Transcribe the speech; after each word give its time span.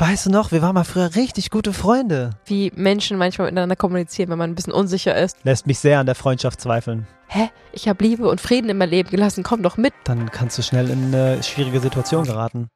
Weißt 0.00 0.26
du 0.26 0.30
noch, 0.30 0.52
wir 0.52 0.62
waren 0.62 0.76
mal 0.76 0.84
früher 0.84 1.16
richtig 1.16 1.50
gute 1.50 1.72
Freunde. 1.72 2.30
Wie 2.44 2.70
Menschen 2.76 3.18
manchmal 3.18 3.48
miteinander 3.48 3.74
kommunizieren, 3.74 4.30
wenn 4.30 4.38
man 4.38 4.48
ein 4.48 4.54
bisschen 4.54 4.72
unsicher 4.72 5.16
ist. 5.16 5.36
Lässt 5.42 5.66
mich 5.66 5.80
sehr 5.80 5.98
an 5.98 6.06
der 6.06 6.14
Freundschaft 6.14 6.60
zweifeln. 6.60 7.08
Hä? 7.26 7.50
Ich 7.72 7.88
habe 7.88 8.04
Liebe 8.04 8.28
und 8.28 8.40
Frieden 8.40 8.70
in 8.70 8.78
mein 8.78 8.90
Leben 8.90 9.10
gelassen. 9.10 9.42
Komm 9.42 9.64
doch 9.64 9.76
mit. 9.76 9.92
Dann 10.04 10.30
kannst 10.30 10.56
du 10.56 10.62
schnell 10.62 10.88
in 10.90 11.12
eine 11.12 11.42
schwierige 11.42 11.80
Situation 11.80 12.24
geraten. 12.24 12.68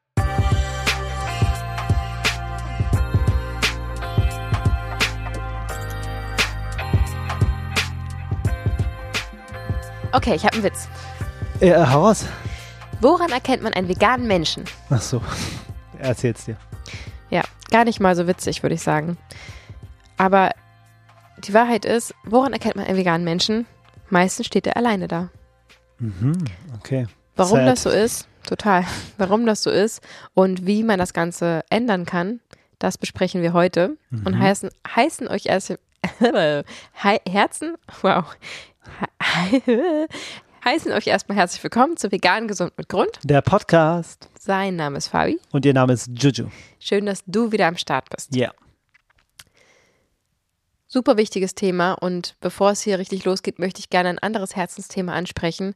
Okay, 10.10 10.34
ich 10.34 10.44
habe 10.44 10.54
einen 10.54 10.64
Witz. 10.64 10.88
Äh, 11.60 11.72
hau 11.86 12.06
raus. 12.06 12.24
Woran 13.00 13.30
erkennt 13.30 13.62
man 13.62 13.74
einen 13.74 13.86
veganen 13.86 14.26
Menschen? 14.26 14.64
Ach 14.90 15.00
so. 15.00 15.22
Erzähl's 16.00 16.46
dir. 16.46 16.56
Gar 17.72 17.84
nicht 17.84 17.98
mal 18.00 18.14
so 18.14 18.26
witzig, 18.28 18.62
würde 18.62 18.74
ich 18.76 18.82
sagen. 18.82 19.16
Aber 20.16 20.50
die 21.38 21.54
Wahrheit 21.54 21.84
ist, 21.84 22.14
woran 22.22 22.52
erkennt 22.52 22.76
man 22.76 22.84
einen 22.86 22.96
veganen 22.98 23.24
Menschen? 23.24 23.66
Meistens 24.10 24.46
steht 24.46 24.66
er 24.66 24.76
alleine 24.76 25.08
da. 25.08 25.30
Mhm, 25.98 26.44
okay. 26.78 27.06
Warum 27.34 27.58
Sad. 27.60 27.68
das 27.68 27.82
so 27.82 27.90
ist, 27.90 28.28
total. 28.46 28.84
Warum 29.18 29.46
das 29.46 29.62
so 29.62 29.70
ist 29.70 30.00
und 30.34 30.66
wie 30.66 30.82
man 30.84 30.98
das 30.98 31.12
Ganze 31.14 31.62
ändern 31.70 32.04
kann, 32.06 32.40
das 32.78 32.98
besprechen 32.98 33.42
wir 33.42 33.52
heute 33.52 33.96
und 34.10 34.34
Mhm. 34.34 34.38
heißen, 34.38 34.70
heißen 34.96 35.28
euch 35.28 35.46
erst 35.46 35.78
Herzen, 36.92 37.74
wow, 38.02 38.24
heißen 40.64 40.92
euch 40.92 41.06
erstmal 41.06 41.36
herzlich 41.38 41.62
willkommen 41.62 41.96
zu 41.96 42.12
Vegan 42.12 42.46
Gesund 42.46 42.72
mit 42.76 42.88
Grund. 42.88 43.10
Der 43.24 43.42
Podcast. 43.42 44.28
Sein 44.38 44.76
Name 44.76 44.98
ist 44.98 45.08
Fabi. 45.08 45.40
Und 45.50 45.66
ihr 45.66 45.74
Name 45.74 45.92
ist 45.92 46.10
Juju. 46.14 46.48
Schön, 46.78 47.06
dass 47.06 47.24
du 47.26 47.50
wieder 47.52 47.66
am 47.66 47.76
Start 47.76 48.08
bist. 48.10 48.34
Ja. 48.34 48.52
Super 50.86 51.16
wichtiges 51.16 51.54
Thema 51.54 51.94
und 51.94 52.36
bevor 52.40 52.72
es 52.72 52.82
hier 52.82 52.98
richtig 52.98 53.24
losgeht, 53.24 53.58
möchte 53.58 53.80
ich 53.80 53.88
gerne 53.88 54.10
ein 54.10 54.18
anderes 54.18 54.54
Herzensthema 54.54 55.14
ansprechen. 55.14 55.74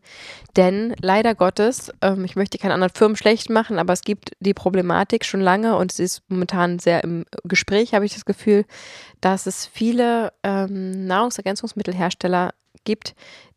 Denn 0.56 0.94
leider 1.00 1.34
Gottes, 1.34 1.90
ähm, 2.02 2.24
ich 2.24 2.36
möchte 2.36 2.58
keine 2.58 2.74
anderen 2.74 2.92
Firmen 2.94 3.16
schlecht 3.16 3.48
machen, 3.48 3.78
aber 3.78 3.94
es 3.94 4.02
gibt 4.02 4.32
die 4.40 4.52
Problematik 4.52 5.24
schon 5.24 5.40
lange 5.40 5.74
und 5.76 5.90
sie 5.90 6.04
ist 6.04 6.22
momentan 6.28 6.78
sehr 6.78 7.02
im 7.02 7.24
Gespräch, 7.44 7.94
habe 7.94 8.04
ich 8.04 8.12
das 8.12 8.26
Gefühl, 8.26 8.66
dass 9.22 9.46
es 9.46 9.64
viele 9.64 10.34
ähm, 10.42 11.06
Nahrungsergänzungsmittelhersteller 11.06 12.52
gibt, 12.84 13.14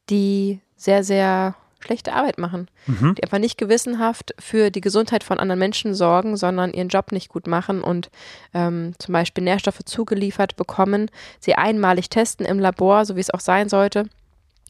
die 0.10 0.60
sehr, 0.76 1.04
sehr 1.04 1.56
schlechte 1.80 2.14
Arbeit 2.14 2.38
machen. 2.38 2.68
Mhm. 2.88 3.16
Die 3.16 3.24
einfach 3.24 3.40
nicht 3.40 3.58
gewissenhaft 3.58 4.34
für 4.38 4.70
die 4.70 4.82
Gesundheit 4.82 5.24
von 5.24 5.40
anderen 5.40 5.60
Menschen 5.60 5.94
sorgen, 5.94 6.38
sondern 6.38 6.74
ihren 6.74 6.90
Job 6.90 7.12
nicht 7.12 7.30
gut 7.30 7.48
machen 7.48 7.82
und 7.82 8.10
ähm, 8.54 8.94
zum 9.00 9.14
Beispiel 9.14 9.44
Nährstoffe 9.44 9.84
zugeliefert 9.86 10.56
bekommen, 10.56 11.10
sie 11.40 11.56
einmalig 11.56 12.10
testen 12.10 12.46
im 12.46 12.60
Labor, 12.60 13.06
so 13.06 13.16
wie 13.16 13.22
es 13.22 13.34
auch 13.34 13.40
sein 13.40 13.70
sollte. 13.70 14.06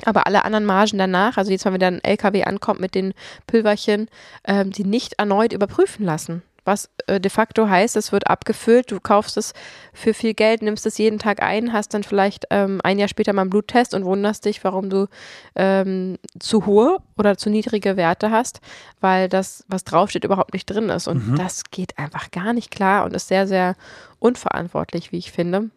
Aber 0.05 0.27
alle 0.27 0.45
anderen 0.45 0.65
Margen 0.65 0.97
danach, 0.97 1.37
also 1.37 1.51
jetzt, 1.51 1.65
wenn 1.65 1.73
wieder 1.73 1.87
ein 1.87 2.03
LKW 2.03 2.43
ankommt 2.43 2.79
mit 2.79 2.95
den 2.95 3.13
Pülverchen, 3.47 4.07
ähm, 4.45 4.71
die 4.71 4.85
nicht 4.85 5.13
erneut 5.13 5.51
überprüfen 5.51 6.05
lassen. 6.05 6.41
Was 6.69 6.87
äh, 7.07 7.19
de 7.19 7.31
facto 7.31 7.67
heißt, 7.67 7.95
es 7.95 8.11
wird 8.11 8.27
abgefüllt, 8.27 8.91
du 8.91 8.99
kaufst 8.99 9.37
es 9.37 9.53
für 9.91 10.13
viel 10.13 10.35
Geld, 10.35 10.61
nimmst 10.61 10.85
es 10.85 10.99
jeden 10.99 11.17
Tag 11.17 11.41
ein, 11.41 11.73
hast 11.73 11.95
dann 11.95 12.03
vielleicht 12.03 12.45
ähm, 12.51 12.79
ein 12.83 12.99
Jahr 12.99 13.07
später 13.07 13.33
mal 13.33 13.41
einen 13.41 13.49
Bluttest 13.49 13.95
und 13.95 14.05
wunderst 14.05 14.45
dich, 14.45 14.63
warum 14.63 14.91
du 14.91 15.07
ähm, 15.55 16.19
zu 16.37 16.67
hohe 16.67 16.99
oder 17.17 17.37
zu 17.37 17.49
niedrige 17.49 17.97
Werte 17.97 18.29
hast, 18.29 18.61
weil 19.01 19.29
das, 19.29 19.65
was 19.67 19.83
draufsteht, 19.83 20.23
überhaupt 20.23 20.53
nicht 20.53 20.67
drin 20.67 20.89
ist. 20.89 21.07
Und 21.07 21.39
das 21.39 21.63
geht 21.71 21.97
einfach 21.97 22.29
gar 22.29 22.53
nicht 22.53 22.69
klar 22.69 23.03
und 23.03 23.15
ist 23.15 23.29
sehr, 23.29 23.47
sehr 23.47 23.75
unverantwortlich, 24.19 25.11
wie 25.11 25.17
ich 25.17 25.31
finde. 25.31 25.71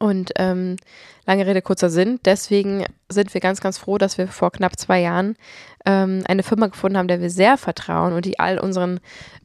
Und 0.00 0.32
ähm, 0.36 0.76
lange 1.26 1.46
Rede, 1.46 1.60
kurzer 1.60 1.90
Sinn. 1.90 2.20
Deswegen 2.24 2.86
sind 3.10 3.32
wir 3.34 3.40
ganz, 3.40 3.60
ganz 3.60 3.76
froh, 3.76 3.98
dass 3.98 4.16
wir 4.16 4.28
vor 4.28 4.50
knapp 4.50 4.78
zwei 4.78 4.98
Jahren 5.00 5.36
ähm, 5.84 6.24
eine 6.26 6.42
Firma 6.42 6.68
gefunden 6.68 6.96
haben, 6.96 7.06
der 7.06 7.20
wir 7.20 7.28
sehr 7.28 7.58
vertrauen 7.58 8.14
und 8.14 8.24
die 8.24 8.38
all 8.38 8.58
unseren 8.58 9.00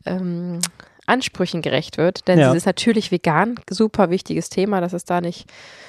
ähm, 0.05 0.59
Ansprüchen 1.05 1.61
gerecht 1.61 1.97
wird. 1.97 2.27
Denn 2.27 2.39
Ja. 2.39 2.51
sie 2.51 2.57
ist 2.57 2.65
natürlich 2.65 3.11
vegan, 3.11 3.55
super 3.69 4.09
wichtiges 4.09 4.49
Thema, 4.49 4.81
dass 4.81 4.93
es 4.93 5.05
da 5.05 5.21
nicht 5.21 5.45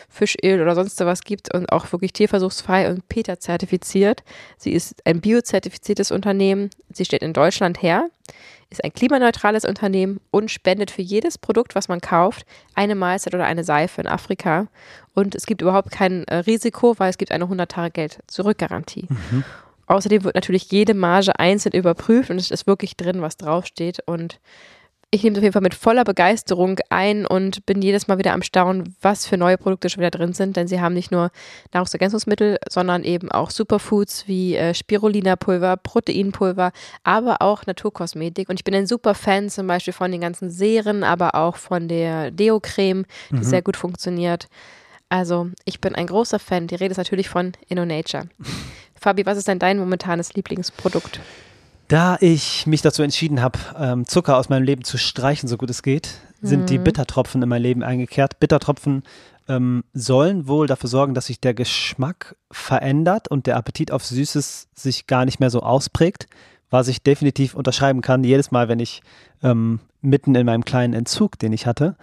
Fischöl 0.09 0.63
oder 0.63 0.75
sonst 0.75 0.99
was 1.01 1.23
gibt 1.23 1.53
und 1.55 1.71
auch 1.73 1.91
wirklich 1.93 2.13
tierversuchsfrei 2.13 2.89
und 2.91 3.09
PETA 3.09 3.39
zertifiziert. 3.41 4.23
Sie 4.57 4.73
ist 4.73 4.95
ein 5.05 5.21
biozertifiziertes 5.21 6.11
Unternehmen. 6.11 6.71
Sie 6.93 7.05
steht 7.05 7.23
in 7.23 7.33
Deutschland 7.33 7.83
her, 7.83 8.09
ist 8.71 8.85
ein 8.85 8.93
klimaneutrales 8.93 9.65
Unternehmen 9.65 10.21
und 10.31 10.51
spendet 10.51 10.91
für 10.91 11.03
jedes 11.03 11.39
Produkt, 11.39 11.75
was 11.75 11.89
man 11.89 12.01
kauft, 12.01 12.47
eine 12.75 12.95
Mahlzeit 12.95 13.35
oder 13.35 13.45
eine 13.47 13.65
Seife 13.65 14.01
in 14.01 14.07
Afrika. 14.07 14.69
Und 15.15 15.35
es 15.35 15.47
gibt 15.47 15.61
überhaupt 15.63 15.91
kein 15.91 16.25
äh, 16.25 16.37
Risiko, 16.37 16.95
weil 16.99 17.11
es 17.11 17.19
gibt 17.19 17.33
eine 17.33 17.45
100 17.45 17.71
Tage 17.71 17.91
Geld-Zurück-Garantie. 17.93 19.09
Außerdem 19.87 20.25
wird 20.25 20.35
natürlich 20.35 20.71
jede 20.73 20.95
Marge 20.95 21.39
einzeln 21.39 21.73
überprüft 21.73 22.31
und 22.31 22.39
es 22.39 22.51
ist 22.51 22.67
wirklich 22.67 22.97
drin, 22.97 23.23
was 23.23 23.37
draufsteht. 23.37 24.01
Und 24.07 24.41
ich 25.11 25.23
nehme 25.23 25.35
es 25.35 25.39
auf 25.39 25.43
jeden 25.45 25.53
Fall 25.53 25.63
mit 25.63 25.75
voller 25.75 26.05
Begeisterung 26.05 26.79
ein 26.91 27.27
und 27.27 27.65
bin 27.65 27.81
jedes 27.81 28.09
Mal 28.09 28.19
wieder 28.19 28.33
am 28.33 28.43
Staunen, 28.43 28.97
was 29.01 29.27
für 29.27 29.37
neue 29.37 29.57
Produkte 29.57 29.89
schon 29.89 30.01
wieder 30.01 30.11
drin 30.11 30.33
sind, 30.33 30.57
denn 30.57 30.67
sie 30.67 30.81
haben 30.81 30.95
nicht 30.95 31.13
nur 31.13 31.31
Nahrungsergänzungsmittel, 31.73 32.59
sondern 32.69 33.05
eben 33.05 33.31
auch 33.31 33.51
Superfoods 33.51 34.27
wie 34.27 34.57
äh, 34.57 34.75
Spirulina-Pulver, 34.75 35.77
Proteinpulver, 35.77 36.73
aber 37.05 37.41
auch 37.41 37.67
Naturkosmetik. 37.67 38.49
Und 38.49 38.59
ich 38.59 38.65
bin 38.65 38.75
ein 38.75 38.87
super 38.87 39.15
Fan 39.15 39.49
zum 39.49 39.69
Beispiel 39.69 39.93
von 39.93 40.11
den 40.11 40.21
ganzen 40.21 40.51
Serien, 40.51 41.05
aber 41.05 41.37
auch 41.37 41.57
von 41.57 41.87
der 41.87 42.33
Deo-Creme, 42.33 43.07
die 43.31 43.45
sehr 43.45 43.63
gut 43.63 43.77
funktioniert. 43.77 44.49
Also 45.09 45.51
ich 45.65 45.81
bin 45.81 45.95
ein 45.95 46.09
großer 46.09 46.41
Fan. 46.41 46.67
Die 46.67 46.75
Rede 46.75 46.91
ist 46.91 46.99
natürlich 46.99 47.29
von 47.29 47.53
InnoNature. 47.69 48.29
Fabi, 49.01 49.25
was 49.25 49.39
ist 49.39 49.47
denn 49.47 49.61
dein 49.61 49.79
momentanes 49.79 50.35
Lieblingsprodukt? 50.35 51.21
Da 51.89 52.17
ich 52.21 52.67
mich 52.67 52.83
dazu 52.83 53.03
entschieden 53.03 53.41
habe, 53.41 53.59
ähm, 53.79 54.07
Zucker 54.07 54.37
aus 54.37 54.49
meinem 54.49 54.65
Leben 54.65 54.83
zu 54.83 54.99
streichen, 54.99 55.49
so 55.49 55.57
gut 55.57 55.71
es 55.71 55.83
geht, 55.83 56.21
sind 56.43 56.69
die 56.71 56.79
Bittertropfen 56.79 57.43
in 57.43 57.49
mein 57.49 57.63
Leben 57.63 57.83
eingekehrt. 57.83 58.41
Bittertropfen 58.41 59.05
ähm, 59.49 59.85
sollen 59.93 60.49
wohl 60.49 60.67
dafür 60.67 60.89
sorgen, 60.89 61.15
dass 61.15 61.27
sich 61.27 61.41
der 61.41 61.55
Geschmack 61.55 62.37
verändert 62.51 63.29
und 63.29 63.47
der 63.47 63.57
Appetit 63.57 63.93
auf 63.93 64.05
Süßes 64.05 64.69
sich 64.75 65.07
gar 65.07 65.25
nicht 65.25 65.41
mehr 65.41 65.51
so 65.51 65.61
ausprägt, 65.61 66.27
was 66.71 66.89
ich 66.89 67.03
definitiv 67.03 67.55
unterschreiben 67.55 68.01
kann, 68.01 68.25
jedes 68.25 68.51
Mal, 68.51 68.69
wenn 68.69 68.81
ich 68.81 69.03
ähm, 69.43 69.81
mitten 70.01 70.35
in 70.35 70.47
meinem 70.47 70.65
kleinen 70.65 70.95
Entzug, 70.95 71.39
den 71.39 71.53
ich 71.53 71.67
hatte, 71.67 71.97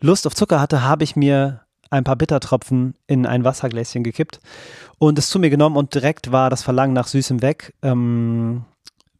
Lust 0.00 0.26
auf 0.26 0.34
Zucker 0.34 0.60
hatte, 0.60 0.82
habe 0.82 1.04
ich 1.04 1.16
mir 1.16 1.62
ein 1.90 2.04
paar 2.04 2.16
Bittertropfen 2.16 2.94
in 3.06 3.26
ein 3.26 3.44
Wassergläschen 3.44 4.04
gekippt 4.04 4.40
und 4.98 5.18
es 5.18 5.28
zu 5.28 5.38
mir 5.38 5.50
genommen 5.50 5.76
und 5.76 5.94
direkt 5.94 6.32
war 6.32 6.50
das 6.50 6.62
Verlangen 6.62 6.94
nach 6.94 7.06
Süßem 7.06 7.42
weg. 7.42 7.74
Ähm, 7.82 8.64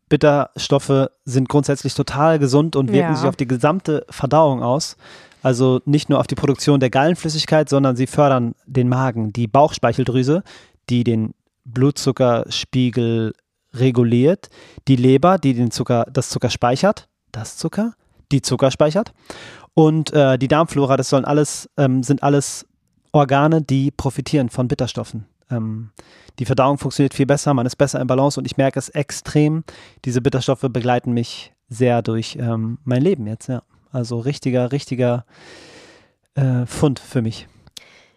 Bitterstoffe 0.09 1.09
sind 1.25 1.49
grundsätzlich 1.49 1.95
total 1.95 2.39
gesund 2.39 2.77
und 2.77 2.93
wirken 2.93 3.11
Ja. 3.13 3.17
sich 3.17 3.29
auf 3.29 3.37
die 3.37 3.49
gesamte 3.49 4.05
Verdauung 4.11 4.63
aus. 4.63 4.97
Also 5.43 5.81
nicht 5.85 6.09
nur 6.09 6.21
auf 6.21 6.27
die 6.27 6.35
Produktion 6.35 6.81
der 6.81 6.91
Gallenflüssigkeit, 6.91 7.69
sondern 7.69 7.97
sie 7.97 8.07
fördern 8.07 8.55
den 8.67 8.89
Magen, 8.89 9.33
die 9.33 9.47
Bauchspeicheldrüse, 9.47 10.43
die 10.89 11.05
den 11.05 11.35
Blutzuckerspiegel 11.65 13.33
reguliert, 13.75 14.49
die 14.89 14.97
Leber, 14.97 15.39
die 15.39 15.55
den 15.55 15.71
Zucker, 15.71 16.07
das 16.13 16.31
Zucker 16.31 16.51
speichert, 16.51 17.09
das 17.33 17.57
Zucker, 17.57 17.95
die 18.33 18.43
Zucker 18.43 18.71
speichert 18.71 19.13
und 19.75 20.13
äh, 20.13 20.39
die 20.39 20.49
Darmflora, 20.49 20.97
das 20.97 21.09
sollen 21.09 21.25
alles, 21.25 21.69
ähm, 21.77 22.03
sind 22.03 22.23
alles 22.23 22.67
Organe, 23.13 23.63
die 23.63 23.91
profitieren 23.91 24.49
von 24.49 24.69
Bitterstoffen. 24.69 25.27
Ähm, 25.55 25.91
die 26.39 26.45
Verdauung 26.45 26.79
funktioniert 26.79 27.15
viel 27.15 27.27
besser, 27.27 27.55
man 27.55 27.67
ist 27.67 27.77
besser 27.77 28.01
im 28.01 28.07
Balance 28.07 28.41
und 28.41 28.47
ich 28.47 28.57
merke 28.57 28.79
es 28.79 28.89
extrem. 28.89 29.65
Diese 30.05 30.21
Bitterstoffe 30.21 30.67
begleiten 30.71 31.13
mich 31.13 31.53
sehr 31.69 32.03
durch 32.03 32.37
ähm, 32.41 32.79
mein 32.85 33.03
Leben 33.03 33.27
jetzt, 33.27 33.49
ja. 33.49 33.63
Also 33.93 34.19
richtiger, 34.19 34.73
richtiger 34.73 35.25
äh, 36.35 36.67
Fund 36.67 36.99
für 36.99 37.23
mich. 37.23 37.47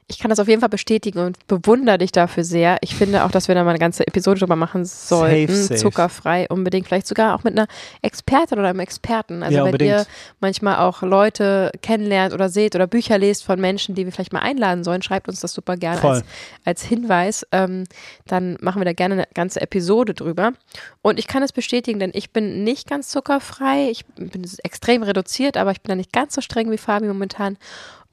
Ich 0.10 0.20
kann 0.20 0.30
das 0.30 0.40
auf 0.40 0.48
jeden 0.48 0.62
Fall 0.62 0.70
bestätigen 0.70 1.20
und 1.20 1.38
bewundere 1.48 1.98
dich 1.98 2.14
dafür 2.14 2.46
sehr. 2.46 2.78
Ich 2.80 2.96
finde 2.96 3.26
auch, 3.26 3.32
dass 3.32 3.50
wir 3.50 3.56
da 3.56 3.66
mal 3.66 3.72
eine 3.72 3.80
ganze 3.80 4.08
Episode 4.08 4.40
drüber 4.40 4.56
machen 4.56 4.86
sollten. 4.86 5.48
Safe, 5.54 5.64
safe. 5.68 5.80
Zuckerfrei 5.82 6.48
unbedingt. 6.48 6.88
Vielleicht 6.88 7.08
sogar 7.08 7.36
auch 7.36 7.44
mit 7.44 7.58
einer 7.60 7.68
Expertin 8.02 8.58
oder 8.58 8.70
einem 8.70 8.80
Experten. 8.80 9.44
Also 9.44 9.58
Ja, 9.58 9.66
wenn 9.66 9.72
ihr 9.72 9.74
unbedingt. 9.74 10.08
manchmal 10.40 10.78
auch 10.78 11.02
Leute 11.02 11.74
kennenlernt 11.82 12.34
oder 12.34 12.48
seht 12.48 12.74
oder 12.74 12.88
Bücher 12.88 13.18
lest 13.18 13.44
von 13.44 13.60
Menschen, 13.60 13.96
die 13.96 14.06
wir 14.06 14.14
vielleicht 14.14 14.32
mal 14.32 14.40
einladen 14.40 14.86
sollen, 14.86 15.02
schreibt 15.02 15.28
uns 15.28 15.42
das 15.42 15.52
super 15.52 15.76
gerne 15.76 16.02
als, 16.02 16.24
als 16.64 16.84
Hinweis. 16.84 17.46
Ähm, 17.52 17.84
dann 18.28 18.58
machen 18.62 18.80
wir 18.80 18.86
da 18.86 18.94
gerne 18.94 19.16
eine 19.16 19.28
ganze 19.34 19.60
Episode 19.60 20.14
drüber. 20.14 20.54
Und 21.02 21.20
ich 21.20 21.28
kann 21.28 21.44
es 21.44 21.52
bestätigen, 21.52 22.00
denn 22.00 22.12
ich 22.14 22.32
bin 22.32 22.64
nicht 22.64 22.88
ganz 22.90 23.10
zuckerfrei. 23.10 23.90
Ich 23.92 24.06
bin 24.16 24.50
extrem 24.64 25.04
reduziert, 25.04 25.58
aber 25.58 25.72
ich 25.72 25.82
bin 25.82 25.90
da 25.90 25.96
nicht 25.96 26.14
ganz 26.14 26.34
so 26.34 26.40
streng 26.40 26.72
wie 26.72 26.78
Fabi 26.78 27.08
momentan. 27.08 27.58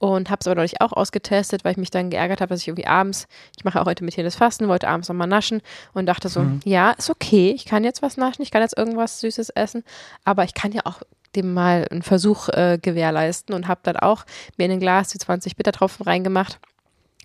Und 0.05 0.29
habe 0.29 0.41
es 0.41 0.47
aber 0.47 0.56
neulich 0.56 0.83
auch 0.83 0.93
ausgetestet, 0.93 1.65
weil 1.65 1.73
ich 1.73 1.79
mich 1.79 1.91
dann 1.91 2.11
geärgert 2.11 2.43
habe, 2.43 2.51
dass 2.51 2.61
ich 2.61 2.69
irgendwie 2.69 2.87
abends, 2.87 3.27
ich 3.56 3.65
mache 3.65 3.81
auch 3.81 3.87
intermittierendes 3.87 4.35
Fasten, 4.37 4.69
wollte 4.69 4.87
abends 4.87 5.09
nochmal 5.09 5.27
naschen 5.29 5.62
und 5.95 6.05
dachte 6.05 6.29
so, 6.29 6.43
ja, 6.65 6.91
ist 6.91 7.09
okay, 7.09 7.53
ich 7.56 7.65
kann 7.65 7.85
jetzt 7.85 8.03
was 8.03 8.19
naschen, 8.19 8.43
ich 8.43 8.51
kann 8.51 8.61
jetzt 8.61 8.77
irgendwas 8.77 9.21
Süßes 9.21 9.49
essen, 9.51 9.83
aber 10.23 10.45
ich 10.45 10.53
kann 10.53 10.73
ja 10.73 10.83
auch 10.85 11.01
dem 11.35 11.55
mal 11.55 11.87
einen 11.91 12.03
Versuch 12.03 12.51
äh, 12.51 12.79
gewährleisten 12.83 13.55
und 13.55 13.67
habe 13.67 13.81
dann 13.83 13.97
auch 13.97 14.25
mir 14.59 14.67
in 14.67 14.73
ein 14.73 14.81
Glas 14.81 15.09
die 15.09 15.19
20 15.19 15.56
Bittertropfen 15.56 16.05
reingemacht. 16.05 16.59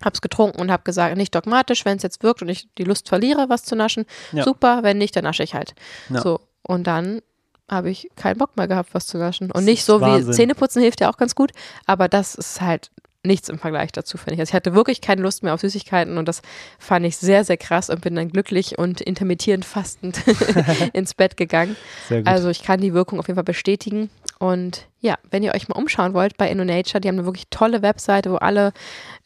Hab's 0.02 0.22
getrunken 0.22 0.58
und 0.58 0.70
habe 0.72 0.82
gesagt, 0.84 1.18
nicht 1.18 1.34
dogmatisch, 1.34 1.84
wenn 1.84 1.98
es 1.98 2.02
jetzt 2.02 2.22
wirkt 2.22 2.40
und 2.40 2.48
ich 2.48 2.66
die 2.78 2.84
Lust 2.84 3.10
verliere, 3.10 3.50
was 3.50 3.64
zu 3.64 3.76
naschen, 3.76 4.06
Ja. 4.32 4.42
super, 4.44 4.82
wenn 4.82 4.96
nicht, 4.96 5.14
dann 5.16 5.24
nasche 5.24 5.42
ich 5.42 5.54
halt. 5.54 5.74
Ja. 6.08 6.22
So, 6.22 6.40
und 6.62 6.86
dann 6.86 7.20
habe 7.70 7.90
ich 7.90 8.08
keinen 8.16 8.38
Bock 8.38 8.56
mehr 8.56 8.68
gehabt, 8.68 8.90
was 8.92 9.06
zu 9.06 9.18
naschen. 9.18 9.50
Und 9.50 9.64
nicht 9.64 9.84
so 9.84 10.00
wie 10.00 10.04
Wahnsinn. 10.04 10.32
Zähneputzen 10.32 10.82
hilft 10.82 11.00
ja 11.00 11.10
auch 11.10 11.16
ganz 11.16 11.34
gut, 11.34 11.52
aber 11.86 12.08
das 12.08 12.34
ist 12.34 12.60
halt 12.60 12.90
nichts 13.22 13.48
im 13.48 13.58
Vergleich 13.58 13.92
dazu, 13.92 14.16
finde 14.16 14.34
ich. 14.34 14.40
Also 14.40 14.50
ich 14.50 14.54
hatte 14.54 14.74
wirklich 14.74 15.00
keine 15.00 15.22
Lust 15.22 15.42
mehr 15.42 15.54
auf 15.54 15.60
Süßigkeiten 15.60 16.16
und 16.16 16.26
das 16.26 16.42
fand 16.78 17.04
ich 17.04 17.16
sehr, 17.16 17.44
sehr 17.44 17.58
krass 17.58 17.90
und 17.90 18.00
bin 18.00 18.14
dann 18.14 18.30
glücklich 18.30 18.78
und 18.78 19.00
intermittierend 19.00 19.64
fastend 19.64 20.22
ins 20.92 21.14
Bett 21.14 21.36
gegangen. 21.36 21.76
Sehr 22.08 22.18
gut. 22.18 22.28
Also 22.28 22.48
ich 22.48 22.62
kann 22.62 22.80
die 22.80 22.94
Wirkung 22.94 23.18
auf 23.18 23.28
jeden 23.28 23.36
Fall 23.36 23.44
bestätigen. 23.44 24.10
Und 24.40 24.88
ja, 25.00 25.16
wenn 25.30 25.42
ihr 25.42 25.54
euch 25.54 25.68
mal 25.68 25.76
umschauen 25.76 26.14
wollt 26.14 26.38
bei 26.38 26.50
InnoNature, 26.50 26.98
die 26.98 27.08
haben 27.08 27.16
eine 27.16 27.26
wirklich 27.26 27.48
tolle 27.50 27.82
Webseite, 27.82 28.32
wo 28.32 28.36
alle 28.36 28.72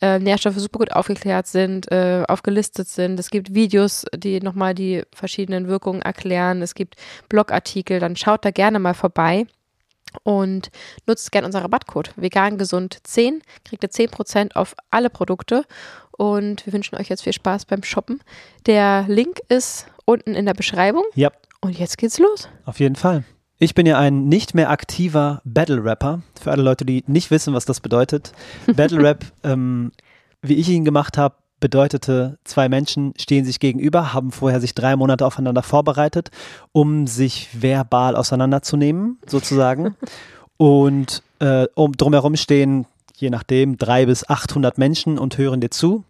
äh, 0.02 0.18
Nährstoffe 0.18 0.56
super 0.56 0.80
gut 0.80 0.90
aufgeklärt 0.92 1.46
sind, 1.46 1.90
äh, 1.92 2.24
aufgelistet 2.26 2.88
sind. 2.88 3.20
Es 3.20 3.30
gibt 3.30 3.54
Videos, 3.54 4.06
die 4.12 4.40
nochmal 4.40 4.74
die 4.74 5.04
verschiedenen 5.14 5.68
Wirkungen 5.68 6.02
erklären. 6.02 6.62
Es 6.62 6.74
gibt 6.74 6.96
Blogartikel, 7.28 8.00
dann 8.00 8.16
schaut 8.16 8.44
da 8.44 8.50
gerne 8.50 8.80
mal 8.80 8.94
vorbei. 8.94 9.46
Und 10.24 10.70
nutzt 11.06 11.30
gerne 11.30 11.46
unseren 11.46 11.62
Rabattcode 11.62 12.12
vegan 12.16 12.58
gesund 12.58 12.98
10, 13.02 13.42
kriegt 13.64 13.82
ihr 13.82 13.90
10% 13.90 14.54
auf 14.54 14.76
alle 14.90 15.10
Produkte 15.10 15.64
und 16.12 16.64
wir 16.66 16.72
wünschen 16.72 16.96
euch 16.96 17.08
jetzt 17.08 17.24
viel 17.24 17.32
Spaß 17.32 17.64
beim 17.64 17.82
Shoppen. 17.82 18.20
Der 18.66 19.06
Link 19.08 19.40
ist 19.48 19.86
unten 20.04 20.34
in 20.34 20.46
der 20.46 20.54
Beschreibung 20.54 21.02
ja, 21.16 21.32
und 21.60 21.76
jetzt 21.76 21.98
geht's 21.98 22.20
los. 22.20 22.48
auf 22.64 22.78
jeden 22.78 22.94
Fall. 22.94 23.24
Ich 23.58 23.74
bin 23.74 23.86
ja 23.86 23.98
ein 23.98 24.28
nicht 24.28 24.54
mehr 24.54 24.70
aktiver 24.70 25.40
Battle-Rapper. 25.44 26.22
Für 26.40 26.50
alle 26.50 26.62
Leute, 26.62 26.84
die 26.84 27.04
nicht 27.06 27.30
wissen, 27.30 27.54
was 27.54 27.64
das 27.64 27.80
bedeutet. 27.80 28.32
Battle-Rap, 28.74 29.24
ähm, 29.44 29.92
wie 30.42 30.54
ich 30.54 30.68
ihn 30.68 30.84
gemacht 30.84 31.16
habe, 31.16 31.36
bedeutete, 31.60 32.38
zwei 32.44 32.68
Menschen 32.68 33.14
stehen 33.18 33.44
sich 33.44 33.60
gegenüber, 33.60 34.12
haben 34.12 34.32
vorher 34.32 34.60
sich 34.60 34.74
drei 34.74 34.96
Monate 34.96 35.24
aufeinander 35.24 35.62
vorbereitet, 35.62 36.30
um 36.72 37.06
sich 37.06 37.48
verbal 37.52 38.16
auseinanderzunehmen, 38.16 39.18
sozusagen. 39.26 39.96
Und 40.56 41.22
äh, 41.38 41.66
um, 41.74 41.92
drumherum 41.92 42.36
stehen, 42.36 42.86
je 43.16 43.30
nachdem, 43.30 43.78
drei 43.78 44.06
bis 44.06 44.28
800 44.28 44.78
Menschen 44.78 45.18
und 45.18 45.38
hören 45.38 45.60
dir 45.60 45.70
zu. 45.70 46.04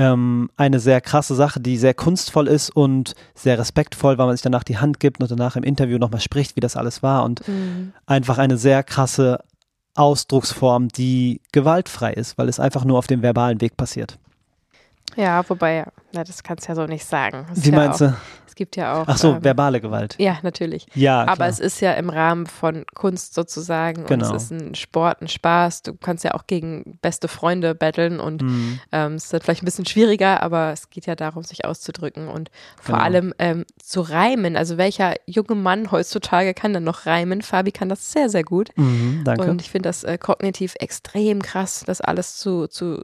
Ähm, 0.00 0.48
eine 0.56 0.80
sehr 0.80 1.02
krasse 1.02 1.34
Sache, 1.34 1.60
die 1.60 1.76
sehr 1.76 1.92
kunstvoll 1.92 2.48
ist 2.48 2.70
und 2.70 3.14
sehr 3.34 3.58
respektvoll, 3.58 4.16
weil 4.16 4.26
man 4.26 4.34
sich 4.34 4.42
danach 4.42 4.64
die 4.64 4.78
Hand 4.78 4.98
gibt 4.98 5.20
und 5.20 5.30
danach 5.30 5.56
im 5.56 5.62
Interview 5.62 5.98
nochmal 5.98 6.22
spricht, 6.22 6.56
wie 6.56 6.60
das 6.60 6.74
alles 6.74 7.02
war. 7.02 7.22
Und 7.24 7.42
einfach 8.06 8.38
eine 8.38 8.56
sehr 8.56 8.82
krasse 8.82 9.40
Ausdrucksform, 9.94 10.88
die 10.88 11.42
gewaltfrei 11.52 12.14
ist, 12.14 12.38
weil 12.38 12.48
es 12.48 12.58
einfach 12.58 12.84
nur 12.86 12.96
auf 12.96 13.08
dem 13.08 13.20
verbalen 13.20 13.60
Weg 13.60 13.76
passiert. 13.76 14.18
Ja, 15.16 15.48
wobei, 15.48 15.86
na, 16.12 16.22
das 16.22 16.42
kannst 16.42 16.66
du 16.66 16.70
ja 16.70 16.76
so 16.76 16.86
nicht 16.86 17.04
sagen. 17.04 17.44
Ist 17.52 17.64
Wie 17.66 17.70
ja 17.70 17.76
meinst 17.76 18.00
auch, 18.02 18.10
du? 18.10 18.16
Es 18.46 18.54
gibt 18.54 18.76
ja 18.76 18.94
auch. 19.00 19.04
Ach 19.08 19.16
so, 19.16 19.34
ähm, 19.34 19.44
verbale 19.44 19.80
Gewalt. 19.80 20.16
ja, 20.18 20.38
natürlich. 20.42 20.86
Ja, 20.94 21.22
Aber 21.22 21.36
klar. 21.36 21.48
es 21.48 21.60
ist 21.60 21.80
ja 21.80 21.92
im 21.94 22.10
Rahmen 22.10 22.46
von 22.46 22.84
Kunst 22.94 23.34
sozusagen. 23.34 24.04
Genau. 24.06 24.28
Und 24.30 24.36
es 24.36 24.42
ist 24.44 24.50
ein 24.52 24.74
Sport, 24.74 25.22
ein 25.22 25.28
Spaß. 25.28 25.82
Du 25.82 25.94
kannst 25.94 26.24
ja 26.24 26.34
auch 26.34 26.46
gegen 26.46 26.98
beste 27.00 27.26
Freunde 27.28 27.74
battlen 27.74 28.20
und 28.20 28.42
Mhm. 28.42 28.80
ähm, 28.92 29.14
es 29.14 29.24
ist 29.24 29.32
dann 29.32 29.40
vielleicht 29.40 29.62
ein 29.62 29.66
bisschen 29.66 29.86
schwieriger, 29.86 30.42
aber 30.42 30.72
es 30.72 30.90
geht 30.90 31.06
ja 31.06 31.14
darum, 31.16 31.42
sich 31.42 31.64
auszudrücken 31.64 32.28
und 32.28 32.50
vor 32.80 32.94
Genau. 32.96 33.04
allem 33.04 33.34
ähm, 33.38 33.64
zu 33.82 34.00
reimen. 34.02 34.56
Also 34.56 34.78
welcher 34.78 35.14
junge 35.26 35.54
Mann 35.54 35.90
heutzutage 35.90 36.52
kann 36.54 36.72
dann 36.72 36.84
noch 36.84 37.06
reimen? 37.06 37.42
Fabi 37.42 37.72
kann 37.72 37.88
das 37.88 38.12
sehr, 38.12 38.28
sehr 38.28 38.42
gut. 38.44 38.70
Mhm, 38.76 39.22
danke. 39.24 39.48
Und 39.50 39.60
ich 39.62 39.70
finde 39.70 39.88
das 39.88 40.04
äh, 40.04 40.18
kognitiv 40.18 40.74
extrem 40.80 41.40
krass, 41.42 41.82
das 41.86 42.00
alles 42.00 42.36
zu, 42.36 42.66
zu 42.66 43.02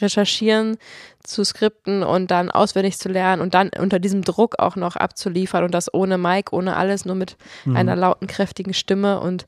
recherchieren, 0.00 0.76
zu 1.22 1.44
skripten 1.44 2.02
und 2.02 2.30
dann 2.30 2.50
auswendig 2.50 2.98
zu 2.98 3.08
lernen 3.08 3.42
und 3.42 3.54
dann 3.54 3.70
unter 3.78 3.98
diesem 3.98 4.22
Druck 4.22 4.58
auch 4.58 4.76
noch 4.76 4.96
abzuliefern 4.96 5.64
und 5.64 5.72
das 5.72 5.92
ohne 5.92 6.18
Mic, 6.18 6.52
ohne 6.52 6.76
alles, 6.76 7.04
nur 7.04 7.16
mit 7.16 7.36
Mhm. 7.64 7.76
einer 7.76 7.96
lauten, 7.96 8.26
kräftigen 8.26 8.74
Stimme 8.74 9.20
und 9.20 9.46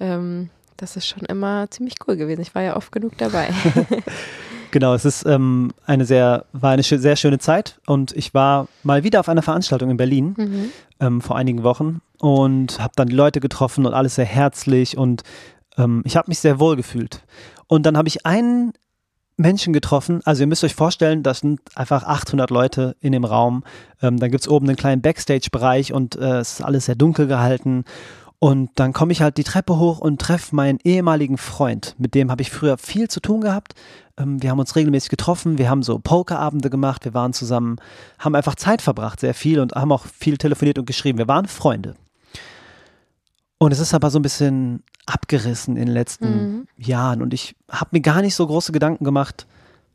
ähm, 0.00 0.50
das 0.76 0.96
ist 0.96 1.06
schon 1.06 1.24
immer 1.26 1.70
ziemlich 1.70 1.94
cool 2.06 2.16
gewesen. 2.16 2.40
Ich 2.40 2.54
war 2.54 2.62
ja 2.62 2.76
oft 2.76 2.90
genug 2.90 3.16
dabei. 3.18 3.48
Genau, 4.72 4.94
es 4.94 5.04
ist 5.04 5.26
ähm, 5.26 5.72
eine 5.84 6.06
sehr, 6.06 6.46
war 6.52 6.70
eine 6.70 6.82
sehr 6.82 7.16
schöne 7.16 7.38
Zeit 7.38 7.78
und 7.86 8.16
ich 8.16 8.32
war 8.32 8.68
mal 8.82 9.04
wieder 9.04 9.20
auf 9.20 9.28
einer 9.28 9.42
Veranstaltung 9.42 9.90
in 9.90 9.98
Berlin 9.98 10.34
mhm. 10.36 10.72
ähm, 10.98 11.20
vor 11.20 11.36
einigen 11.36 11.62
Wochen 11.62 12.00
und 12.18 12.80
habe 12.80 12.94
dann 12.96 13.08
die 13.08 13.14
Leute 13.14 13.40
getroffen 13.40 13.84
und 13.84 13.92
alles 13.92 14.14
sehr 14.14 14.24
herzlich 14.24 14.96
und 14.96 15.24
ähm, 15.76 16.00
ich 16.06 16.16
habe 16.16 16.30
mich 16.30 16.38
sehr 16.38 16.58
wohl 16.58 16.76
gefühlt. 16.76 17.22
Und 17.66 17.84
dann 17.84 17.98
habe 17.98 18.08
ich 18.08 18.24
einen 18.24 18.72
Menschen 19.36 19.72
getroffen, 19.72 20.20
also 20.24 20.42
ihr 20.42 20.46
müsst 20.46 20.64
euch 20.64 20.74
vorstellen, 20.74 21.22
das 21.22 21.40
sind 21.40 21.60
einfach 21.74 22.04
800 22.04 22.50
Leute 22.50 22.96
in 23.00 23.12
dem 23.12 23.24
Raum. 23.24 23.64
Ähm, 24.02 24.18
dann 24.18 24.30
gibt 24.30 24.42
es 24.42 24.48
oben 24.48 24.68
einen 24.68 24.76
kleinen 24.76 25.02
Backstage-Bereich 25.02 25.92
und 25.92 26.16
äh, 26.16 26.38
es 26.38 26.54
ist 26.54 26.62
alles 26.62 26.86
sehr 26.86 26.94
dunkel 26.94 27.26
gehalten. 27.26 27.84
Und 28.38 28.70
dann 28.74 28.92
komme 28.92 29.12
ich 29.12 29.22
halt 29.22 29.36
die 29.36 29.44
Treppe 29.44 29.78
hoch 29.78 30.00
und 30.00 30.20
treffe 30.20 30.54
meinen 30.56 30.78
ehemaligen 30.82 31.38
Freund. 31.38 31.94
Mit 31.98 32.14
dem 32.14 32.30
habe 32.30 32.42
ich 32.42 32.50
früher 32.50 32.76
viel 32.76 33.08
zu 33.08 33.20
tun 33.20 33.40
gehabt. 33.40 33.74
Ähm, 34.18 34.42
wir 34.42 34.50
haben 34.50 34.58
uns 34.58 34.74
regelmäßig 34.74 35.10
getroffen, 35.10 35.58
wir 35.58 35.70
haben 35.70 35.82
so 35.82 35.98
Pokerabende 35.98 36.68
gemacht, 36.68 37.04
wir 37.04 37.14
waren 37.14 37.32
zusammen, 37.32 37.76
haben 38.18 38.34
einfach 38.34 38.56
Zeit 38.56 38.82
verbracht, 38.82 39.20
sehr 39.20 39.34
viel 39.34 39.60
und 39.60 39.74
haben 39.74 39.92
auch 39.92 40.06
viel 40.06 40.38
telefoniert 40.38 40.78
und 40.78 40.86
geschrieben. 40.86 41.18
Wir 41.18 41.28
waren 41.28 41.46
Freunde. 41.46 41.94
Und 43.58 43.70
es 43.70 43.78
ist 43.78 43.94
aber 43.94 44.10
so 44.10 44.18
ein 44.18 44.22
bisschen 44.22 44.82
abgerissen 45.06 45.76
in 45.76 45.86
den 45.86 45.94
letzten 45.94 46.26
Mhm. 46.58 46.66
Jahren 46.76 47.22
und 47.22 47.34
ich 47.34 47.56
habe 47.70 47.90
mir 47.92 48.00
gar 48.00 48.22
nicht 48.22 48.34
so 48.34 48.46
große 48.46 48.72
Gedanken 48.72 49.04
gemacht. 49.04 49.46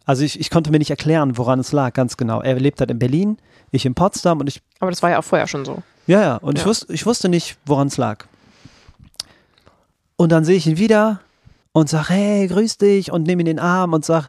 Also 0.05 0.23
ich, 0.23 0.39
ich 0.39 0.49
konnte 0.49 0.71
mir 0.71 0.79
nicht 0.79 0.89
erklären, 0.89 1.37
woran 1.37 1.59
es 1.59 1.71
lag, 1.71 1.93
ganz 1.93 2.17
genau. 2.17 2.41
Er 2.41 2.55
lebt 2.59 2.79
halt 2.79 2.91
in 2.91 2.99
Berlin, 2.99 3.37
ich 3.71 3.85
in 3.85 3.93
Potsdam 3.95 4.39
und 4.39 4.47
ich 4.47 4.61
Aber 4.79 4.89
das 4.91 5.01
war 5.03 5.09
ja 5.09 5.19
auch 5.19 5.23
vorher 5.23 5.47
schon 5.47 5.65
so. 5.65 5.81
ja, 6.07 6.21
ja. 6.21 6.35
Und 6.37 6.57
Ich, 6.57 6.63
Ja. 6.63 6.69
wusste, 6.69 6.93
ich 6.93 7.05
wusste 7.05 7.29
nicht, 7.29 7.57
woran 7.65 7.87
es 7.87 7.97
lag. 7.97 8.25
Und 10.15 10.31
dann 10.31 10.43
sehe 10.45 10.55
ich 10.57 10.65
ihn 10.67 10.77
wieder 10.77 11.19
und 11.73 11.89
sage, 11.89 12.09
hey, 12.09 12.47
grüß 12.47 12.77
dich 12.77 13.11
und 13.11 13.23
nehme 13.23 13.43
ihn 13.43 13.47
in 13.47 13.57
den 13.57 13.59
Arm 13.63 13.93
und 13.93 14.03
sage, 14.05 14.27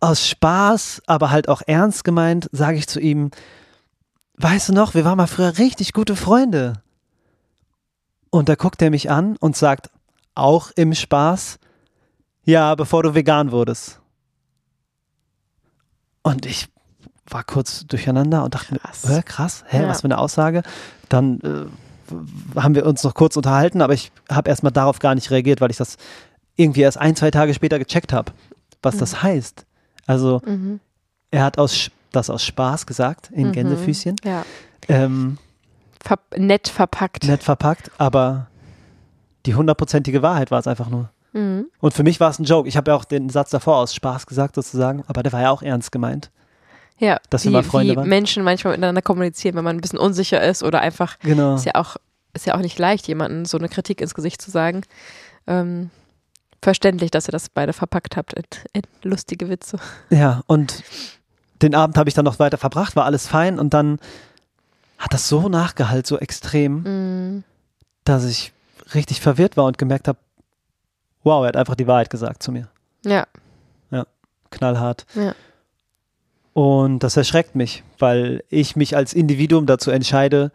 aus 0.00 0.26
Spaß, 0.28 1.02
aber 1.06 1.30
halt 1.30 1.48
auch 1.48 1.62
ernst 1.66 2.04
gemeint, 2.04 2.48
sage 2.52 2.78
ich 2.78 2.86
zu 2.86 3.00
ihm, 3.00 3.30
weißt 4.36 4.68
du 4.68 4.72
noch, 4.72 4.94
wir 4.94 5.04
waren 5.04 5.16
mal 5.16 5.26
früher 5.26 5.58
richtig 5.58 5.92
gute 5.92 6.14
Freunde. 6.14 6.74
Und 8.30 8.48
da 8.48 8.54
guckt 8.54 8.82
er 8.82 8.90
mich 8.90 9.10
an 9.10 9.36
und 9.38 9.56
sagt, 9.56 9.90
auch 10.34 10.70
im 10.76 10.94
Spaß, 10.94 11.58
ja, 12.44 12.74
bevor 12.74 13.02
du 13.02 13.14
vegan 13.14 13.50
wurdest. 13.52 14.00
Und 16.22 16.46
ich 16.46 16.68
war 17.28 17.44
kurz 17.44 17.86
durcheinander 17.86 18.44
und 18.44 18.54
dachte, 18.54 18.78
Krass. 18.78 19.02
krass, 19.02 19.24
krass, 19.24 19.64
hä, 19.68 19.82
Ja. 19.82 19.88
was 19.88 20.00
für 20.00 20.06
eine 20.06 20.18
Aussage. 20.18 20.62
Dann 21.08 21.40
äh, 21.40 22.58
haben 22.58 22.74
wir 22.74 22.86
uns 22.86 23.02
noch 23.04 23.14
kurz 23.14 23.36
unterhalten, 23.36 23.82
aber 23.82 23.92
ich 23.92 24.10
habe 24.30 24.48
erstmal 24.48 24.72
darauf 24.72 24.98
gar 24.98 25.14
nicht 25.14 25.30
reagiert, 25.30 25.60
weil 25.60 25.70
ich 25.70 25.76
das 25.76 25.96
irgendwie 26.56 26.80
erst 26.80 26.98
ein, 26.98 27.16
zwei 27.16 27.30
Tage 27.30 27.52
später 27.54 27.78
gecheckt 27.78 28.12
habe, 28.12 28.32
was 28.82 28.96
das 28.96 29.22
heißt. 29.22 29.66
Also 30.06 30.40
Mhm. 30.44 30.80
er 31.30 31.44
hat 31.44 31.58
aus, 31.58 31.90
das 32.12 32.30
aus 32.30 32.42
Spaß 32.44 32.86
gesagt, 32.86 33.30
in 33.30 33.48
Mhm. 33.48 33.52
Gänsefüßchen, 33.52 34.16
Ja. 34.24 34.44
ähm, 34.88 35.38
Ver 36.02 36.18
nett 36.36 36.68
verpackt. 36.68 37.24
nett 37.24 37.42
verpackt, 37.42 37.90
aber 37.98 38.46
die 39.46 39.54
hundertprozentige 39.54 40.22
Wahrheit 40.22 40.50
war 40.50 40.58
es 40.60 40.66
einfach 40.66 40.88
nur. 40.88 41.10
Mhm. 41.32 41.66
Und 41.80 41.94
für 41.94 42.02
mich 42.02 42.20
war 42.20 42.30
es 42.30 42.38
ein 42.38 42.44
Joke. 42.44 42.68
Ich 42.68 42.76
habe 42.76 42.90
ja 42.90 42.96
auch 42.96 43.04
den 43.04 43.28
Satz 43.28 43.50
davor 43.50 43.76
aus 43.76 43.94
Spaß 43.94 44.26
gesagt 44.26 44.54
sozusagen, 44.54 45.04
aber 45.06 45.22
der 45.22 45.32
war 45.32 45.42
ja 45.42 45.50
auch 45.50 45.62
ernst 45.62 45.92
gemeint. 45.92 46.30
Ja, 46.98 47.18
Dass 47.30 47.44
wir 47.44 47.50
wie, 47.50 47.54
mal 47.54 47.62
Freunde 47.62 47.92
wie 47.92 47.96
waren. 47.96 48.08
Menschen 48.08 48.42
manchmal 48.42 48.72
miteinander 48.72 49.02
kommunizieren, 49.02 49.54
wenn 49.54 49.64
man 49.64 49.76
ein 49.76 49.80
bisschen 49.80 49.98
unsicher 50.00 50.42
ist 50.42 50.62
oder 50.62 50.80
einfach 50.80 51.18
Genau. 51.20 51.54
ist 51.54 51.64
ja 51.64 51.74
auch 51.76 51.96
ist 52.34 52.46
ja 52.46 52.54
auch 52.54 52.60
nicht 52.60 52.78
leicht, 52.78 53.08
jemandem 53.08 53.44
so 53.46 53.56
eine 53.58 53.68
Kritik 53.68 54.00
ins 54.00 54.14
Gesicht 54.14 54.42
zu 54.42 54.50
sagen. 54.50 54.82
Ähm, 55.46 55.90
verständlich, 56.62 57.10
dass 57.10 57.28
ihr 57.28 57.32
das 57.32 57.48
beide 57.48 57.72
verpackt 57.72 58.16
habt 58.16 58.34
in, 58.34 58.44
in 58.74 58.82
lustige 59.02 59.48
Witze. 59.48 59.78
Ja, 60.10 60.42
und 60.46 60.82
den 61.62 61.74
Abend 61.74 61.96
habe 61.96 62.08
ich 62.08 62.14
dann 62.14 62.24
noch 62.24 62.38
weiter 62.38 62.58
verbracht, 62.58 62.96
war 62.96 63.04
alles 63.06 63.26
fein 63.26 63.58
und 63.58 63.74
dann 63.74 63.98
hat 64.98 65.14
das 65.14 65.28
so 65.28 65.48
nachgehalt, 65.48 66.06
so 66.06 66.18
extrem, 66.18 66.82
Mhm. 66.82 67.44
dass 68.04 68.24
ich 68.24 68.52
richtig 68.94 69.20
verwirrt 69.20 69.56
war 69.56 69.64
und 69.64 69.78
gemerkt 69.78 70.08
habe, 70.08 70.18
wow, 71.24 71.44
er 71.44 71.48
hat 71.48 71.56
einfach 71.56 71.74
die 71.76 71.86
Wahrheit 71.86 72.10
gesagt 72.10 72.42
zu 72.42 72.52
mir. 72.52 72.68
Ja, 73.04 73.26
Knallhart. 74.50 75.04
Ja. 75.14 75.34
Und 76.54 77.00
das 77.00 77.16
erschreckt 77.18 77.54
mich, 77.54 77.82
weil 77.98 78.42
ich 78.48 78.76
mich 78.76 78.96
als 78.96 79.12
Individuum 79.12 79.66
dazu 79.66 79.90
entscheide, 79.90 80.50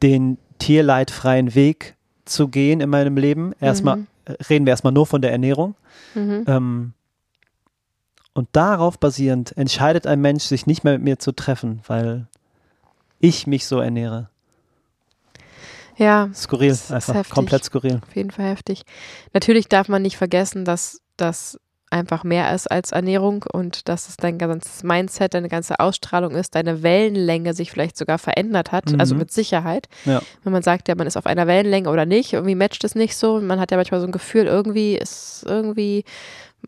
den 0.00 0.38
tierleidfreien 0.60 1.54
Weg 1.56 1.96
zu 2.24 2.46
gehen 2.48 2.80
in 2.80 2.88
meinem 2.88 3.16
Leben. 3.16 3.52
Erstmal 3.60 3.96
Mhm. 3.96 4.06
äh, 4.26 4.32
reden 4.48 4.64
wir 4.64 4.70
erstmal 4.70 4.92
nur 4.92 5.06
von 5.06 5.20
der 5.22 5.32
Ernährung. 5.32 5.74
mhm. 6.14 6.44
Ähm, 6.46 6.92
und 8.32 8.48
darauf 8.52 8.98
basierend 9.00 9.56
entscheidet 9.56 10.06
ein 10.06 10.20
Mensch, 10.20 10.44
sich 10.44 10.66
nicht 10.66 10.84
mehr 10.84 10.92
mit 10.94 11.02
mir 11.02 11.18
zu 11.18 11.32
treffen, 11.32 11.80
weil 11.88 12.26
ich 13.20 13.46
mich 13.46 13.66
so 13.66 13.80
ernähre. 13.80 14.28
Ja. 15.96 16.28
Skurril, 16.34 16.70
ist 16.70 16.92
einfach 16.92 17.14
heftig. 17.14 17.34
komplett 17.34 17.64
skurril. 17.64 18.00
Auf 18.06 18.14
jeden 18.16 18.30
Fall 18.30 18.46
heftig. 18.50 18.82
Natürlich 19.32 19.68
darf 19.68 19.88
man 19.88 20.02
nicht 20.02 20.16
vergessen, 20.18 20.64
dass 20.64 21.00
das 21.16 21.58
einfach 21.88 22.24
mehr 22.24 22.52
ist 22.54 22.70
als 22.70 22.90
Ernährung 22.92 23.44
und 23.50 23.88
dass 23.88 24.08
es 24.08 24.16
dein 24.16 24.38
ganzes 24.38 24.82
Mindset, 24.82 25.32
deine 25.34 25.48
ganze 25.48 25.78
Ausstrahlung 25.80 26.32
ist, 26.32 26.54
deine 26.56 26.82
Wellenlänge 26.82 27.54
sich 27.54 27.70
vielleicht 27.70 27.96
sogar 27.96 28.18
verändert 28.18 28.72
hat, 28.72 28.90
Mhm. 28.92 29.00
also 29.00 29.14
mit 29.14 29.30
Sicherheit. 29.32 29.88
Ja. 30.04 30.20
Wenn 30.42 30.52
man 30.52 30.62
sagt, 30.62 30.88
ja, 30.88 30.96
man 30.96 31.06
ist 31.06 31.16
auf 31.16 31.26
einer 31.26 31.46
Wellenlänge 31.46 31.88
oder 31.88 32.04
nicht, 32.04 32.32
irgendwie 32.32 32.56
matcht 32.56 32.82
es 32.84 32.94
nicht 32.96 33.16
so. 33.16 33.40
Man 33.40 33.60
hat 33.60 33.70
ja 33.70 33.76
manchmal 33.78 34.00
so 34.00 34.06
ein 34.06 34.12
Gefühl, 34.12 34.46
irgendwie 34.46 34.96
ist 34.96 35.44
irgendwie 35.46 36.04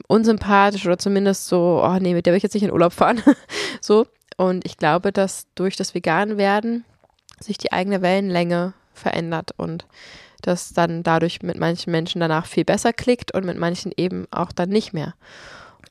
unsympathisch 0.06 0.86
oder 0.86 0.98
zumindest 0.98 1.48
so, 1.48 1.82
oh 1.84 1.98
nee, 2.00 2.14
mit 2.14 2.24
der 2.24 2.32
will 2.32 2.38
ich 2.38 2.44
jetzt 2.44 2.54
nicht 2.54 2.62
in 2.62 2.72
Urlaub 2.72 2.92
fahren. 2.92 3.20
so. 3.80 4.06
Und 4.38 4.64
ich 4.64 4.78
glaube, 4.78 5.12
dass 5.12 5.46
durch 5.56 5.76
das 5.76 5.94
Vegan-Werden 5.94 6.84
sich 7.40 7.58
die 7.58 7.72
eigene 7.72 8.00
Wellenlänge 8.02 8.72
verändert 8.94 9.50
und 9.56 9.84
das 10.42 10.72
dann 10.72 11.02
dadurch 11.02 11.42
mit 11.42 11.58
manchen 11.58 11.90
Menschen 11.90 12.20
danach 12.20 12.46
viel 12.46 12.64
besser 12.64 12.92
klickt 12.92 13.34
und 13.34 13.44
mit 13.44 13.58
manchen 13.58 13.92
eben 13.96 14.26
auch 14.30 14.52
dann 14.52 14.70
nicht 14.70 14.92
mehr. 14.92 15.14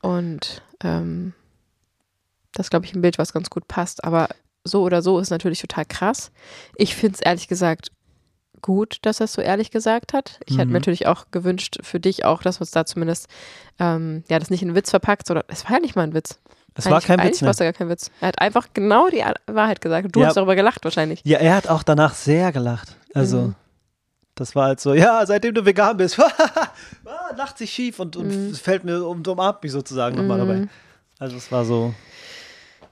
Und 0.02 0.62
ähm, 0.82 1.34
das 2.52 2.66
ist, 2.66 2.70
glaube 2.70 2.86
ich, 2.86 2.94
ein 2.94 3.02
Bild, 3.02 3.18
was 3.18 3.32
ganz 3.34 3.50
gut 3.50 3.68
passt. 3.68 4.02
Aber 4.02 4.28
so 4.64 4.82
oder 4.82 5.02
so 5.02 5.18
ist 5.18 5.30
natürlich 5.30 5.60
total 5.60 5.84
krass. 5.84 6.32
Ich 6.74 6.96
finde 6.96 7.16
es 7.16 7.20
ehrlich 7.20 7.48
gesagt 7.48 7.90
gut, 8.62 8.98
dass 9.02 9.20
er 9.20 9.24
es 9.24 9.34
so 9.34 9.42
ehrlich 9.42 9.70
gesagt 9.70 10.12
hat. 10.14 10.40
Ich 10.46 10.54
hätte 10.56 10.66
Mhm. 10.66 10.72
mir 10.72 10.78
natürlich 10.78 11.06
auch 11.06 11.26
gewünscht 11.30 11.78
für 11.82 12.00
dich 12.00 12.24
auch, 12.24 12.42
dass 12.42 12.60
uns 12.60 12.70
da 12.70 12.84
zumindest, 12.86 13.28
ähm, 13.78 14.24
ja, 14.28 14.38
das 14.38 14.50
nicht 14.50 14.62
in 14.62 14.68
einen 14.68 14.76
Witz 14.76 14.90
verpackt, 14.90 15.26
sondern 15.26 15.44
es 15.48 15.64
war 15.64 15.72
ja 15.72 15.80
nicht 15.80 15.94
mal 15.96 16.02
ein 16.02 16.14
Witz. 16.14 16.40
Es 16.78 16.86
war 16.86 16.92
Eigentlich- 16.94 17.06
kein 17.06 17.20
eigentlich 17.20 17.32
Witz 17.32 17.40
war 17.42 17.46
mehr. 17.46 17.50
es 17.50 17.58
ja 17.58 17.64
gar 17.66 17.72
kein 17.74 17.88
Witz. 17.90 18.10
Er 18.20 18.28
hat 18.28 18.40
einfach 18.40 18.68
genau 18.72 19.08
die 19.10 19.22
Wahrheit 19.46 19.80
gesagt. 19.80 20.08
Du 20.14 20.20
Ja. 20.20 20.28
hast 20.28 20.36
darüber 20.36 20.54
gelacht 20.56 20.84
wahrscheinlich. 20.84 21.20
Ja, 21.24 21.38
er 21.38 21.56
hat 21.56 21.68
auch 21.68 21.82
danach 21.82 22.14
sehr 22.14 22.52
gelacht. 22.52 22.96
Also, 23.14 23.38
Mhm. 23.38 23.54
das 24.36 24.54
war 24.54 24.66
halt 24.68 24.80
so, 24.80 24.94
ja, 24.94 25.26
seitdem 25.26 25.54
du 25.54 25.66
vegan 25.66 25.96
bist, 25.96 26.18
ah, 27.04 27.34
lacht 27.36 27.58
sich 27.58 27.70
schief 27.72 27.98
und, 27.98 28.16
und 28.16 28.28
Mhm. 28.28 28.54
fällt 28.54 28.84
mir 28.84 29.04
um, 29.06 29.22
umarmt 29.26 29.62
mich 29.62 29.72
sozusagen 29.72 30.16
nochmal 30.16 30.38
dabei. 30.38 30.54
Mhm. 30.54 30.68
Also, 31.18 31.36
es 31.36 31.50
war 31.50 31.64
so 31.64 31.92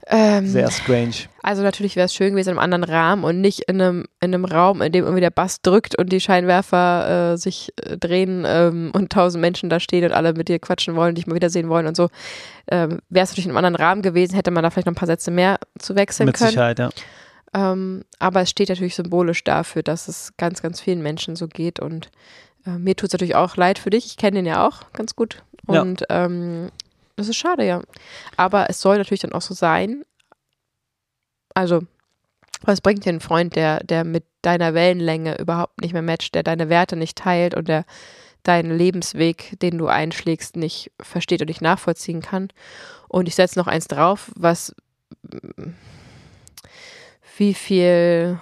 Ähm, 0.09 0.47
sehr 0.47 0.71
strange. 0.71 1.27
Also 1.43 1.63
natürlich 1.63 1.95
wäre 1.95 2.05
es 2.05 2.13
schön 2.13 2.31
gewesen 2.31 2.49
in 2.51 2.57
einem 2.57 2.73
anderen 2.73 2.83
Rahmen 2.83 3.23
und 3.23 3.41
nicht 3.41 3.61
in 3.67 3.81
einem, 3.81 4.05
in 4.21 4.33
einem 4.33 4.45
Raum, 4.45 4.81
in 4.81 4.91
dem 4.91 5.03
irgendwie 5.03 5.21
der 5.21 5.31
Bass 5.31 5.61
drückt 5.61 5.97
und 5.97 6.11
die 6.11 6.21
Scheinwerfer 6.21 7.33
äh, 7.33 7.37
sich 7.37 7.73
äh, 7.83 7.97
drehen 7.97 8.43
ähm, 8.47 8.91
und 8.93 9.11
tausend 9.11 9.41
Menschen 9.41 9.69
da 9.69 9.79
stehen 9.79 10.05
und 10.05 10.13
alle 10.13 10.33
mit 10.33 10.47
dir 10.47 10.59
quatschen 10.59 10.95
wollen, 10.95 11.15
dich 11.15 11.27
mal 11.27 11.35
wiedersehen 11.35 11.67
wollen 11.67 11.87
und 11.87 11.97
so. 11.97 12.09
Ähm, 12.69 12.99
wäre 13.09 13.23
es 13.23 13.31
natürlich 13.31 13.45
in 13.45 13.51
einem 13.51 13.57
anderen 13.65 13.75
Rahmen 13.75 14.01
gewesen, 14.01 14.35
hätte 14.35 14.51
man 14.51 14.63
da 14.63 14.69
vielleicht 14.69 14.85
noch 14.85 14.93
ein 14.93 14.97
paar 14.97 15.07
Sätze 15.07 15.29
mehr 15.31 15.59
zu 15.77 15.95
wechseln 15.95 16.27
Mit 16.27 16.37
können. 16.37 16.51
Sicherheit, 16.51 16.79
ja. 16.79 16.89
Ähm, 17.53 18.03
aber 18.19 18.41
es 18.41 18.49
steht 18.49 18.69
natürlich 18.69 18.95
symbolisch 18.95 19.43
dafür, 19.43 19.83
dass 19.83 20.07
es 20.07 20.33
ganz, 20.37 20.61
ganz 20.61 20.79
vielen 20.81 21.01
Menschen 21.01 21.35
so 21.35 21.47
geht 21.47 21.79
und 21.79 22.09
äh, 22.65 22.71
mir 22.77 22.95
tut 22.95 23.07
es 23.09 23.13
natürlich 23.13 23.35
auch 23.35 23.55
leid 23.55 23.79
für 23.79 23.89
dich. 23.89 24.05
Ich 24.05 24.17
kenne 24.17 24.37
den 24.37 24.45
ja 24.45 24.65
auch 24.67 24.91
ganz 24.93 25.15
gut 25.15 25.43
Ja. 25.69 25.81
und 25.81 26.03
ähm, 26.09 26.69
das 27.17 27.27
ist 27.27 27.35
schade, 27.35 27.65
ja. 27.65 27.81
Aber 28.37 28.69
es 28.69 28.79
soll 28.79 28.97
natürlich 28.97 29.21
dann 29.21 29.33
auch 29.33 29.41
so 29.41 29.53
sein. 29.53 30.03
Also, 31.53 31.81
was 32.61 32.79
bringt 32.79 33.05
dir 33.05 33.09
ein 33.09 33.19
Freund, 33.19 33.55
der, 33.55 33.83
der 33.83 34.03
mit 34.03 34.23
deiner 34.43 34.73
Wellenlänge 34.73 35.37
überhaupt 35.39 35.81
nicht 35.81 35.93
mehr 35.93 36.03
matcht, 36.03 36.35
der 36.35 36.43
deine 36.43 36.69
Werte 36.69 36.95
nicht 36.95 37.17
teilt 37.17 37.55
und 37.55 37.67
der 37.67 37.85
deinen 38.43 38.75
Lebensweg, 38.77 39.59
den 39.59 39.77
du 39.77 39.87
einschlägst, 39.87 40.55
nicht 40.55 40.91
versteht 41.01 41.41
und 41.41 41.47
nicht 41.47 41.61
nachvollziehen 41.61 42.21
kann? 42.21 42.49
Und 43.09 43.27
ich 43.27 43.35
setze 43.35 43.57
noch 43.59 43.67
eins 43.67 43.87
drauf, 43.87 44.31
was 44.35 44.75
wie 47.37 47.53
viel, 47.55 48.39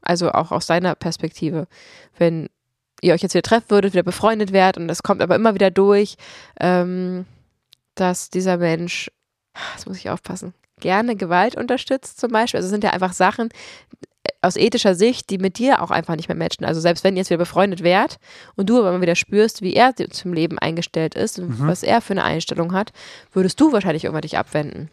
also 0.00 0.32
auch 0.32 0.50
aus 0.50 0.66
seiner 0.66 0.94
Perspektive, 0.94 1.68
wenn 2.16 2.48
ihr 3.02 3.12
euch 3.12 3.22
jetzt 3.22 3.34
wieder 3.34 3.42
treffen 3.42 3.70
würdet, 3.70 3.92
wieder 3.92 4.02
befreundet 4.02 4.52
werdet 4.52 4.82
und 4.82 4.90
es 4.90 5.02
kommt 5.02 5.20
aber 5.20 5.34
immer 5.34 5.54
wieder 5.54 5.70
durch, 5.70 6.16
ähm, 6.58 7.26
dass 7.94 8.30
dieser 8.30 8.56
Mensch, 8.56 9.10
das 9.74 9.86
muss 9.86 9.98
ich 9.98 10.10
aufpassen, 10.10 10.54
gerne 10.80 11.16
Gewalt 11.16 11.56
unterstützt 11.56 12.18
zum 12.20 12.30
Beispiel. 12.32 12.58
Also 12.58 12.66
es 12.66 12.70
sind 12.70 12.84
ja 12.84 12.90
einfach 12.90 13.12
Sachen 13.12 13.48
äh, 14.24 14.28
aus 14.40 14.56
ethischer 14.56 14.94
Sicht, 14.94 15.30
die 15.30 15.38
mit 15.38 15.58
dir 15.58 15.82
auch 15.82 15.90
einfach 15.90 16.16
nicht 16.16 16.28
mehr 16.28 16.36
matchen. 16.36 16.64
Also 16.64 16.80
selbst 16.80 17.04
wenn 17.04 17.14
ihr 17.14 17.20
jetzt 17.20 17.30
wieder 17.30 17.38
befreundet 17.38 17.82
wärt 17.82 18.16
und 18.56 18.68
du 18.68 18.78
aber 18.78 18.92
mal 18.92 19.00
wieder 19.00 19.14
spürst, 19.14 19.62
wie 19.62 19.74
er 19.74 19.94
zum 19.94 20.32
Leben 20.32 20.58
eingestellt 20.58 21.14
ist 21.14 21.38
und 21.38 21.60
Mhm. 21.60 21.68
was 21.68 21.82
er 21.82 22.00
für 22.00 22.12
eine 22.14 22.24
Einstellung 22.24 22.72
hat, 22.72 22.92
würdest 23.32 23.60
du 23.60 23.72
wahrscheinlich 23.72 24.04
irgendwann 24.04 24.22
dich 24.22 24.38
abwenden. 24.38 24.90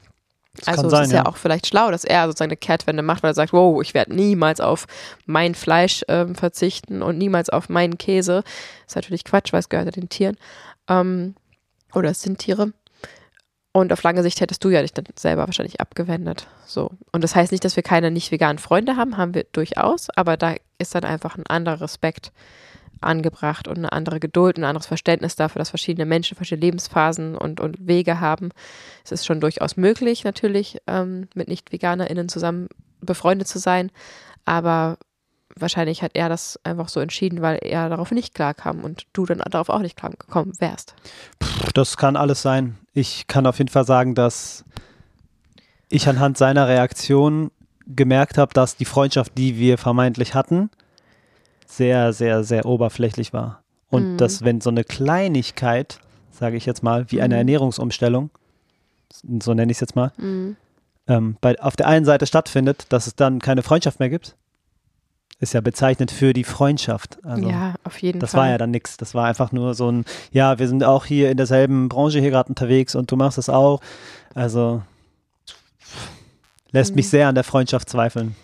Das 0.55 0.67
Also 0.67 0.87
es 0.87 0.91
sein, 0.91 1.03
ist 1.05 1.11
ja. 1.11 1.17
ja. 1.19 1.25
auch 1.25 1.37
vielleicht 1.37 1.67
schlau, 1.67 1.89
dass 1.91 2.03
er 2.03 2.25
sozusagen 2.25 2.49
eine 2.49 2.57
Kehrtwende 2.57 3.01
macht, 3.03 3.23
weil 3.23 3.31
er 3.31 3.35
sagt, 3.35 3.53
wow, 3.53 3.81
ich 3.81 3.93
werde 3.93 4.13
niemals 4.13 4.59
auf 4.59 4.87
mein 5.25 5.55
Fleisch 5.55 6.03
ähm, 6.09 6.35
verzichten 6.35 7.01
und 7.01 7.17
niemals 7.17 7.49
auf 7.49 7.69
meinen 7.69 7.97
Käse. 7.97 8.43
ist 8.85 8.95
natürlich 8.95 9.23
Quatsch, 9.23 9.53
weil 9.53 9.59
es 9.61 9.69
gehört 9.69 9.85
ja 9.85 9.91
den 9.91 10.09
Tieren. 10.09 10.37
Ähm, 10.87 11.35
oder 11.93 12.09
es 12.09 12.21
sind 12.21 12.39
Tiere. 12.39 12.73
Und 13.71 13.93
auf 13.93 14.01
lange 14.01 14.23
Sicht 14.23 14.41
hättest 14.41 14.63
du 14.63 14.69
ja 14.69 14.81
dich 14.81 14.93
dann 14.93 15.05
selber 15.15 15.45
wahrscheinlich 15.45 15.79
abgewendet. 15.79 16.47
So. 16.65 16.91
Und 17.11 17.23
das 17.23 17.35
heißt 17.35 17.51
nicht, 17.51 17.63
dass 17.63 17.75
wir 17.75 17.83
keine 17.83 18.09
nicht 18.09 18.31
veganen 18.31 18.57
Freunde 18.57 18.95
haben, 18.95 19.17
haben 19.17 19.35
wir 19.35 19.45
durchaus, 19.51 20.09
aber 20.15 20.37
da 20.37 20.55
ist 20.79 20.95
dann 20.95 21.03
einfach 21.03 21.37
ein 21.37 21.45
anderer 21.45 21.81
Respekt 21.81 22.31
angebracht 23.01 23.67
und 23.67 23.77
eine 23.77 23.91
andere 23.91 24.19
Geduld, 24.19 24.57
ein 24.57 24.63
anderes 24.63 24.87
Verständnis 24.87 25.35
dafür, 25.35 25.59
dass 25.59 25.69
verschiedene 25.69 26.05
Menschen 26.05 26.35
verschiedene 26.35 26.65
Lebensphasen 26.65 27.35
und, 27.35 27.59
und 27.59 27.87
Wege 27.87 28.19
haben. 28.19 28.49
Es 29.05 29.11
ist 29.11 29.25
schon 29.25 29.39
durchaus 29.39 29.77
möglich, 29.77 30.23
natürlich, 30.23 30.79
ähm, 30.87 31.29
mit 31.33 31.47
Nicht-VeganerInnen 31.47 32.27
zusammen 32.27 32.67
befreundet 33.01 33.47
zu 33.47 33.59
sein, 33.59 33.91
aber 34.45 34.97
wahrscheinlich 35.55 36.01
hat 36.03 36.11
er 36.13 36.29
das 36.29 36.59
einfach 36.63 36.89
so 36.89 36.99
entschieden, 36.99 37.41
weil 37.41 37.59
er 37.61 37.89
darauf 37.89 38.11
nicht 38.11 38.33
klarkam 38.35 38.81
und 38.83 39.05
du 39.13 39.25
dann 39.25 39.39
darauf 39.39 39.69
auch 39.69 39.79
nicht 39.79 39.97
klargekommen 39.97 40.53
wärst. 40.59 40.95
Pff, 41.43 41.71
Das 41.73 41.97
kann 41.97 42.15
alles 42.15 42.41
sein. 42.41 42.77
Ich 42.93 43.27
kann 43.27 43.45
auf 43.45 43.57
jeden 43.57 43.69
Fall 43.69 43.85
sagen, 43.85 44.15
dass 44.15 44.63
ich 45.89 46.07
anhand 46.07 46.37
seiner 46.37 46.67
Reaktion 46.67 47.51
gemerkt 47.87 48.37
habe, 48.37 48.53
dass 48.53 48.75
die 48.75 48.85
Freundschaft, 48.85 49.37
die 49.37 49.57
wir 49.57 49.77
vermeintlich 49.77 50.35
hatten, 50.35 50.69
sehr, 51.65 52.13
sehr, 52.13 52.43
sehr 52.43 52.65
oberflächlich 52.65 53.33
war. 53.33 53.63
Und 53.89 54.13
Mhm. 54.13 54.17
dass, 54.17 54.43
wenn 54.43 54.61
so 54.61 54.69
eine 54.69 54.83
Kleinigkeit, 54.83 55.99
sage 56.31 56.57
ich 56.57 56.65
jetzt 56.65 56.83
mal, 56.83 57.11
wie 57.11 57.21
eine 57.21 57.35
Mhm. 57.35 57.39
Ernährungsumstellung, 57.39 58.29
so 59.41 59.53
nenne 59.53 59.71
ich 59.71 59.77
es 59.77 59.81
jetzt 59.81 59.95
mal, 59.95 60.11
Mhm. 60.17 60.55
ähm, 61.07 61.37
bei, 61.41 61.59
auf 61.59 61.75
der 61.75 61.87
einen 61.87 62.05
Seite 62.05 62.27
stattfindet, 62.27 62.85
dass 62.89 63.07
es 63.07 63.15
dann 63.15 63.39
keine 63.39 63.63
Freundschaft 63.63 63.99
mehr 63.99 64.09
gibt, 64.09 64.35
ist 65.39 65.53
ja 65.53 65.61
bezeichnend 65.61 66.11
für 66.11 66.33
die 66.33 66.43
Freundschaft. 66.43 67.17
Also, 67.23 67.49
ja, 67.49 67.75
auf 67.83 68.01
jeden 68.01 68.19
das 68.19 68.31
Fall. 68.31 68.41
war 68.41 68.49
ja 68.49 68.57
dann 68.57 68.71
nichts. 68.71 68.97
Das 68.97 69.13
war 69.15 69.25
einfach 69.25 69.51
nur 69.51 69.73
so 69.73 69.89
ein, 69.91 70.05
ja, 70.31 70.59
wir 70.59 70.67
sind 70.67 70.83
auch 70.83 71.05
hier 71.05 71.31
in 71.31 71.37
derselben 71.37 71.87
Branche 71.89 72.19
hier 72.19 72.29
gerade 72.31 72.49
unterwegs 72.49 72.93
und 72.95 73.09
du 73.11 73.15
machst 73.15 73.37
das 73.37 73.49
auch. 73.49 73.79
Also 74.35 74.81
lässt 76.71 76.95
mich 76.95 77.05
Mhm. 77.05 77.09
sehr 77.09 77.27
an 77.29 77.35
der 77.35 77.43
Freundschaft 77.43 77.89
zweifeln. 77.89 78.35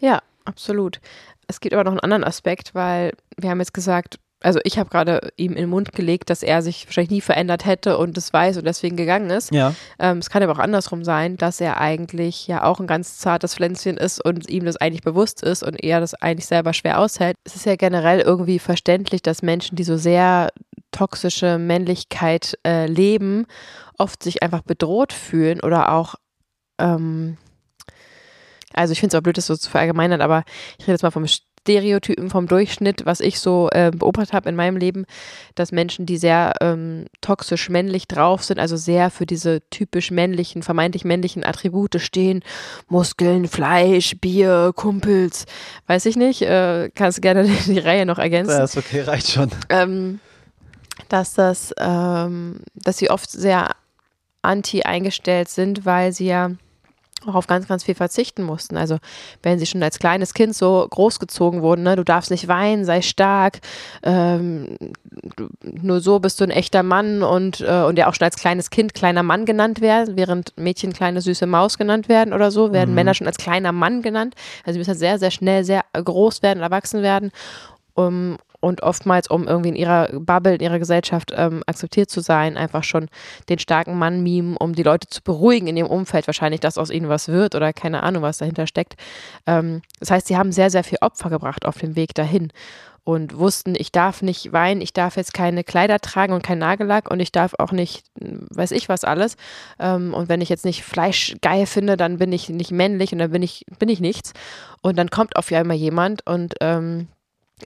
Ja, 0.00 0.20
absolut. 0.44 1.00
Es 1.46 1.60
gibt 1.60 1.72
aber 1.74 1.84
noch 1.84 1.92
einen 1.92 2.00
anderen 2.00 2.24
Aspekt, 2.24 2.74
weil 2.74 3.12
wir 3.36 3.50
haben 3.50 3.60
jetzt 3.60 3.74
gesagt, 3.74 4.18
also 4.44 4.60
ich 4.64 4.78
habe 4.78 4.90
gerade 4.90 5.32
ihm 5.36 5.52
in 5.52 5.62
den 5.62 5.70
Mund 5.70 5.92
gelegt, 5.92 6.28
dass 6.28 6.42
er 6.42 6.60
sich 6.60 6.86
wahrscheinlich 6.86 7.10
nie 7.10 7.20
verändert 7.22 7.64
hätte 7.64 7.96
und 7.96 8.16
das 8.16 8.32
weiß 8.32 8.58
und 8.58 8.66
deswegen 8.66 8.96
gegangen 8.96 9.30
ist. 9.30 9.50
Ja. 9.52 9.74
Ähm, 9.98 10.18
es 10.18 10.28
kann 10.28 10.42
aber 10.42 10.52
auch 10.52 10.58
andersrum 10.58 11.02
sein, 11.02 11.38
dass 11.38 11.62
er 11.62 11.80
eigentlich 11.80 12.46
ja 12.46 12.62
auch 12.62 12.78
ein 12.78 12.86
ganz 12.86 13.16
zartes 13.18 13.54
Pflänzchen 13.54 13.96
ist 13.96 14.22
und 14.22 14.50
ihm 14.50 14.66
das 14.66 14.76
eigentlich 14.76 15.02
bewusst 15.02 15.42
ist 15.42 15.62
und 15.62 15.82
er 15.82 16.00
das 16.00 16.14
eigentlich 16.14 16.46
selber 16.46 16.74
schwer 16.74 17.00
aushält. 17.00 17.36
Es 17.44 17.56
ist 17.56 17.64
ja 17.64 17.76
generell 17.76 18.20
irgendwie 18.20 18.58
verständlich, 18.58 19.22
dass 19.22 19.40
Menschen, 19.40 19.76
die 19.76 19.84
so 19.84 19.96
sehr 19.96 20.50
toxische 20.92 21.58
Männlichkeit 21.58 22.58
äh, 22.66 22.86
leben, 22.86 23.46
oft 23.96 24.22
sich 24.22 24.42
einfach 24.42 24.62
bedroht 24.62 25.14
fühlen 25.14 25.60
oder 25.60 25.90
auch 25.92 26.16
ähm, 26.78 27.38
also 28.74 28.92
ich 28.92 29.00
finde 29.00 29.16
es 29.16 29.18
auch 29.18 29.22
blöd, 29.22 29.38
das 29.38 29.46
so 29.46 29.56
zu 29.56 29.70
verallgemeinern, 29.70 30.20
aber 30.20 30.44
ich 30.78 30.84
rede 30.84 30.92
jetzt 30.92 31.02
mal 31.02 31.12
vom 31.12 31.26
Stereotypen, 31.64 32.28
vom 32.28 32.46
Durchschnitt, 32.46 33.06
was 33.06 33.20
ich 33.20 33.40
so 33.40 33.70
äh, 33.72 33.90
beobachtet 33.90 34.34
habe 34.34 34.50
in 34.50 34.56
meinem 34.56 34.76
Leben, 34.76 35.06
dass 35.54 35.72
Menschen, 35.72 36.04
die 36.04 36.18
sehr 36.18 36.52
ähm, 36.60 37.06
toxisch 37.22 37.70
männlich 37.70 38.06
drauf 38.06 38.44
sind, 38.44 38.60
also 38.60 38.76
sehr 38.76 39.10
für 39.10 39.24
diese 39.24 39.62
typisch 39.70 40.10
männlichen, 40.10 40.62
vermeintlich 40.62 41.06
männlichen 41.06 41.42
Attribute 41.42 41.98
stehen, 42.02 42.42
Muskeln, 42.88 43.48
Fleisch, 43.48 44.14
Bier, 44.20 44.72
Kumpels, 44.76 45.46
weiß 45.86 46.04
ich 46.04 46.16
nicht, 46.16 46.42
äh, 46.42 46.90
kannst 46.94 47.22
gerne 47.22 47.44
die, 47.66 47.78
Reihe 47.78 48.04
noch 48.04 48.18
ergänzen 48.18 48.58
Ja, 48.58 48.64
ist 48.64 48.76
okay, 48.76 49.00
reicht 49.00 49.30
schon. 49.30 49.50
ähm, 49.70 50.20
dass 51.08 51.32
das, 51.32 51.72
ähm, 51.78 52.60
dass 52.74 52.98
sie 52.98 53.08
oft 53.08 53.30
sehr 53.30 53.70
anti 54.42 54.82
eingestellt 54.82 55.48
sind, 55.48 55.86
weil 55.86 56.12
sie 56.12 56.26
ja 56.26 56.50
auch 57.26 57.34
auf 57.34 57.46
ganz, 57.46 57.68
ganz 57.68 57.84
viel 57.84 57.94
verzichten 57.94 58.42
mussten. 58.42 58.76
Also 58.76 58.98
wenn 59.42 59.58
sie 59.58 59.66
schon 59.66 59.82
als 59.82 59.98
kleines 59.98 60.34
Kind 60.34 60.54
so 60.54 60.86
großgezogen 60.88 61.62
wurden, 61.62 61.82
ne, 61.82 61.96
du 61.96 62.04
darfst 62.04 62.30
nicht 62.30 62.48
weinen, 62.48 62.84
sei 62.84 63.02
stark, 63.02 63.60
ähm, 64.02 64.76
du, 65.36 65.48
nur 65.62 66.00
so 66.00 66.18
bist 66.18 66.40
du 66.40 66.44
ein 66.44 66.50
echter 66.50 66.82
Mann 66.82 67.22
und, 67.22 67.60
äh, 67.60 67.82
und 67.82 67.98
ja 67.98 68.08
auch 68.08 68.14
schon 68.14 68.24
als 68.24 68.36
kleines 68.36 68.70
Kind 68.70 68.94
kleiner 68.94 69.22
Mann 69.22 69.44
genannt 69.44 69.80
werden, 69.80 70.16
während 70.16 70.56
Mädchen 70.56 70.92
kleine 70.92 71.20
süße 71.20 71.46
Maus 71.46 71.78
genannt 71.78 72.08
werden 72.08 72.32
oder 72.32 72.50
so, 72.50 72.72
werden 72.72 72.90
mhm. 72.90 72.96
Männer 72.96 73.14
schon 73.14 73.26
als 73.26 73.36
kleiner 73.36 73.72
Mann 73.72 74.02
genannt. 74.02 74.34
Also 74.64 74.74
sie 74.74 74.78
müssen 74.78 74.94
sehr, 74.94 75.18
sehr 75.18 75.30
schnell 75.30 75.64
sehr 75.64 75.84
groß 75.92 76.42
werden, 76.42 76.62
erwachsen 76.62 77.02
werden. 77.02 77.30
Um, 77.96 78.38
und 78.64 78.82
oftmals, 78.82 79.28
um 79.28 79.46
irgendwie 79.46 79.68
in 79.68 79.76
ihrer 79.76 80.08
Bubble, 80.08 80.54
in 80.54 80.60
ihrer 80.60 80.78
Gesellschaft 80.78 81.32
ähm, 81.36 81.62
akzeptiert 81.66 82.10
zu 82.10 82.20
sein, 82.20 82.56
einfach 82.56 82.82
schon 82.82 83.08
den 83.50 83.58
starken 83.58 83.98
Mann 83.98 84.22
mimen, 84.22 84.56
um 84.56 84.74
die 84.74 84.82
Leute 84.82 85.06
zu 85.06 85.22
beruhigen 85.22 85.66
in 85.66 85.76
ihrem 85.76 85.90
Umfeld, 85.90 86.26
wahrscheinlich, 86.26 86.60
dass 86.60 86.78
aus 86.78 86.88
ihnen 86.88 87.10
was 87.10 87.28
wird 87.28 87.54
oder 87.54 87.74
keine 87.74 88.02
Ahnung, 88.02 88.22
was 88.22 88.38
dahinter 88.38 88.66
steckt. 88.66 88.94
Ähm, 89.46 89.82
das 90.00 90.10
heißt, 90.10 90.26
sie 90.28 90.38
haben 90.38 90.50
sehr, 90.50 90.70
sehr 90.70 90.82
viel 90.82 90.98
Opfer 91.02 91.28
gebracht 91.28 91.66
auf 91.66 91.76
dem 91.76 91.94
Weg 91.94 92.14
dahin 92.14 92.52
und 93.04 93.36
wussten, 93.36 93.74
ich 93.76 93.92
darf 93.92 94.22
nicht 94.22 94.54
weinen, 94.54 94.80
ich 94.80 94.94
darf 94.94 95.18
jetzt 95.18 95.34
keine 95.34 95.62
Kleider 95.62 95.98
tragen 95.98 96.32
und 96.32 96.42
kein 96.42 96.58
Nagellack 96.58 97.10
und 97.10 97.20
ich 97.20 97.32
darf 97.32 97.52
auch 97.58 97.70
nicht, 97.70 98.06
weiß 98.18 98.70
ich 98.70 98.88
was 98.88 99.04
alles. 99.04 99.36
Ähm, 99.78 100.14
und 100.14 100.30
wenn 100.30 100.40
ich 100.40 100.48
jetzt 100.48 100.64
nicht 100.64 100.84
Fleisch 100.84 101.36
geil 101.42 101.66
finde, 101.66 101.98
dann 101.98 102.16
bin 102.16 102.32
ich 102.32 102.48
nicht 102.48 102.70
männlich 102.70 103.12
und 103.12 103.18
dann 103.18 103.30
bin 103.30 103.42
ich, 103.42 103.66
bin 103.78 103.90
ich 103.90 104.00
nichts. 104.00 104.32
Und 104.80 104.96
dann 104.96 105.10
kommt 105.10 105.36
auf 105.36 105.52
einmal 105.52 105.76
jemand 105.76 106.26
und 106.26 106.54
ähm, 106.62 107.08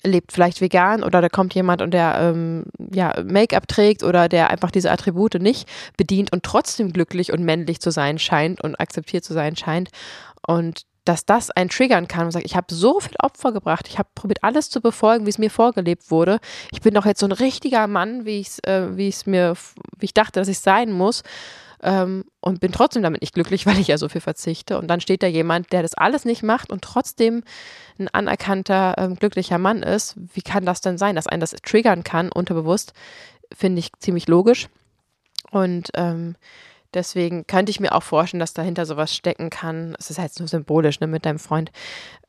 lebt 0.04 0.32
vielleicht 0.32 0.60
vegan 0.60 1.02
oder 1.02 1.20
da 1.20 1.28
kommt 1.28 1.54
jemand 1.54 1.82
und 1.82 1.92
der 1.92 2.16
ähm, 2.20 2.64
ja, 2.92 3.14
Make-up 3.24 3.68
trägt 3.68 4.02
oder 4.02 4.28
der 4.28 4.50
einfach 4.50 4.70
diese 4.70 4.90
Attribute 4.90 5.34
nicht 5.34 5.68
bedient 5.96 6.32
und 6.32 6.42
trotzdem 6.42 6.92
glücklich 6.92 7.32
und 7.32 7.44
männlich 7.44 7.80
zu 7.80 7.90
sein 7.90 8.18
scheint 8.18 8.62
und 8.62 8.80
akzeptiert 8.80 9.24
zu 9.24 9.34
sein 9.34 9.56
scheint. 9.56 9.90
Und 10.46 10.82
dass 11.04 11.24
das 11.24 11.50
einen 11.50 11.70
triggern 11.70 12.06
kann 12.06 12.26
und 12.26 12.32
sagt, 12.32 12.44
ich 12.44 12.54
habe 12.54 12.72
so 12.72 13.00
viel 13.00 13.16
Opfer 13.22 13.52
gebracht, 13.52 13.88
ich 13.88 13.98
habe 13.98 14.10
probiert 14.14 14.44
alles 14.44 14.68
zu 14.68 14.82
befolgen, 14.82 15.24
wie 15.24 15.30
es 15.30 15.38
mir 15.38 15.50
vorgelebt 15.50 16.10
wurde. 16.10 16.38
Ich 16.70 16.82
bin 16.82 16.92
doch 16.92 17.06
jetzt 17.06 17.20
so 17.20 17.26
ein 17.26 17.32
richtiger 17.32 17.86
Mann, 17.86 18.26
wie 18.26 18.40
ich 18.40 18.48
es 18.48 18.58
äh, 18.64 18.96
wie 18.96 19.08
ich 19.08 19.26
mir 19.26 19.54
wie 19.98 20.04
ich 20.04 20.14
dachte, 20.14 20.38
dass 20.38 20.48
ich 20.48 20.58
sein 20.58 20.92
muss 20.92 21.22
ähm, 21.82 22.25
und 22.40 22.61
bin 22.61 22.73
trotzdem 22.73 23.02
damit 23.02 23.20
nicht 23.20 23.35
glücklich, 23.35 23.66
weil 23.66 23.78
ich 23.78 23.88
ja 23.88 23.99
so 23.99 24.08
viel 24.08 24.20
verzichte. 24.20 24.78
Und 24.78 24.88
dann 24.88 25.00
steht 25.00 25.23
da 25.23 25.26
jemand, 25.26 25.73
der 25.73 25.82
das 25.82 25.94
alles 25.94 26.25
nicht 26.25 26.42
macht 26.42 26.70
und 26.70 26.82
trotzdem 26.82 27.44
ein 27.99 28.08
anerkannter, 28.08 28.94
ähm, 28.99 29.16
glücklicher 29.16 29.58
Mann 29.58 29.82
ist. 29.82 30.16
Wie 30.35 30.42
kann 30.42 30.64
das 30.64 30.80
denn 30.80 30.99
sein, 30.99 31.16
dass 31.16 31.26
einen 31.26 31.40
das 31.40 31.50
triggern 31.50 32.04
kann, 32.04 32.30
unterbewusst? 32.30 32.92
Finde 33.52 33.80
ich 33.80 33.90
ziemlich 34.00 34.28
logisch. 34.28 34.68
Und 35.50 35.90
ähm, 35.94 36.37
deswegen 36.94 37.47
könnte 37.47 37.70
ich 37.70 37.80
mir 37.80 37.94
auch 37.94 38.02
vorstellen, 38.02 38.40
dass 38.40 38.54
dahinter 38.54 38.87
sowas 38.87 39.14
stecken 39.14 39.50
kann. 39.50 39.97
Es 39.99 40.11
ist 40.11 40.18
halt 40.18 40.38
nur 40.38 40.49
symbolisch, 40.49 41.00
ne, 41.00 41.06
mit 41.06 41.25
deinem 41.25 41.38
Freund. 41.38 41.70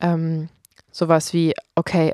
Ähm, 0.00 0.48
sowas 0.90 1.32
wie, 1.32 1.54
okay, 1.74 2.12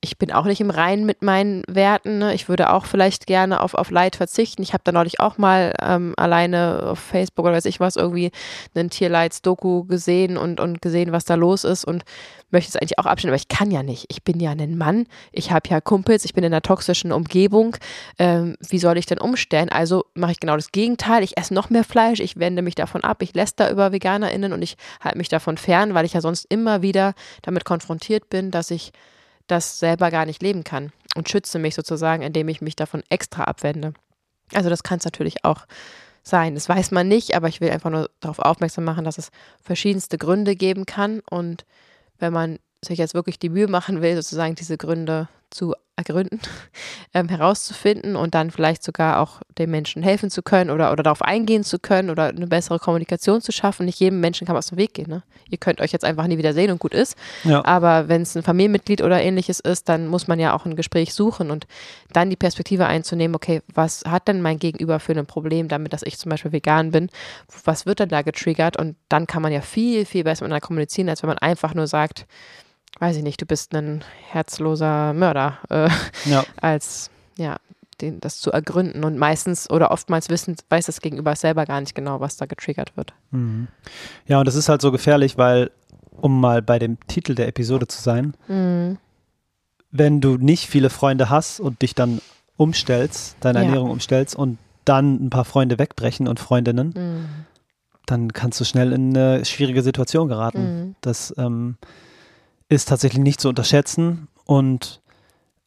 ich 0.00 0.16
bin 0.16 0.30
auch 0.30 0.44
nicht 0.44 0.60
im 0.60 0.70
Reinen 0.70 1.06
mit 1.06 1.22
meinen 1.22 1.64
Werten. 1.66 2.18
Ne? 2.18 2.32
Ich 2.32 2.48
würde 2.48 2.72
auch 2.72 2.86
vielleicht 2.86 3.26
gerne 3.26 3.60
auf, 3.60 3.74
auf 3.74 3.90
Leid 3.90 4.14
verzichten. 4.14 4.62
Ich 4.62 4.72
habe 4.72 4.84
da 4.84 4.92
neulich 4.92 5.18
auch 5.18 5.38
mal 5.38 5.74
ähm, 5.82 6.14
alleine 6.16 6.84
auf 6.84 7.00
Facebook 7.00 7.44
oder 7.44 7.54
weiß 7.54 7.64
ich 7.64 7.80
was 7.80 7.96
irgendwie 7.96 8.30
einen 8.76 8.90
Tierleids-Doku 8.90 9.84
gesehen 9.84 10.36
und, 10.36 10.60
und 10.60 10.80
gesehen, 10.80 11.10
was 11.10 11.24
da 11.24 11.34
los 11.34 11.64
ist 11.64 11.84
und 11.84 12.04
möchte 12.50 12.68
es 12.68 12.76
eigentlich 12.76 12.98
auch 13.00 13.06
abstellen, 13.06 13.32
aber 13.32 13.40
ich 13.40 13.48
kann 13.48 13.72
ja 13.72 13.82
nicht. 13.82 14.06
Ich 14.08 14.22
bin 14.22 14.38
ja 14.38 14.52
ein 14.52 14.78
Mann, 14.78 15.06
ich 15.32 15.50
habe 15.50 15.68
ja 15.68 15.80
Kumpels, 15.80 16.24
ich 16.24 16.32
bin 16.32 16.44
in 16.44 16.52
einer 16.52 16.62
toxischen 16.62 17.10
Umgebung. 17.10 17.76
Ähm, 18.18 18.56
wie 18.68 18.78
soll 18.78 18.98
ich 18.98 19.06
denn 19.06 19.18
umstellen? 19.18 19.68
Also 19.68 20.04
mache 20.14 20.32
ich 20.32 20.40
genau 20.40 20.54
das 20.54 20.70
Gegenteil. 20.70 21.24
Ich 21.24 21.36
esse 21.36 21.52
noch 21.52 21.70
mehr 21.70 21.84
Fleisch, 21.84 22.20
ich 22.20 22.38
wende 22.38 22.62
mich 22.62 22.76
davon 22.76 23.02
ab, 23.02 23.20
ich 23.20 23.34
lässt 23.34 23.58
da 23.58 23.68
über 23.68 23.92
VeganerInnen 23.92 24.52
und 24.52 24.62
ich 24.62 24.76
halte 25.00 25.18
mich 25.18 25.28
davon 25.28 25.58
fern, 25.58 25.94
weil 25.94 26.06
ich 26.06 26.12
ja 26.12 26.20
sonst 26.20 26.46
immer 26.48 26.82
wieder 26.82 27.14
damit 27.42 27.64
konfrontiert 27.64 28.30
bin, 28.30 28.52
dass 28.52 28.70
ich 28.70 28.92
das 29.48 29.78
selber 29.78 30.10
gar 30.10 30.26
nicht 30.26 30.42
leben 30.42 30.62
kann 30.62 30.92
und 31.16 31.28
schütze 31.28 31.58
mich 31.58 31.74
sozusagen, 31.74 32.22
indem 32.22 32.48
ich 32.48 32.60
mich 32.60 32.76
davon 32.76 33.02
extra 33.08 33.44
abwende. 33.44 33.92
Also 34.54 34.70
das 34.70 34.82
kann 34.82 34.98
es 34.98 35.04
natürlich 35.04 35.44
auch 35.44 35.66
sein. 36.22 36.54
Das 36.54 36.68
weiß 36.68 36.90
man 36.90 37.08
nicht, 37.08 37.34
aber 37.34 37.48
ich 37.48 37.60
will 37.60 37.70
einfach 37.70 37.90
nur 37.90 38.10
darauf 38.20 38.38
aufmerksam 38.38 38.84
machen, 38.84 39.04
dass 39.04 39.18
es 39.18 39.30
verschiedenste 39.62 40.18
Gründe 40.18 40.54
geben 40.56 40.86
kann 40.86 41.20
und 41.30 41.64
wenn 42.18 42.32
man 42.32 42.58
sich 42.84 42.98
jetzt 42.98 43.14
wirklich 43.14 43.38
die 43.38 43.48
Mühe 43.48 43.68
machen 43.68 44.02
will, 44.02 44.14
sozusagen 44.14 44.54
diese 44.54 44.76
Gründe 44.76 45.28
zu 45.50 45.74
ergründen, 45.98 46.40
ähm, 47.14 47.28
herauszufinden 47.28 48.16
und 48.16 48.34
dann 48.34 48.50
vielleicht 48.50 48.82
sogar 48.82 49.20
auch 49.20 49.40
den 49.58 49.70
Menschen 49.70 50.02
helfen 50.02 50.30
zu 50.30 50.42
können 50.42 50.70
oder, 50.70 50.92
oder 50.92 51.02
darauf 51.02 51.22
eingehen 51.22 51.64
zu 51.64 51.78
können 51.78 52.08
oder 52.08 52.28
eine 52.28 52.46
bessere 52.46 52.78
Kommunikation 52.78 53.42
zu 53.42 53.50
schaffen. 53.52 53.86
Nicht 53.86 53.98
jedem 53.98 54.20
Menschen 54.20 54.46
kann 54.46 54.54
man 54.54 54.58
aus 54.58 54.68
dem 54.68 54.78
Weg 54.78 54.94
gehen. 54.94 55.08
Ne? 55.08 55.22
Ihr 55.50 55.58
könnt 55.58 55.80
euch 55.80 55.92
jetzt 55.92 56.04
einfach 56.04 56.26
nie 56.28 56.38
wieder 56.38 56.54
sehen 56.54 56.70
und 56.70 56.78
gut 56.78 56.94
ist. 56.94 57.16
Ja. 57.42 57.64
Aber 57.64 58.08
wenn 58.08 58.22
es 58.22 58.36
ein 58.36 58.42
Familienmitglied 58.44 59.02
oder 59.02 59.20
ähnliches 59.20 59.58
ist, 59.60 59.88
dann 59.88 60.06
muss 60.06 60.28
man 60.28 60.38
ja 60.38 60.54
auch 60.54 60.64
ein 60.64 60.76
Gespräch 60.76 61.12
suchen 61.12 61.50
und 61.50 61.66
dann 62.12 62.30
die 62.30 62.36
Perspektive 62.36 62.86
einzunehmen, 62.86 63.34
okay, 63.34 63.62
was 63.74 64.04
hat 64.06 64.28
denn 64.28 64.40
mein 64.40 64.58
Gegenüber 64.58 65.00
für 65.00 65.12
ein 65.12 65.26
Problem 65.26 65.68
damit, 65.68 65.92
dass 65.92 66.04
ich 66.04 66.18
zum 66.18 66.30
Beispiel 66.30 66.52
vegan 66.52 66.92
bin? 66.92 67.10
Was 67.64 67.86
wird 67.86 67.98
denn 67.98 68.08
da 68.08 68.22
getriggert? 68.22 68.78
Und 68.78 68.96
dann 69.08 69.26
kann 69.26 69.42
man 69.42 69.52
ja 69.52 69.60
viel, 69.60 70.04
viel 70.04 70.24
besser 70.24 70.44
miteinander 70.44 70.66
kommunizieren, 70.66 71.08
als 71.08 71.22
wenn 71.22 71.28
man 71.28 71.38
einfach 71.38 71.74
nur 71.74 71.88
sagt, 71.88 72.26
weiß 72.98 73.16
ich 73.16 73.22
nicht, 73.22 73.40
du 73.40 73.46
bist 73.46 73.74
ein 73.74 74.04
herzloser 74.30 75.12
Mörder, 75.12 75.58
äh, 75.70 75.90
ja. 76.24 76.44
als 76.60 77.10
ja, 77.36 77.56
den, 78.00 78.20
das 78.20 78.40
zu 78.40 78.50
ergründen. 78.50 79.04
Und 79.04 79.18
meistens 79.18 79.70
oder 79.70 79.90
oftmals 79.90 80.28
wissen, 80.28 80.56
weiß 80.68 80.86
das 80.86 81.00
Gegenüber 81.00 81.34
selber 81.36 81.66
gar 81.66 81.80
nicht 81.80 81.94
genau, 81.94 82.20
was 82.20 82.36
da 82.36 82.46
getriggert 82.46 82.96
wird. 82.96 83.12
Mhm. 83.30 83.68
Ja, 84.26 84.38
und 84.38 84.48
das 84.48 84.54
ist 84.54 84.68
halt 84.68 84.82
so 84.82 84.92
gefährlich, 84.92 85.38
weil, 85.38 85.70
um 86.16 86.40
mal 86.40 86.62
bei 86.62 86.78
dem 86.78 86.98
Titel 87.06 87.34
der 87.34 87.48
Episode 87.48 87.86
zu 87.88 88.00
sein, 88.00 88.34
mhm. 88.46 88.98
wenn 89.90 90.20
du 90.20 90.36
nicht 90.36 90.68
viele 90.68 90.90
Freunde 90.90 91.30
hast 91.30 91.60
und 91.60 91.82
dich 91.82 91.94
dann 91.94 92.20
umstellst, 92.56 93.36
deine 93.40 93.60
ja. 93.60 93.64
Ernährung 93.66 93.90
umstellst 93.90 94.34
und 94.34 94.58
dann 94.84 95.26
ein 95.26 95.30
paar 95.30 95.44
Freunde 95.44 95.78
wegbrechen 95.78 96.26
und 96.28 96.40
Freundinnen, 96.40 96.94
mhm. 96.96 97.28
dann 98.06 98.32
kannst 98.32 98.60
du 98.60 98.64
schnell 98.64 98.92
in 98.92 99.16
eine 99.16 99.44
schwierige 99.44 99.82
Situation 99.82 100.28
geraten. 100.28 100.62
Mhm. 100.62 100.94
Das 101.00 101.34
ähm, 101.36 101.76
ist 102.68 102.88
tatsächlich 102.88 103.22
nicht 103.22 103.40
zu 103.40 103.48
unterschätzen 103.48 104.28
und 104.44 105.00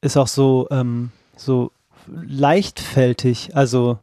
ist 0.01 0.17
auch 0.17 0.27
so, 0.27 0.67
ähm, 0.71 1.11
so 1.35 1.71
leichtfältig. 2.07 3.55
Also 3.55 3.99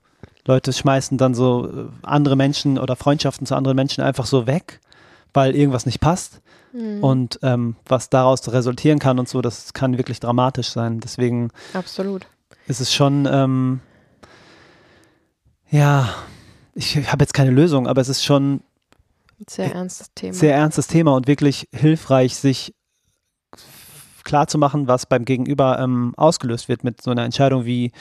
Leute 0.47 0.73
schmeißen 0.73 1.19
dann 1.19 1.35
so 1.35 1.69
äh, 1.69 1.87
andere 2.03 2.37
Menschen 2.37 2.79
oder 2.79 2.97
Freundschaften 2.97 3.47
zu 3.47 3.55
anderen 3.55 3.77
Menschen 3.77 4.03
einfach 4.03 4.27
so 4.27 4.47
weg, 4.47 4.81
weil 5.35 5.55
irgendwas 5.55 5.87
nicht 5.87 6.01
passt. 6.01 6.41
Mhm. 6.73 7.03
Und 7.03 7.39
ähm, 7.43 7.77
was 7.87 8.11
daraus 8.11 8.51
resultieren 8.51 8.99
kann 8.99 9.19
und 9.19 9.29
so, 9.29 9.43
das 9.43 9.73
kann 9.73 9.99
wirklich 9.99 10.21
dramatisch 10.21 10.69
sein. 10.69 11.01
Deswegen 11.01 11.51
Absolut. 11.73 12.27
ist 12.67 12.81
es 12.81 12.93
schon, 12.93 13.29
ähm, 13.31 13.81
ja, 15.71 16.15
ich 16.75 16.97
habe 17.11 17.23
jetzt 17.23 17.35
keine 17.35 17.51
Lösung, 17.51 17.87
aber 17.87 18.01
es 18.01 18.09
ist 18.09 18.25
schon 18.25 18.61
sehr 19.47 19.73
ernstes 19.75 20.13
Thema. 20.15 20.35
Sehr 20.35 20.55
ernstes 20.55 20.87
Thema 20.89 21.15
und 21.15 21.27
wirklich 21.27 21.69
hilfreich, 21.73 22.37
sich 22.37 22.75
klar 24.25 24.47
zu 24.47 24.59
machen, 24.59 24.89
was 24.89 25.07
beim 25.07 25.25
Gegenüber 25.25 25.79
ähm, 25.79 26.13
ausgelöst 26.17 26.69
wird 26.69 26.85
mit 26.85 27.03
so 27.03 27.11
einer 27.11 27.25
Entscheidung 27.25 27.65
wie, 27.65 27.93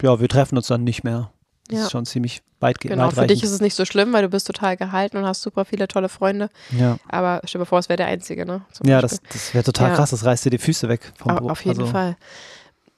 ja, 0.00 0.20
wir 0.20 0.28
treffen 0.28 0.56
uns 0.56 0.68
dann 0.68 0.84
nicht 0.84 1.04
mehr. 1.04 1.32
Das 1.68 1.78
ja. 1.78 1.84
ist 1.86 1.90
schon 1.90 2.06
ziemlich 2.06 2.42
weitgehend. 2.60 2.94
Genau, 2.94 3.10
für 3.10 3.26
dich 3.26 3.42
ist 3.42 3.50
es 3.50 3.60
nicht 3.60 3.74
so 3.74 3.84
schlimm, 3.84 4.12
weil 4.12 4.22
du 4.22 4.28
bist 4.28 4.46
total 4.46 4.76
gehalten 4.76 5.16
und 5.16 5.26
hast 5.26 5.42
super 5.42 5.64
viele 5.64 5.88
tolle 5.88 6.08
Freunde. 6.08 6.48
Ja. 6.70 6.98
Aber 7.08 7.40
stell 7.44 7.60
dir 7.60 7.66
vor, 7.66 7.80
es 7.80 7.88
wäre 7.88 7.96
der 7.96 8.06
Einzige, 8.06 8.46
ne? 8.46 8.62
ja, 8.84 9.00
das, 9.00 9.20
das 9.32 9.52
wäre 9.52 9.64
total 9.64 9.90
ja. 9.90 9.96
krass, 9.96 10.10
das 10.10 10.24
reißt 10.24 10.44
dir 10.44 10.50
die 10.50 10.58
Füße 10.58 10.88
weg 10.88 11.12
vom 11.18 11.32
Auf, 11.32 11.50
auf 11.50 11.64
jeden 11.64 11.80
also. 11.80 11.92
Fall. 11.92 12.16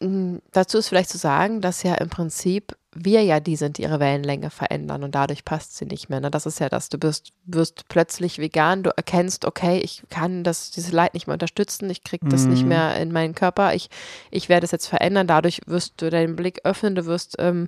Mhm, 0.01 0.43
dazu 0.53 0.79
ist 0.79 0.89
vielleicht 0.89 1.11
zu 1.11 1.19
sagen, 1.19 1.61
dass 1.61 1.83
ja 1.83 1.95
im 1.95 2.09
Prinzip 2.11 2.77
wir 2.95 3.23
ja 3.23 3.39
die 3.39 3.57
sind, 3.57 3.77
die 3.77 3.83
ihre 3.83 4.01
Wellenlänge 4.01 4.49
verändern 4.49 5.05
und 5.05 5.15
dadurch 5.15 5.45
passt 5.45 5.77
sie 5.77 5.85
nicht 5.85 6.09
mehr. 6.09 6.21
Ne? 6.21 6.31
Das 6.31 6.47
ist 6.47 6.59
ja 6.59 6.69
das, 6.69 6.89
du 6.89 6.97
bist, 6.97 7.33
wirst 7.45 7.87
plötzlich 7.89 8.39
vegan, 8.39 8.83
du 8.83 8.91
erkennst, 8.97 9.45
okay, 9.45 9.79
ich 9.79 10.03
kann 10.09 10.43
das, 10.43 10.71
dieses 10.71 10.91
Leid 10.91 11.13
nicht 11.13 11.27
mehr 11.27 11.35
unterstützen, 11.35 11.91
ich 11.91 12.03
kriege 12.03 12.27
das 12.29 12.45
mhm. 12.45 12.51
nicht 12.51 12.67
mehr 12.67 12.97
in 12.97 13.13
meinen 13.13 13.35
Körper, 13.35 13.75
ich, 13.75 13.91
ich 14.31 14.49
werde 14.49 14.65
es 14.65 14.71
jetzt 14.71 14.87
verändern, 14.87 15.27
dadurch 15.27 15.61
wirst 15.67 15.95
du 16.01 16.09
deinen 16.09 16.35
Blick 16.35 16.61
öffnen, 16.65 16.95
du 16.95 17.05
wirst 17.05 17.37
ähm, 17.39 17.67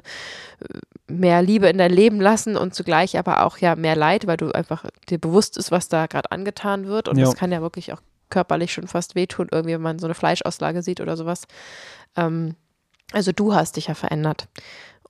mehr 1.06 1.42
Liebe 1.42 1.68
in 1.68 1.78
dein 1.78 1.92
Leben 1.92 2.20
lassen 2.20 2.56
und 2.56 2.74
zugleich 2.74 3.18
aber 3.18 3.44
auch 3.44 3.59
ja 3.59 3.76
mehr 3.76 3.96
Leid, 3.96 4.26
weil 4.26 4.38
du 4.38 4.50
einfach 4.52 4.87
dir 5.11 5.18
bewusst 5.18 5.59
ist, 5.59 5.70
was 5.70 5.88
da 5.88 6.06
gerade 6.06 6.33
angetan 6.33 6.87
wird 6.87 7.09
und 7.09 7.18
jo. 7.18 7.26
das 7.26 7.37
kann 7.37 7.52
ja 7.52 7.61
wirklich 7.61 7.92
auch 7.92 8.00
körperlich 8.30 8.72
schon 8.72 8.87
fast 8.87 9.14
wehtun, 9.16 9.48
irgendwie, 9.50 9.74
wenn 9.74 9.83
man 9.83 9.98
so 9.98 10.06
eine 10.06 10.14
Fleischauslage 10.14 10.83
sieht 10.83 11.00
oder 11.00 11.16
sowas. 11.16 11.42
Ähm, 12.16 12.54
also 13.12 13.33
du 13.33 13.54
hast 13.54 13.76
dich 13.76 13.88
ja 13.88 13.94
verändert. 13.94 14.48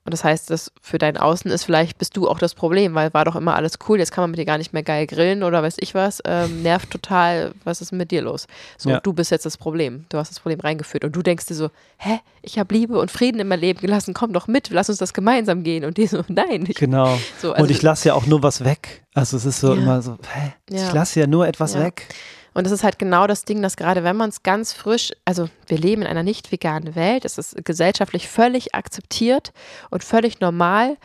Und 0.06 0.12
das 0.14 0.24
heißt, 0.24 0.48
dass 0.48 0.72
für 0.80 0.96
dein 0.96 1.18
Außen 1.18 1.50
ist 1.50 1.64
vielleicht, 1.64 1.98
bist 1.98 2.16
du 2.16 2.26
auch 2.26 2.38
das 2.38 2.54
Problem, 2.54 2.94
weil 2.94 3.12
war 3.12 3.26
doch 3.26 3.36
immer 3.36 3.54
alles 3.54 3.74
cool, 3.86 3.98
jetzt 3.98 4.12
kann 4.12 4.22
man 4.22 4.30
mit 4.30 4.38
dir 4.40 4.46
gar 4.46 4.56
nicht 4.56 4.72
mehr 4.72 4.82
geil 4.82 5.06
grillen 5.06 5.42
oder 5.42 5.62
weiß 5.62 5.76
ich 5.80 5.94
was, 5.94 6.22
ähm, 6.24 6.62
nervt 6.62 6.90
total, 6.90 7.52
was 7.64 7.82
ist 7.82 7.92
mit 7.92 8.10
dir 8.10 8.22
los? 8.22 8.46
So, 8.78 8.88
Ja. 8.90 9.00
du 9.00 9.12
bist 9.12 9.30
jetzt 9.30 9.44
das 9.44 9.58
Problem, 9.58 10.06
du 10.08 10.16
hast 10.16 10.30
das 10.30 10.40
Problem 10.40 10.58
reingeführt 10.60 11.04
und 11.04 11.14
du 11.14 11.22
denkst 11.22 11.46
dir 11.46 11.54
so, 11.54 11.68
hä, 11.98 12.18
ich 12.40 12.58
habe 12.58 12.74
Liebe 12.74 12.98
und 12.98 13.10
Frieden 13.10 13.40
in 13.40 13.46
mein 13.48 13.60
Leben 13.60 13.80
gelassen, 13.80 14.14
komm 14.14 14.32
doch 14.32 14.48
mit, 14.48 14.70
lass 14.70 14.88
uns 14.88 14.98
das 14.98 15.12
gemeinsam 15.12 15.62
gehen. 15.64 15.84
Und 15.84 15.98
die 15.98 16.06
so, 16.06 16.22
nein. 16.28 16.64
Ich, 16.66 16.76
Genau. 16.76 17.18
so, 17.38 17.52
also 17.52 17.62
und 17.64 17.70
ich 17.70 17.82
lasse 17.82 18.08
ja 18.08 18.14
auch 18.14 18.24
nur 18.26 18.42
was 18.42 18.64
weg. 18.64 19.04
Also 19.12 19.36
es 19.36 19.44
ist 19.44 19.60
so 19.60 19.74
Ja. 19.74 19.80
immer 19.82 20.00
so, 20.00 20.12
hä? 20.32 20.54
Ja. 20.70 20.86
Ich 20.88 20.94
lasse 20.94 21.20
ja 21.20 21.26
nur 21.26 21.46
etwas 21.46 21.78
weg. 21.78 22.08
Und 22.54 22.64
das 22.64 22.72
ist 22.72 22.84
halt 22.84 22.98
genau 22.98 23.26
das 23.26 23.44
Ding, 23.44 23.62
dass 23.62 23.76
gerade 23.76 24.04
wenn 24.04 24.16
man 24.16 24.30
es 24.30 24.42
ganz 24.42 24.72
frisch, 24.72 25.12
also 25.24 25.48
wir 25.66 25.78
leben 25.78 26.02
in 26.02 26.08
einer 26.08 26.22
nicht 26.22 26.50
veganen 26.52 26.94
Welt, 26.94 27.24
es 27.24 27.38
ist 27.38 27.64
gesellschaftlich 27.64 28.28
völlig 28.28 28.74
akzeptiert 28.74 29.52
und 29.90 30.04
völlig 30.04 30.40
normal, 30.40 30.96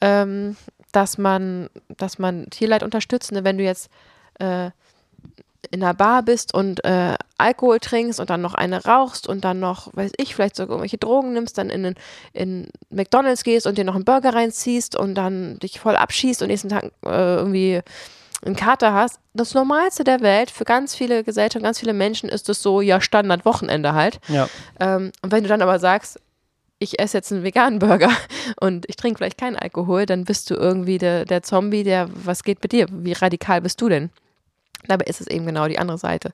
ähm, 0.00 0.56
dass 0.92 1.18
man, 1.18 1.68
dass 1.88 2.18
man 2.18 2.48
Tierleid 2.50 2.82
unterstützt. 2.82 3.32
Und 3.32 3.44
wenn 3.44 3.58
du 3.58 3.64
jetzt 3.64 3.90
äh, 4.38 4.70
in 5.70 5.82
einer 5.82 5.94
Bar 5.94 6.22
bist 6.22 6.54
und 6.54 6.84
äh, 6.84 7.16
Alkohol 7.38 7.80
trinkst 7.80 8.20
und 8.20 8.30
dann 8.30 8.40
noch 8.40 8.54
eine 8.54 8.84
rauchst 8.84 9.28
und 9.28 9.44
dann 9.44 9.60
noch, 9.60 9.94
weiß 9.94 10.12
ich, 10.18 10.34
vielleicht 10.34 10.56
sogar 10.56 10.72
irgendwelche 10.74 10.98
Drogen 10.98 11.32
nimmst, 11.32 11.58
dann 11.58 11.70
in, 11.70 11.94
in 12.32 12.68
McDonalds 12.90 13.44
gehst 13.44 13.66
und 13.66 13.78
dir 13.78 13.84
noch 13.84 13.94
einen 13.94 14.04
Burger 14.04 14.34
reinziehst 14.34 14.96
und 14.96 15.14
dann 15.14 15.58
dich 15.58 15.80
voll 15.80 15.96
abschießt 15.96 16.42
und 16.42 16.48
nächsten 16.48 16.68
Tag 16.68 16.92
äh, 17.04 17.36
irgendwie 17.36 17.80
einen 18.44 18.56
Kater 18.56 18.92
hast, 18.92 19.20
das 19.32 19.54
Normalste 19.54 20.04
der 20.04 20.20
Welt 20.20 20.50
für 20.50 20.64
ganz 20.64 20.94
viele 20.94 21.24
Gesellschaften, 21.24 21.64
ganz 21.64 21.80
viele 21.80 21.94
Menschen 21.94 22.28
ist 22.28 22.48
es 22.48 22.62
so, 22.62 22.80
ja, 22.80 23.00
Standard-Wochenende 23.00 23.94
halt. 23.94 24.20
Ja. 24.28 24.48
Ähm, 24.80 25.12
und 25.22 25.32
wenn 25.32 25.42
du 25.42 25.48
dann 25.48 25.62
aber 25.62 25.78
sagst, 25.78 26.20
ich 26.78 27.00
esse 27.00 27.18
jetzt 27.18 27.32
einen 27.32 27.44
veganen 27.44 27.78
Burger 27.78 28.10
und 28.60 28.84
ich 28.88 28.96
trinke 28.96 29.18
vielleicht 29.18 29.38
keinen 29.38 29.56
Alkohol, 29.56 30.06
dann 30.06 30.24
bist 30.24 30.50
du 30.50 30.54
irgendwie 30.54 30.98
der, 30.98 31.24
der 31.24 31.42
Zombie, 31.42 31.84
der, 31.84 32.08
was 32.12 32.42
geht 32.42 32.62
mit 32.62 32.72
dir? 32.72 32.86
Wie 32.90 33.12
radikal 33.12 33.60
bist 33.60 33.80
du 33.80 33.88
denn? 33.88 34.10
Dabei 34.86 35.06
ist 35.06 35.20
es 35.20 35.26
eben 35.28 35.46
genau 35.46 35.66
die 35.66 35.78
andere 35.78 35.98
Seite, 35.98 36.30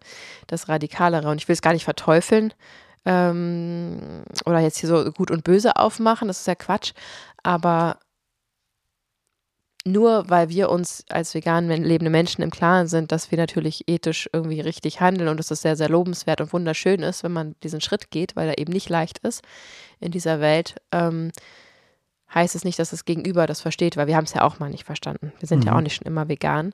das 0.48 0.68
Radikalere. 0.68 1.28
Und 1.30 1.40
ich 1.40 1.48
will 1.48 1.54
es 1.54 1.62
gar 1.62 1.72
nicht 1.72 1.84
verteufeln 1.84 2.52
ähm, 3.04 4.24
oder 4.44 4.58
jetzt 4.58 4.78
hier 4.78 4.88
so 4.88 5.10
gut 5.12 5.30
und 5.30 5.44
böse 5.44 5.76
aufmachen, 5.76 6.28
das 6.28 6.40
ist 6.40 6.46
ja 6.46 6.56
Quatsch. 6.56 6.92
Aber 7.42 7.98
nur 9.86 10.28
weil 10.28 10.50
wir 10.50 10.68
uns 10.68 11.04
als 11.08 11.34
vegan 11.34 11.68
lebende 11.68 12.10
Menschen 12.10 12.42
im 12.42 12.50
Klaren 12.50 12.86
sind, 12.86 13.12
dass 13.12 13.30
wir 13.30 13.38
natürlich 13.38 13.88
ethisch 13.88 14.28
irgendwie 14.32 14.60
richtig 14.60 15.00
handeln 15.00 15.28
und 15.28 15.38
dass 15.38 15.46
das 15.48 15.62
sehr, 15.62 15.76
sehr 15.76 15.88
lobenswert 15.88 16.40
und 16.40 16.52
wunderschön 16.52 17.00
ist, 17.02 17.24
wenn 17.24 17.32
man 17.32 17.54
diesen 17.62 17.80
Schritt 17.80 18.10
geht, 18.10 18.36
weil 18.36 18.48
er 18.48 18.58
eben 18.58 18.72
nicht 18.72 18.88
leicht 18.90 19.18
ist 19.18 19.42
in 19.98 20.12
dieser 20.12 20.40
Welt, 20.40 20.76
ähm, 20.92 21.30
heißt 22.34 22.54
es 22.54 22.64
nicht, 22.64 22.78
dass 22.78 22.90
das 22.90 23.04
Gegenüber 23.06 23.46
das 23.46 23.60
versteht, 23.60 23.96
weil 23.96 24.06
wir 24.06 24.16
haben 24.16 24.24
es 24.24 24.34
ja 24.34 24.42
auch 24.42 24.58
mal 24.58 24.70
nicht 24.70 24.84
verstanden. 24.84 25.32
Wir 25.40 25.48
sind 25.48 25.64
ja 25.64 25.72
Mhm. 25.72 25.76
auch 25.78 25.82
nicht 25.82 25.94
schon 25.96 26.06
immer 26.06 26.28
vegan. 26.28 26.72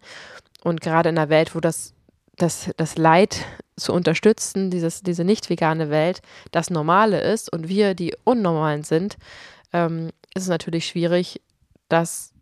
Und 0.64 0.80
gerade 0.80 1.08
in 1.08 1.16
einer 1.16 1.28
Welt, 1.28 1.54
wo 1.54 1.60
das, 1.60 1.94
das, 2.36 2.70
das 2.76 2.98
Leid 2.98 3.44
zu 3.76 3.92
unterstützen, 3.92 4.70
dieses, 4.70 5.02
diese 5.02 5.24
nicht 5.24 5.48
vegane 5.48 5.90
Welt, 5.90 6.20
das 6.50 6.70
Normale 6.70 7.20
ist 7.20 7.50
und 7.52 7.68
wir 7.68 7.94
die 7.94 8.14
Unnormalen 8.24 8.82
sind, 8.82 9.16
ähm, 9.72 10.10
ist 10.34 10.42
es 10.42 10.48
natürlich 10.48 10.86
schwierig, 10.86 11.40
das 11.88 12.32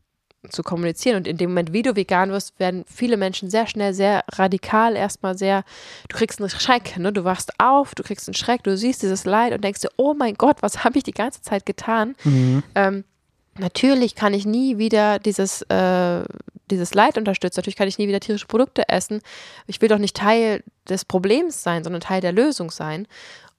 zu 0.50 0.62
kommunizieren. 0.62 1.16
Und 1.16 1.26
in 1.26 1.36
dem 1.36 1.50
Moment, 1.50 1.72
wie 1.72 1.82
du 1.82 1.96
vegan 1.96 2.30
wirst, 2.30 2.58
werden 2.58 2.84
viele 2.86 3.16
Menschen 3.16 3.50
sehr 3.50 3.66
schnell, 3.66 3.94
sehr 3.94 4.24
radikal 4.32 4.96
erstmal 4.96 5.36
sehr, 5.36 5.64
du 6.08 6.16
kriegst 6.16 6.40
einen 6.40 6.50
Schreck, 6.50 6.96
ne? 6.98 7.12
du 7.12 7.24
wachst 7.24 7.52
auf, 7.58 7.94
du 7.94 8.02
kriegst 8.02 8.28
einen 8.28 8.34
Schreck, 8.34 8.62
du 8.62 8.76
siehst 8.76 9.02
dieses 9.02 9.24
Leid 9.24 9.52
und 9.52 9.62
denkst 9.62 9.80
dir, 9.80 9.90
oh 9.96 10.14
mein 10.14 10.34
Gott, 10.34 10.58
was 10.60 10.84
habe 10.84 10.98
ich 10.98 11.04
die 11.04 11.12
ganze 11.12 11.42
Zeit 11.42 11.66
getan? 11.66 12.14
Mhm. 12.24 12.62
Ähm, 12.74 13.04
natürlich 13.58 14.14
kann 14.14 14.34
ich 14.34 14.46
nie 14.46 14.78
wieder 14.78 15.18
dieses, 15.18 15.62
äh, 15.62 16.24
dieses 16.70 16.94
Leid 16.94 17.18
unterstützen. 17.18 17.58
Natürlich 17.58 17.76
kann 17.76 17.88
ich 17.88 17.98
nie 17.98 18.08
wieder 18.08 18.20
tierische 18.20 18.46
Produkte 18.46 18.88
essen. 18.88 19.20
Ich 19.66 19.80
will 19.80 19.88
doch 19.88 19.98
nicht 19.98 20.16
Teil 20.16 20.62
des 20.88 21.04
Problems 21.04 21.62
sein, 21.62 21.84
sondern 21.84 22.00
Teil 22.00 22.20
der 22.20 22.32
Lösung 22.32 22.70
sein. 22.70 23.06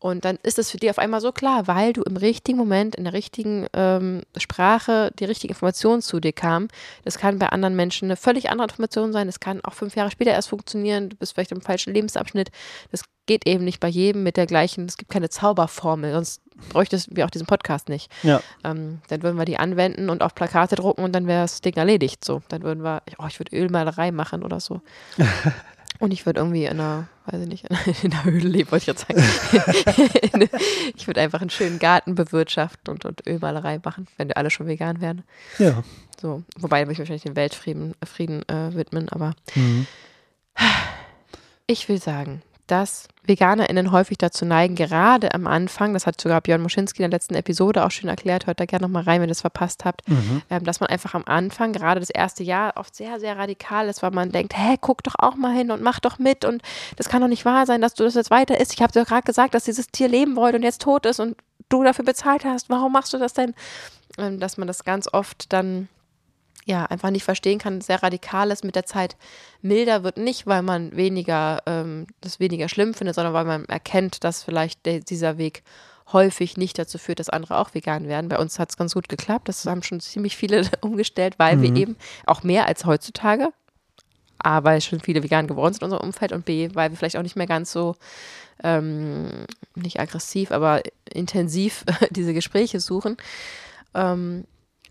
Und 0.05 0.23
dann 0.23 0.37
ist 0.43 0.59
es 0.59 0.69
für 0.69 0.77
dich 0.77 0.91
auf 0.91 0.99
einmal 0.99 1.19
so 1.19 1.31
klar, 1.31 1.65
weil 1.65 1.91
du 1.91 2.03
im 2.03 2.15
richtigen 2.15 2.59
Moment, 2.59 2.95
in 2.95 3.05
der 3.05 3.13
richtigen 3.13 3.65
ähm, 3.73 4.21
Sprache, 4.37 5.11
die 5.17 5.25
richtige 5.25 5.51
Information 5.51 6.03
zu 6.03 6.19
dir 6.19 6.31
kam. 6.31 6.67
Das 7.03 7.17
kann 7.17 7.39
bei 7.39 7.49
anderen 7.49 7.75
Menschen 7.75 8.05
eine 8.05 8.15
völlig 8.15 8.51
andere 8.51 8.67
Information 8.67 9.13
sein. 9.13 9.25
Das 9.25 9.39
kann 9.39 9.65
auch 9.65 9.73
fünf 9.73 9.95
Jahre 9.95 10.11
später 10.11 10.29
erst 10.29 10.49
funktionieren. 10.49 11.09
Du 11.09 11.15
bist 11.15 11.33
vielleicht 11.33 11.51
im 11.51 11.61
falschen 11.61 11.91
Lebensabschnitt. 11.91 12.51
Das 12.91 13.01
geht 13.25 13.47
eben 13.47 13.63
nicht 13.63 13.79
bei 13.79 13.87
jedem 13.87 14.21
mit 14.21 14.37
der 14.37 14.45
gleichen. 14.45 14.85
Es 14.85 14.97
gibt 14.97 15.09
keine 15.09 15.29
Zauberformel, 15.29 16.13
sonst 16.13 16.43
bräuchtest 16.69 17.15
wir 17.15 17.25
auch 17.25 17.31
diesen 17.31 17.47
Podcast 17.47 17.89
nicht. 17.89 18.11
Ja. 18.21 18.41
Ähm, 18.63 19.01
dann 19.07 19.23
würden 19.23 19.39
wir 19.39 19.45
die 19.45 19.57
anwenden 19.57 20.11
und 20.11 20.21
auf 20.21 20.35
Plakate 20.35 20.75
drucken 20.75 21.03
und 21.03 21.13
dann 21.13 21.25
wäre 21.25 21.41
das 21.41 21.61
Ding 21.61 21.77
erledigt. 21.77 22.23
So, 22.23 22.43
dann 22.49 22.61
würden 22.61 22.83
wir, 22.83 23.01
oh, 23.17 23.25
ich 23.27 23.39
würde 23.39 23.57
Ölmalerei 23.57 24.11
machen 24.11 24.43
oder 24.43 24.59
so. 24.59 24.81
und 25.99 26.11
ich 26.11 26.25
würde 26.25 26.39
irgendwie 26.39 26.65
in 26.65 26.71
einer, 26.79 27.07
weiß 27.25 27.41
ich 27.41 27.47
nicht, 27.47 27.65
in 28.03 28.11
einer 28.13 28.23
Höhle 28.25 28.47
leben, 28.49 28.71
wollte 28.71 28.83
ich 28.83 28.87
jetzt 28.87 29.07
sagen. 29.07 29.23
ich 30.95 31.07
würde 31.07 31.21
einfach 31.21 31.41
einen 31.41 31.49
schönen 31.49 31.79
Garten 31.79 32.15
bewirtschaften 32.15 32.91
und, 32.93 33.05
und 33.05 33.25
Ölmalerei 33.27 33.79
machen, 33.83 34.07
wenn 34.17 34.27
wir 34.27 34.37
alle 34.37 34.49
schon 34.49 34.67
vegan 34.67 35.01
wären. 35.01 35.23
Ja. 35.59 35.83
So, 36.21 36.43
wobei 36.57 36.81
würde 36.81 36.93
ich 36.93 36.99
wahrscheinlich 36.99 37.23
den 37.23 37.35
Weltfrieden 37.35 37.93
Frieden, 38.05 38.47
äh, 38.49 38.73
widmen, 38.73 39.09
aber 39.09 39.35
Mhm. 39.55 39.87
ich 41.67 41.87
will 41.89 42.01
sagen, 42.01 42.41
dass 42.67 43.07
VeganerInnen 43.23 43.91
häufig 43.91 44.17
dazu 44.17 44.45
neigen, 44.45 44.75
gerade 44.75 45.33
am 45.33 45.47
Anfang, 45.47 45.93
das 45.93 46.05
hat 46.05 46.19
sogar 46.21 46.41
Björn 46.41 46.61
Moschinski 46.61 47.03
in 47.03 47.09
der 47.09 47.17
letzten 47.17 47.35
Episode 47.35 47.85
auch 47.85 47.91
schön 47.91 48.09
erklärt, 48.09 48.45
hört 48.47 48.59
da 48.59 48.65
gerne 48.65 48.83
nochmal 48.85 49.03
rein, 49.03 49.21
wenn 49.21 49.27
ihr 49.27 49.31
das 49.31 49.41
verpasst 49.41 49.85
habt, 49.85 50.07
Mhm. 50.07 50.41
ähm, 50.49 50.63
dass 50.63 50.79
man 50.79 50.89
einfach 50.89 51.13
am 51.15 51.23
Anfang, 51.25 51.73
gerade 51.73 51.99
das 51.99 52.09
erste 52.09 52.43
Jahr, 52.43 52.73
oft 52.75 52.95
sehr, 52.95 53.19
sehr 53.19 53.37
radikal 53.37 53.87
ist, 53.89 54.03
weil 54.03 54.11
man 54.11 54.31
denkt, 54.31 54.55
hä, 54.55 54.75
guck 54.79 55.03
doch 55.03 55.15
auch 55.17 55.35
mal 55.35 55.53
hin 55.53 55.71
und 55.71 55.81
mach 55.81 55.99
doch 55.99 56.19
mit 56.19 56.45
und 56.45 56.61
das 56.97 57.09
kann 57.09 57.21
doch 57.21 57.27
nicht 57.27 57.45
wahr 57.45 57.65
sein, 57.65 57.81
dass 57.81 57.93
du 57.95 58.03
das 58.03 58.13
jetzt 58.15 58.31
weiter 58.31 58.59
isst. 58.59 58.73
Ich 58.73 58.81
habe 58.81 58.91
dir 58.93 59.01
doch 59.01 59.09
gerade 59.09 59.23
gesagt, 59.25 59.53
dass 59.53 59.63
dieses 59.63 59.87
Tier 59.87 60.07
leben 60.07 60.35
wollte 60.35 60.57
und 60.57 60.63
jetzt 60.63 60.81
tot 60.81 61.05
ist 61.05 61.19
und 61.19 61.35
du 61.69 61.83
dafür 61.83 62.05
bezahlt 62.05 62.45
hast. 62.45 62.69
Warum 62.69 62.91
machst 62.91 63.13
du 63.13 63.17
das 63.17 63.33
denn? 63.33 63.53
Ähm, 64.17 64.39
dass 64.39 64.57
man 64.57 64.67
das 64.67 64.83
ganz 64.83 65.11
oft 65.11 65.51
dann 65.51 65.87
ja, 66.65 66.85
einfach 66.85 67.11
nicht 67.11 67.23
verstehen 67.23 67.59
kann, 67.59 67.79
sehr 67.79 68.01
radikal 68.01 68.49
ist, 68.49 68.63
mit 68.63 68.75
der 68.75 68.85
Zeit 68.85 69.15
milder 69.61 70.03
wird, 70.03 70.17
nicht 70.17 70.47
weil 70.47 70.63
man 70.63 70.95
weniger, 70.95 71.61
ähm, 71.67 72.07
das 72.21 72.39
weniger 72.39 72.67
schlimm 72.69 72.95
findet, 72.95 73.15
sondern 73.15 73.33
weil 73.33 73.45
man 73.45 73.65
erkennt, 73.65 74.23
dass 74.23 74.43
vielleicht 74.43 74.85
der, 74.85 74.99
dieser 74.99 75.37
Weg 75.37 75.63
häufig 76.11 76.57
nicht 76.57 76.77
dazu 76.77 76.97
führt, 76.97 77.19
dass 77.19 77.29
andere 77.29 77.57
auch 77.57 77.73
vegan 77.73 78.07
werden. 78.07 78.29
Bei 78.29 78.39
uns 78.39 78.57
hat 78.59 78.69
es 78.69 78.77
ganz 78.77 78.93
gut 78.93 79.09
geklappt. 79.09 79.47
Das 79.47 79.65
haben 79.65 79.83
schon 79.83 79.99
ziemlich 79.99 80.35
viele 80.35 80.63
umgestellt, 80.81 81.35
weil 81.37 81.61
wir 81.61 81.75
eben 81.75 81.97
auch 82.25 82.43
mehr 82.43 82.67
als 82.67 82.85
heutzutage, 82.85 83.49
A, 84.39 84.63
weil 84.63 84.81
schon 84.81 84.99
viele 84.99 85.23
vegan 85.23 85.47
geworden 85.47 85.73
sind 85.73 85.81
in 85.81 85.85
unserem 85.85 86.05
Umfeld 86.05 86.31
und 86.31 86.45
B, 86.45 86.69
weil 86.73 86.89
wir 86.89 86.97
vielleicht 86.97 87.17
auch 87.17 87.23
nicht 87.23 87.35
mehr 87.35 87.47
ganz 87.47 87.71
so, 87.71 87.95
ähm, 88.63 89.45
nicht 89.75 89.99
aggressiv, 89.99 90.51
aber 90.51 90.81
intensiv 91.11 91.85
diese 92.09 92.33
Gespräche 92.33 92.79
suchen. 92.79 93.17
Ähm, 93.93 94.45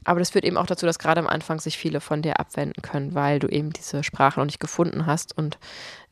aber 0.05 0.19
das 0.21 0.31
führt 0.31 0.45
eben 0.45 0.57
auch 0.57 0.67
dazu, 0.67 0.87
dass 0.87 0.99
gerade 0.99 1.21
am 1.21 1.27
Anfang 1.27 1.61
sich 1.61 1.79
viele 1.79 2.01
von 2.01 2.23
dir 2.23 2.39
abwenden 2.39 2.83
können, 2.83 3.15
weil 3.15 3.39
du 3.39 3.49
eben 3.49 3.73
diese 3.73 4.05
Sprache 4.05 4.39
noch 4.39 4.47
nicht 4.47 4.61
gefunden 4.61 5.07
hast 5.07 5.37
und 5.37 5.59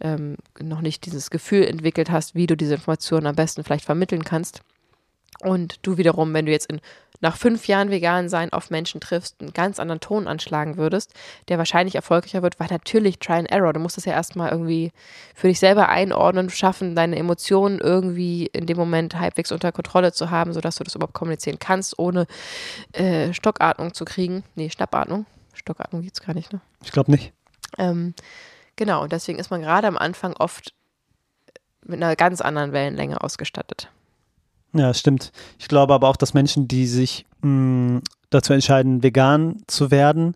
ähm, 0.00 0.36
noch 0.60 0.80
nicht 0.80 1.06
dieses 1.06 1.30
Gefühl 1.30 1.64
entwickelt 1.64 2.10
hast, 2.10 2.34
wie 2.34 2.46
du 2.46 2.56
diese 2.56 2.74
Informationen 2.74 3.26
am 3.26 3.36
besten 3.36 3.64
vielleicht 3.64 3.84
vermitteln 3.84 4.24
kannst. 4.24 4.62
Und 5.42 5.78
du 5.82 5.98
wiederum, 5.98 6.32
wenn 6.34 6.46
du 6.46 6.52
jetzt 6.52 6.70
in, 6.70 6.80
nach 7.20 7.36
fünf 7.36 7.66
Jahren 7.66 7.90
vegan 7.90 8.28
sein 8.28 8.52
auf 8.52 8.70
Menschen 8.70 9.00
triffst, 9.00 9.40
einen 9.40 9.52
ganz 9.52 9.80
anderen 9.80 10.00
Ton 10.00 10.28
anschlagen 10.28 10.76
würdest, 10.76 11.14
der 11.48 11.58
wahrscheinlich 11.58 11.96
erfolgreicher 11.96 12.42
wird, 12.42 12.60
weil 12.60 12.68
natürlich 12.70 13.18
Try 13.18 13.34
and 13.34 13.50
Error, 13.50 13.72
du 13.72 13.80
musst 13.80 13.96
das 13.96 14.04
ja 14.04 14.12
erstmal 14.12 14.50
irgendwie 14.50 14.92
für 15.34 15.48
dich 15.48 15.58
selber 15.58 15.88
einordnen, 15.88 16.48
schaffen, 16.50 16.94
deine 16.94 17.16
Emotionen 17.16 17.80
irgendwie 17.80 18.46
in 18.46 18.66
dem 18.66 18.76
Moment 18.76 19.18
halbwegs 19.18 19.50
unter 19.50 19.72
Kontrolle 19.72 20.12
zu 20.12 20.30
haben, 20.30 20.52
sodass 20.52 20.76
du 20.76 20.84
das 20.84 20.94
überhaupt 20.94 21.14
kommunizieren 21.14 21.58
kannst, 21.58 21.98
ohne 21.98 22.26
äh, 22.92 23.32
Stockatmung 23.32 23.94
zu 23.94 24.04
kriegen. 24.04 24.44
Nee, 24.54 24.70
Schnappatmung. 24.70 25.26
Stockatmung 25.54 26.02
gibt 26.02 26.18
es 26.18 26.24
gar 26.24 26.34
nicht, 26.34 26.52
ne? 26.52 26.60
Ich 26.84 26.92
glaube 26.92 27.10
nicht. 27.10 27.32
Ähm, 27.78 28.14
genau, 28.76 29.02
und 29.02 29.12
deswegen 29.12 29.38
ist 29.38 29.50
man 29.50 29.62
gerade 29.62 29.86
am 29.86 29.98
Anfang 29.98 30.34
oft 30.34 30.72
mit 31.84 32.02
einer 32.02 32.14
ganz 32.16 32.40
anderen 32.40 32.72
Wellenlänge 32.72 33.20
ausgestattet. 33.22 33.88
Ja, 34.74 34.94
stimmt. 34.94 35.32
Ich 35.58 35.68
glaube 35.68 35.92
aber 35.94 36.08
auch, 36.08 36.16
dass 36.16 36.34
Menschen, 36.34 36.66
die 36.68 36.86
sich 36.86 37.26
mh, 37.42 38.00
dazu 38.30 38.52
entscheiden, 38.52 39.02
vegan 39.02 39.56
zu 39.66 39.90
werden, 39.90 40.34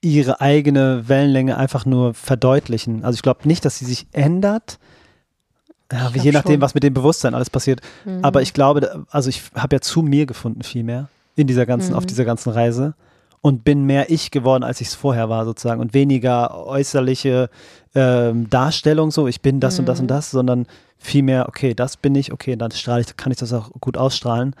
ihre 0.00 0.40
eigene 0.40 1.08
Wellenlänge 1.08 1.56
einfach 1.56 1.86
nur 1.86 2.14
verdeutlichen. 2.14 3.04
Also 3.04 3.16
ich 3.16 3.22
glaube 3.22 3.46
nicht, 3.48 3.64
dass 3.64 3.78
sie 3.78 3.84
sich 3.84 4.06
ändert. 4.12 4.78
Ja, 5.92 6.10
je 6.14 6.32
nachdem, 6.32 6.54
schon. 6.54 6.60
was 6.62 6.74
mit 6.74 6.82
dem 6.82 6.94
Bewusstsein 6.94 7.34
alles 7.34 7.50
passiert. 7.50 7.80
Mhm. 8.04 8.24
Aber 8.24 8.42
ich 8.42 8.52
glaube, 8.54 9.04
also 9.10 9.28
ich 9.28 9.42
habe 9.54 9.76
ja 9.76 9.80
zu 9.80 10.02
mir 10.02 10.26
gefunden 10.26 10.62
viel 10.62 10.82
mehr 10.84 11.08
in 11.36 11.46
dieser 11.46 11.66
ganzen, 11.66 11.90
Mhm. 11.92 11.98
auf 11.98 12.06
dieser 12.06 12.24
ganzen 12.24 12.50
Reise 12.50 12.94
und 13.42 13.64
bin 13.64 13.84
mehr 13.84 14.08
ich 14.08 14.30
geworden, 14.30 14.62
als 14.62 14.80
ich 14.80 14.88
es 14.88 14.94
vorher 14.94 15.28
war 15.28 15.44
sozusagen 15.44 15.80
und 15.80 15.92
weniger 15.94 16.64
äußerliche 16.64 17.50
ähm, 17.94 18.48
Darstellung 18.48 19.10
so, 19.10 19.26
ich 19.26 19.42
bin 19.42 19.60
das 19.60 19.78
und 19.78 19.86
das 19.86 19.98
und 19.98 20.06
Mhm. 20.06 20.08
das, 20.08 20.30
sondern 20.30 20.66
viel 20.96 21.24
mehr, 21.24 21.48
okay, 21.48 21.74
das 21.74 21.96
bin 21.96 22.14
ich, 22.14 22.32
okay, 22.32 22.56
dann 22.56 22.70
strahle 22.70 23.02
ich, 23.02 23.16
kann 23.16 23.32
ich 23.32 23.38
das 23.38 23.52
auch 23.52 23.70
gut 23.80 23.98
ausstrahlen. 23.98 24.54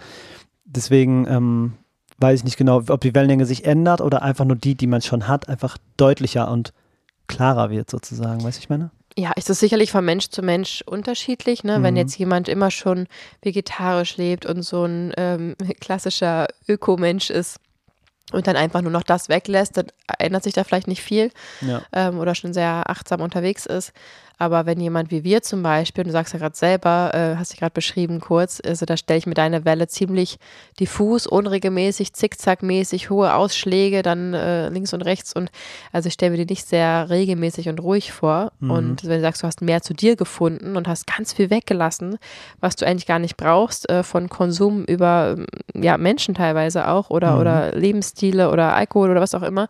Deswegen 0.64 1.26
ähm, 1.28 1.74
weiß 2.18 2.40
ich 2.40 2.44
nicht 2.44 2.56
genau, 2.56 2.82
ob 2.88 3.00
die 3.00 3.14
Wellenlänge 3.14 3.46
sich 3.46 3.64
ändert 3.64 4.00
oder 4.00 4.22
einfach 4.22 4.44
nur 4.44 4.56
die, 4.56 4.74
die 4.74 4.88
man 4.88 5.00
schon 5.00 5.28
hat, 5.28 5.48
einfach 5.48 5.78
deutlicher 5.96 6.50
und 6.50 6.72
klarer 7.28 7.70
wird 7.70 7.88
sozusagen. 7.88 8.42
Weißt 8.42 8.58
du, 8.58 8.62
ich 8.62 8.68
meine? 8.68 8.90
Ja, 9.16 9.30
ist 9.32 9.50
es 9.50 9.60
sicherlich 9.60 9.92
von 9.92 10.04
Mensch 10.04 10.28
zu 10.30 10.42
Mensch 10.42 10.82
unterschiedlich. 10.86 11.62
Ne? 11.62 11.78
Mhm. 11.78 11.82
Wenn 11.84 11.96
jetzt 11.96 12.18
jemand 12.18 12.48
immer 12.48 12.72
schon 12.72 13.06
vegetarisch 13.42 14.16
lebt 14.16 14.44
und 14.44 14.62
so 14.62 14.84
ein 14.84 15.12
ähm, 15.16 15.54
klassischer 15.80 16.48
Ökomensch 16.66 17.30
ist, 17.30 17.60
und 18.32 18.46
dann 18.46 18.56
einfach 18.56 18.82
nur 18.82 18.90
noch 18.90 19.02
das 19.02 19.28
weglässt, 19.28 19.76
dann 19.76 19.86
ändert 20.18 20.44
sich 20.44 20.54
da 20.54 20.64
vielleicht 20.64 20.88
nicht 20.88 21.02
viel 21.02 21.30
ja. 21.60 21.82
ähm, 21.92 22.18
oder 22.18 22.34
schon 22.34 22.52
sehr 22.52 22.88
achtsam 22.88 23.20
unterwegs 23.20 23.66
ist. 23.66 23.92
Aber 24.42 24.66
wenn 24.66 24.80
jemand 24.80 25.12
wie 25.12 25.22
wir 25.22 25.40
zum 25.42 25.62
Beispiel, 25.62 26.02
du 26.02 26.10
sagst 26.10 26.32
ja 26.32 26.40
gerade 26.40 26.56
selber, 26.56 27.12
äh, 27.14 27.36
hast 27.36 27.52
dich 27.52 27.60
gerade 27.60 27.72
beschrieben 27.72 28.18
kurz, 28.18 28.60
also 28.66 28.84
da 28.84 28.96
stelle 28.96 29.18
ich 29.18 29.26
mir 29.26 29.34
deine 29.34 29.64
Welle 29.64 29.86
ziemlich 29.86 30.36
diffus, 30.80 31.28
unregelmäßig, 31.28 32.12
zickzackmäßig, 32.12 33.08
hohe 33.08 33.34
Ausschläge, 33.34 34.02
dann 34.02 34.34
äh, 34.34 34.68
links 34.68 34.92
und 34.94 35.02
rechts 35.02 35.32
und 35.32 35.52
also 35.92 36.08
ich 36.08 36.14
stelle 36.14 36.32
mir 36.32 36.44
die 36.44 36.52
nicht 36.52 36.66
sehr 36.66 37.08
regelmäßig 37.08 37.68
und 37.68 37.80
ruhig 37.80 38.10
vor. 38.10 38.50
Mhm. 38.58 38.70
Und 38.72 39.04
wenn 39.04 39.18
du 39.18 39.20
sagst, 39.20 39.44
du 39.44 39.46
hast 39.46 39.62
mehr 39.62 39.80
zu 39.80 39.94
dir 39.94 40.16
gefunden 40.16 40.76
und 40.76 40.88
hast 40.88 41.06
ganz 41.06 41.32
viel 41.32 41.48
weggelassen, 41.48 42.18
was 42.58 42.74
du 42.74 42.84
eigentlich 42.84 43.06
gar 43.06 43.20
nicht 43.20 43.36
brauchst, 43.36 43.88
äh, 43.90 44.02
von 44.02 44.28
Konsum 44.28 44.84
über 44.86 45.36
ja, 45.72 45.96
Menschen 45.98 46.34
teilweise 46.34 46.88
auch 46.88 47.10
oder, 47.10 47.34
mhm. 47.34 47.40
oder 47.40 47.76
Lebensstile 47.76 48.50
oder 48.50 48.74
Alkohol 48.74 49.12
oder 49.12 49.20
was 49.20 49.36
auch 49.36 49.42
immer, 49.42 49.68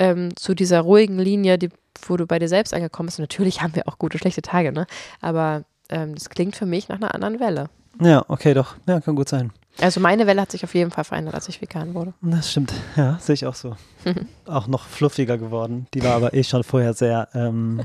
ähm, 0.00 0.34
zu 0.34 0.56
dieser 0.56 0.80
ruhigen 0.80 1.20
Linie, 1.20 1.56
die 1.56 1.70
wo 2.06 2.16
du 2.16 2.26
bei 2.26 2.38
dir 2.38 2.48
selbst 2.48 2.74
angekommen 2.74 3.06
bist. 3.06 3.18
Und 3.18 3.24
natürlich 3.24 3.62
haben 3.62 3.74
wir 3.74 3.88
auch 3.88 3.98
gute, 3.98 4.18
schlechte 4.18 4.42
Tage, 4.42 4.72
ne? 4.72 4.86
Aber 5.20 5.64
ähm, 5.88 6.14
das 6.14 6.30
klingt 6.30 6.56
für 6.56 6.66
mich 6.66 6.88
nach 6.88 6.96
einer 6.96 7.14
anderen 7.14 7.40
Welle. 7.40 7.70
Ja, 8.00 8.24
okay, 8.28 8.54
doch. 8.54 8.76
Ja, 8.86 9.00
kann 9.00 9.16
gut 9.16 9.28
sein. 9.28 9.50
Also 9.80 10.00
meine 10.00 10.26
Welle 10.26 10.40
hat 10.40 10.50
sich 10.50 10.64
auf 10.64 10.74
jeden 10.74 10.90
Fall 10.90 11.04
verändert, 11.04 11.34
als 11.34 11.48
ich 11.48 11.60
vegan 11.60 11.94
wurde. 11.94 12.12
Das 12.20 12.50
stimmt, 12.50 12.72
ja, 12.96 13.16
sehe 13.20 13.34
ich 13.34 13.46
auch 13.46 13.54
so. 13.54 13.76
auch 14.46 14.66
noch 14.66 14.84
fluffiger 14.86 15.38
geworden. 15.38 15.86
Die 15.94 16.02
war 16.02 16.14
aber 16.14 16.34
eh 16.34 16.42
schon 16.42 16.64
vorher 16.64 16.94
sehr, 16.94 17.28
ähm, 17.32 17.82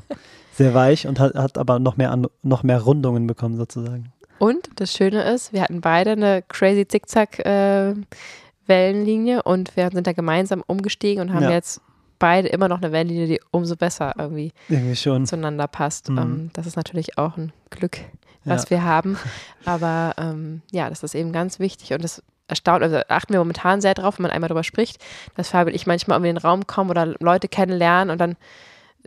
sehr 0.54 0.74
weich 0.74 1.08
und 1.08 1.20
hat, 1.20 1.36
hat 1.36 1.58
aber 1.58 1.80
noch 1.80 1.98
mehr, 1.98 2.12
an, 2.12 2.28
noch 2.42 2.64
mehr 2.64 2.82
Rundungen 2.82 3.28
bekommen 3.28 3.58
sozusagen. 3.58 4.12
Und 4.40 4.70
das 4.76 4.92
Schöne 4.92 5.24
ist, 5.24 5.54
wir 5.54 5.62
hatten 5.62 5.82
beide 5.82 6.12
eine 6.12 6.42
crazy 6.42 6.88
Zickzack 6.88 7.40
äh, 7.46 7.94
Wellenlinie 8.66 9.44
und 9.44 9.76
wir 9.76 9.90
sind 9.92 10.08
da 10.08 10.14
gemeinsam 10.14 10.64
umgestiegen 10.66 11.22
und 11.22 11.34
haben 11.34 11.44
ja. 11.44 11.52
jetzt 11.52 11.82
beide 12.24 12.48
immer 12.48 12.70
noch 12.70 12.82
eine 12.82 12.94
Wellenlinie, 12.94 13.28
die 13.28 13.42
umso 13.52 13.76
besser 13.76 14.14
irgendwie, 14.18 14.54
irgendwie 14.70 14.96
zueinander 14.96 15.68
passt. 15.68 16.08
Mhm. 16.08 16.18
Ähm, 16.18 16.50
das 16.54 16.66
ist 16.66 16.78
natürlich 16.78 17.18
auch 17.18 17.36
ein 17.36 17.52
Glück, 17.70 17.98
was 18.46 18.64
ja. 18.64 18.70
wir 18.70 18.84
haben. 18.86 19.18
Aber 19.66 20.14
ähm, 20.18 20.62
ja, 20.72 20.88
das 20.88 21.04
ist 21.04 21.16
eben 21.16 21.34
ganz 21.34 21.60
wichtig 21.60 21.92
und 21.92 22.02
das 22.02 22.24
erstaunt, 22.48 22.82
also 22.82 23.02
achten 23.10 23.34
wir 23.34 23.40
momentan 23.40 23.82
sehr 23.82 23.94
drauf, 23.94 24.20
wenn 24.20 24.24
man 24.24 24.32
einmal 24.32 24.48
darüber 24.48 24.64
spricht, 24.64 25.04
dass 25.36 25.50
Fabi 25.50 25.72
und 25.72 25.76
ich 25.76 25.86
manchmal 25.86 26.16
irgendwie 26.16 26.30
in 26.30 26.36
den 26.38 26.42
Raum 26.42 26.66
kommen 26.66 26.90
oder 26.90 27.08
Leute 27.20 27.50
kennenlernen 27.50 28.10
und 28.10 28.22
dann 28.22 28.38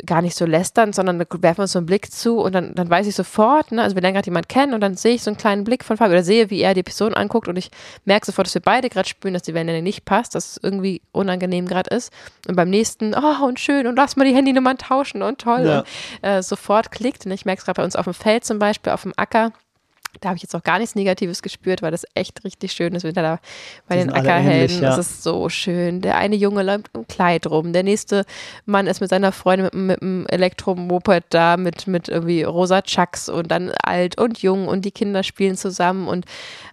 gar 0.04 0.20
nicht 0.20 0.36
so 0.36 0.44
lästern, 0.44 0.92
sondern 0.92 1.18
werfen 1.18 1.62
uns 1.62 1.72
so 1.72 1.78
einen 1.78 1.86
Blick 1.86 2.12
zu 2.12 2.38
und 2.38 2.54
dann, 2.54 2.74
dann 2.74 2.90
weiß 2.90 3.06
ich 3.06 3.14
sofort, 3.14 3.72
ne, 3.72 3.82
also 3.82 3.96
wir 3.96 4.02
lernen 4.02 4.14
gerade 4.14 4.26
jemanden 4.26 4.48
kennen 4.48 4.74
und 4.74 4.80
dann 4.80 4.94
sehe 4.94 5.14
ich 5.14 5.22
so 5.22 5.30
einen 5.30 5.38
kleinen 5.38 5.64
Blick 5.64 5.84
von 5.84 5.96
Fabio 5.96 6.14
oder 6.14 6.22
sehe, 6.22 6.50
wie 6.50 6.60
er 6.60 6.74
die 6.74 6.82
Person 6.82 7.14
anguckt 7.14 7.48
und 7.48 7.56
ich 7.56 7.70
merke 8.04 8.26
sofort, 8.26 8.46
dass 8.46 8.54
wir 8.54 8.62
beide 8.62 8.90
gerade 8.90 9.08
spüren, 9.08 9.32
dass 9.34 9.42
die 9.42 9.54
Wende 9.54 9.80
nicht 9.80 10.04
passt, 10.04 10.34
dass 10.34 10.52
es 10.52 10.60
irgendwie 10.62 11.00
unangenehm 11.12 11.66
gerade 11.66 11.94
ist. 11.94 12.12
Und 12.46 12.56
beim 12.56 12.70
nächsten, 12.70 13.14
oh 13.14 13.46
und 13.46 13.60
schön 13.60 13.86
und 13.86 13.96
lass 13.96 14.16
mal 14.16 14.24
die 14.24 14.34
Handynummern 14.34 14.78
tauschen 14.78 15.22
und 15.22 15.38
toll. 15.38 15.64
Ja. 15.64 15.78
Und 15.78 15.86
äh, 16.22 16.42
sofort 16.42 16.90
klickt. 16.90 17.26
Und 17.26 17.32
ich 17.32 17.44
merke 17.44 17.60
es 17.60 17.64
gerade 17.64 17.80
bei 17.80 17.84
uns 17.84 17.96
auf 17.96 18.04
dem 18.04 18.14
Feld 18.14 18.44
zum 18.44 18.58
Beispiel, 18.58 18.92
auf 18.92 19.02
dem 19.02 19.12
Acker 19.16 19.52
da 20.20 20.28
habe 20.28 20.36
ich 20.36 20.42
jetzt 20.42 20.54
auch 20.54 20.62
gar 20.62 20.78
nichts 20.78 20.94
Negatives 20.94 21.42
gespürt, 21.42 21.82
weil 21.82 21.90
das 21.90 22.04
echt 22.14 22.44
richtig 22.44 22.72
schön 22.72 22.94
ist, 22.94 23.04
wenn 23.04 23.14
da 23.14 23.38
bei 23.88 23.96
den 23.96 24.12
Ackerhelden. 24.12 24.82
Ja. 24.82 24.90
Das 24.90 24.98
ist 24.98 25.22
so 25.22 25.48
schön. 25.48 26.00
Der 26.00 26.16
eine 26.16 26.36
Junge 26.36 26.62
läuft 26.62 26.90
im 26.94 27.06
Kleid 27.06 27.46
rum, 27.46 27.72
der 27.72 27.82
nächste 27.82 28.24
Mann 28.64 28.86
ist 28.86 29.00
mit 29.00 29.10
seiner 29.10 29.32
Freundin 29.32 29.66
mit, 29.72 29.74
mit 29.74 30.02
einem 30.02 30.26
Elektromoped 30.26 31.24
da, 31.30 31.56
mit, 31.56 31.86
mit 31.86 32.08
irgendwie 32.08 32.42
rosa 32.42 32.82
Chucks 32.82 33.28
und 33.28 33.50
dann 33.50 33.72
alt 33.82 34.18
und 34.18 34.42
jung 34.42 34.68
und 34.68 34.84
die 34.84 34.90
Kinder 34.90 35.22
spielen 35.22 35.56
zusammen 35.56 36.08
und, 36.08 36.24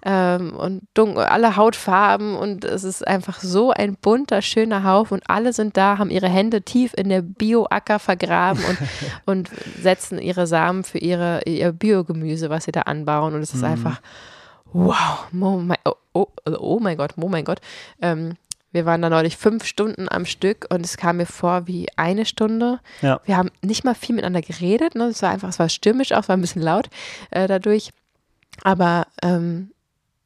ähm, 0.05 0.53
und 0.55 0.83
dunkel, 0.93 1.23
alle 1.23 1.55
Hautfarben 1.55 2.35
und 2.35 2.65
es 2.65 2.83
ist 2.83 3.07
einfach 3.07 3.39
so 3.39 3.71
ein 3.71 3.95
bunter, 3.95 4.41
schöner 4.41 4.83
Haufen 4.83 5.15
und 5.15 5.29
alle 5.29 5.53
sind 5.53 5.77
da, 5.77 5.97
haben 5.97 6.09
ihre 6.09 6.29
Hände 6.29 6.61
tief 6.61 6.93
in 6.95 7.09
der 7.09 7.21
Bio-Acker 7.21 7.99
vergraben 7.99 8.63
und, 8.65 8.77
und 9.25 9.49
setzen 9.81 10.19
ihre 10.19 10.47
Samen 10.47 10.83
für 10.83 10.97
ihre, 10.97 11.41
ihr 11.45 11.71
Biogemüse, 11.71 12.49
was 12.49 12.65
sie 12.65 12.71
da 12.71 12.81
anbauen 12.81 13.32
und 13.35 13.41
es 13.41 13.53
ist 13.53 13.61
mhm. 13.61 13.69
einfach, 13.69 14.01
wow, 14.73 15.25
oh 15.33 15.57
mein, 15.57 15.77
oh, 15.85 15.95
oh, 16.13 16.27
oh 16.45 16.79
mein 16.79 16.97
Gott, 16.97 17.13
oh 17.17 17.29
mein 17.29 17.45
Gott. 17.45 17.59
Ähm, 18.01 18.35
wir 18.71 18.85
waren 18.87 19.03
da 19.03 19.09
neulich 19.09 19.37
fünf 19.37 19.65
Stunden 19.65 20.07
am 20.09 20.25
Stück 20.25 20.65
und 20.69 20.83
es 20.83 20.97
kam 20.97 21.17
mir 21.17 21.27
vor 21.27 21.67
wie 21.67 21.87
eine 21.95 22.25
Stunde. 22.25 22.79
Ja. 23.01 23.21
Wir 23.23 23.37
haben 23.37 23.51
nicht 23.61 23.83
mal 23.85 23.93
viel 23.93 24.15
miteinander 24.15 24.41
geredet. 24.41 24.95
Ne? 24.95 25.05
Es 25.05 25.21
war 25.21 25.29
einfach, 25.29 25.49
es 25.49 25.59
war 25.59 25.69
stürmisch 25.69 26.11
auch, 26.11 26.21
es 26.21 26.29
war 26.29 26.35
ein 26.35 26.41
bisschen 26.41 26.63
laut 26.63 26.89
äh, 27.29 27.47
dadurch. 27.47 27.91
Aber 28.63 29.05
ähm, 29.21 29.71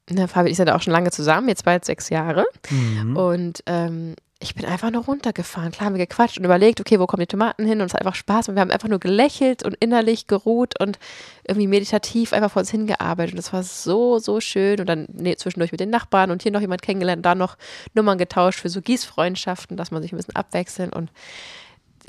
ne, 0.09 0.29
Fabi 0.29 0.49
ist 0.49 0.59
ja 0.59 0.75
auch 0.75 0.81
schon 0.81 0.93
lange 0.93 1.11
zusammen, 1.11 1.49
jetzt 1.49 1.65
bald 1.65 1.83
sechs 1.83 2.09
Jahre. 2.09 2.45
Mhm. 2.69 3.17
Und 3.17 3.63
ähm, 3.65 4.15
ich 4.39 4.53
bin 4.53 4.65
einfach 4.65 4.91
nur 4.91 5.05
runtergefahren. 5.05 5.71
Klar 5.71 5.87
haben 5.87 5.97
wir 5.97 6.05
gequatscht 6.05 6.37
und 6.37 6.45
überlegt, 6.45 6.79
okay, 6.79 6.99
wo 6.99 7.07
kommen 7.07 7.21
die 7.21 7.27
Tomaten 7.27 7.65
hin? 7.65 7.81
Und 7.81 7.87
es 7.87 7.93
hat 7.93 8.01
einfach 8.01 8.15
Spaß. 8.15 8.49
Und 8.49 8.55
wir 8.55 8.61
haben 8.61 8.69
einfach 8.69 8.87
nur 8.87 8.99
gelächelt 8.99 9.63
und 9.63 9.75
innerlich 9.79 10.27
geruht 10.27 10.79
und 10.79 10.99
irgendwie 11.47 11.67
meditativ 11.67 12.33
einfach 12.33 12.51
vor 12.51 12.59
uns 12.59 12.69
hingearbeitet. 12.69 13.33
Und 13.33 13.37
das 13.37 13.51
war 13.51 13.63
so, 13.63 14.19
so 14.19 14.39
schön. 14.39 14.79
Und 14.79 14.87
dann 14.87 15.07
nee, 15.11 15.35
zwischendurch 15.35 15.71
mit 15.71 15.79
den 15.79 15.89
Nachbarn 15.89 16.29
und 16.29 16.43
hier 16.43 16.51
noch 16.51 16.61
jemand 16.61 16.83
kennengelernt, 16.83 17.25
da 17.25 17.33
noch 17.33 17.57
Nummern 17.95 18.19
getauscht 18.19 18.59
für 18.59 18.69
so 18.69 18.79
Gießfreundschaften, 18.79 19.75
dass 19.75 19.89
man 19.89 20.03
sich 20.03 20.13
ein 20.13 20.17
bisschen 20.17 20.35
abwechseln. 20.35 20.93
Und 20.93 21.09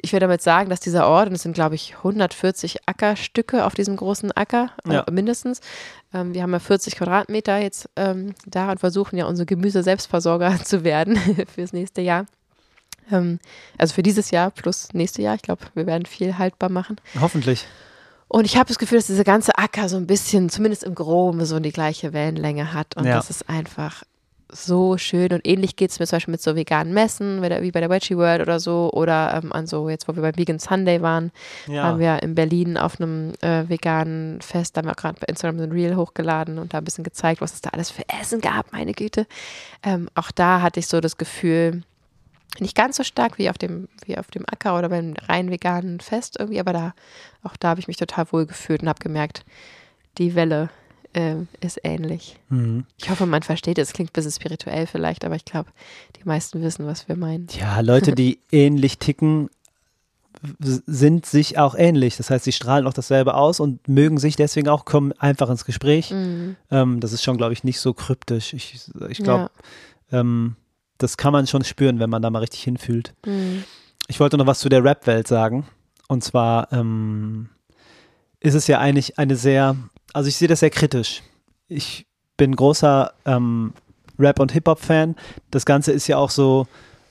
ich 0.00 0.12
würde 0.12 0.24
damit 0.24 0.42
sagen, 0.42 0.70
dass 0.70 0.80
dieser 0.80 1.06
Ort, 1.06 1.28
und 1.28 1.34
es 1.34 1.42
sind, 1.42 1.54
glaube 1.54 1.74
ich, 1.74 1.96
140 1.96 2.86
Ackerstücke 2.86 3.64
auf 3.64 3.74
diesem 3.74 3.96
großen 3.96 4.32
Acker, 4.32 4.70
äh, 4.88 4.94
ja. 4.94 5.06
mindestens. 5.10 5.60
Ähm, 6.14 6.34
wir 6.34 6.42
haben 6.42 6.52
ja 6.52 6.58
40 6.58 6.96
Quadratmeter 6.96 7.58
jetzt 7.58 7.88
ähm, 7.96 8.34
da 8.46 8.70
und 8.70 8.80
versuchen 8.80 9.16
ja 9.16 9.26
unsere 9.26 9.46
Gemüse-Selbstversorger 9.46 10.58
zu 10.64 10.84
werden 10.84 11.16
fürs 11.54 11.72
nächste 11.72 12.00
Jahr. 12.00 12.26
Ähm, 13.10 13.40
also 13.76 13.94
für 13.94 14.02
dieses 14.02 14.30
Jahr 14.30 14.50
plus 14.50 14.92
nächste 14.92 15.22
Jahr. 15.22 15.34
Ich 15.34 15.42
glaube, 15.42 15.62
wir 15.74 15.86
werden 15.86 16.06
viel 16.06 16.38
haltbar 16.38 16.70
machen. 16.70 16.96
Hoffentlich. 17.20 17.66
Und 18.28 18.44
ich 18.44 18.56
habe 18.56 18.68
das 18.68 18.78
Gefühl, 18.78 18.98
dass 18.98 19.06
dieser 19.06 19.24
ganze 19.24 19.56
Acker 19.56 19.88
so 19.88 19.96
ein 19.96 20.06
bisschen, 20.06 20.50
zumindest 20.50 20.84
im 20.84 20.94
Groben, 20.94 21.44
so 21.46 21.58
die 21.60 21.72
gleiche 21.72 22.12
Wellenlänge 22.12 22.74
hat. 22.74 22.96
Und 22.96 23.06
ja. 23.06 23.16
das 23.16 23.30
ist 23.30 23.48
einfach 23.48 24.02
so 24.50 24.96
schön 24.96 25.32
und 25.32 25.46
ähnlich 25.46 25.76
geht 25.76 25.90
es 25.90 25.98
mir 25.98 26.06
zum 26.06 26.16
Beispiel 26.16 26.32
mit 26.32 26.40
so 26.40 26.56
veganen 26.56 26.94
Messen, 26.94 27.42
wie 27.42 27.70
bei 27.70 27.80
der 27.80 27.90
Veggie 27.90 28.16
World 28.16 28.40
oder 28.40 28.60
so 28.60 28.90
oder 28.92 29.40
ähm, 29.42 29.52
an 29.52 29.66
so, 29.66 29.88
jetzt 29.88 30.08
wo 30.08 30.14
wir 30.14 30.22
beim 30.22 30.36
Vegan 30.36 30.58
Sunday 30.58 31.02
waren, 31.02 31.32
ja. 31.66 31.82
waren 31.82 31.98
wir 31.98 32.22
in 32.22 32.34
Berlin 32.34 32.76
auf 32.76 33.00
einem 33.00 33.34
äh, 33.42 33.68
veganen 33.68 34.40
Fest, 34.40 34.76
da 34.76 34.80
haben 34.80 34.88
wir 34.88 34.94
gerade 34.94 35.20
bei 35.20 35.26
Instagram 35.26 35.60
ein 35.60 35.72
Reel 35.72 35.96
hochgeladen 35.96 36.58
und 36.58 36.72
da 36.72 36.78
ein 36.78 36.84
bisschen 36.84 37.04
gezeigt, 37.04 37.40
was 37.40 37.54
es 37.54 37.60
da 37.60 37.70
alles 37.70 37.90
für 37.90 38.04
Essen 38.08 38.40
gab, 38.40 38.72
meine 38.72 38.92
Güte. 38.92 39.26
Ähm, 39.82 40.08
auch 40.14 40.30
da 40.30 40.62
hatte 40.62 40.80
ich 40.80 40.86
so 40.86 41.00
das 41.00 41.16
Gefühl, 41.18 41.82
nicht 42.58 42.74
ganz 42.74 42.96
so 42.96 43.04
stark 43.04 43.38
wie 43.38 43.50
auf 43.50 43.58
dem, 43.58 43.88
wie 44.04 44.16
auf 44.16 44.28
dem 44.30 44.44
Acker 44.50 44.78
oder 44.78 44.88
beim 44.88 45.14
rein 45.28 45.50
veganen 45.50 46.00
Fest 46.00 46.36
irgendwie, 46.38 46.60
aber 46.60 46.72
da, 46.72 46.94
auch 47.42 47.56
da 47.56 47.68
habe 47.68 47.80
ich 47.80 47.88
mich 47.88 47.98
total 47.98 48.32
wohl 48.32 48.46
gefühlt 48.46 48.82
und 48.82 48.88
habe 48.88 49.00
gemerkt, 49.00 49.44
die 50.16 50.34
Welle 50.34 50.70
äh, 51.18 51.36
ist 51.60 51.80
ähnlich. 51.82 52.36
Mhm. 52.48 52.84
Ich 52.96 53.10
hoffe, 53.10 53.26
man 53.26 53.42
versteht 53.42 53.78
es. 53.78 53.92
Klingt 53.92 54.10
ein 54.10 54.12
bisschen 54.12 54.30
spirituell 54.30 54.86
vielleicht, 54.86 55.24
aber 55.24 55.34
ich 55.34 55.44
glaube, 55.44 55.70
die 56.16 56.24
meisten 56.24 56.62
wissen, 56.62 56.86
was 56.86 57.08
wir 57.08 57.16
meinen. 57.16 57.48
Ja, 57.58 57.80
Leute, 57.80 58.12
die 58.12 58.38
ähnlich 58.52 58.98
ticken, 58.98 59.50
sind 60.60 61.26
sich 61.26 61.58
auch 61.58 61.74
ähnlich. 61.74 62.16
Das 62.16 62.30
heißt, 62.30 62.44
sie 62.44 62.52
strahlen 62.52 62.86
auch 62.86 62.92
dasselbe 62.92 63.34
aus 63.34 63.58
und 63.58 63.88
mögen 63.88 64.18
sich 64.18 64.36
deswegen 64.36 64.68
auch, 64.68 64.84
kommen 64.84 65.12
einfach 65.14 65.50
ins 65.50 65.64
Gespräch. 65.64 66.12
Mhm. 66.12 66.54
Ähm, 66.70 67.00
das 67.00 67.12
ist 67.12 67.24
schon, 67.24 67.36
glaube 67.36 67.52
ich, 67.52 67.64
nicht 67.64 67.80
so 67.80 67.92
kryptisch. 67.92 68.54
Ich, 68.54 68.88
ich 69.08 69.18
glaube, 69.18 69.50
ja. 70.12 70.20
ähm, 70.20 70.54
das 70.98 71.16
kann 71.16 71.32
man 71.32 71.48
schon 71.48 71.64
spüren, 71.64 71.98
wenn 71.98 72.10
man 72.10 72.22
da 72.22 72.30
mal 72.30 72.38
richtig 72.38 72.62
hinfühlt. 72.62 73.14
Mhm. 73.26 73.64
Ich 74.06 74.20
wollte 74.20 74.38
noch 74.38 74.46
was 74.46 74.60
zu 74.60 74.68
der 74.68 74.84
Rap-Welt 74.84 75.26
sagen. 75.26 75.66
Und 76.06 76.22
zwar 76.22 76.72
ähm, 76.72 77.48
ist 78.38 78.54
es 78.54 78.68
ja 78.68 78.78
eigentlich 78.78 79.18
eine 79.18 79.34
sehr 79.34 79.76
also 80.12 80.28
ich 80.28 80.36
sehe 80.36 80.48
das 80.48 80.60
sehr 80.60 80.70
kritisch. 80.70 81.22
Ich 81.68 82.06
bin 82.36 82.54
großer 82.56 83.12
ähm, 83.26 83.72
Rap- 84.18 84.40
und 84.40 84.52
Hip-Hop-Fan. 84.52 85.16
Das 85.50 85.64
Ganze 85.64 85.92
ist 85.92 86.06
ja 86.06 86.16
auch 86.16 86.30
so, 86.30 86.66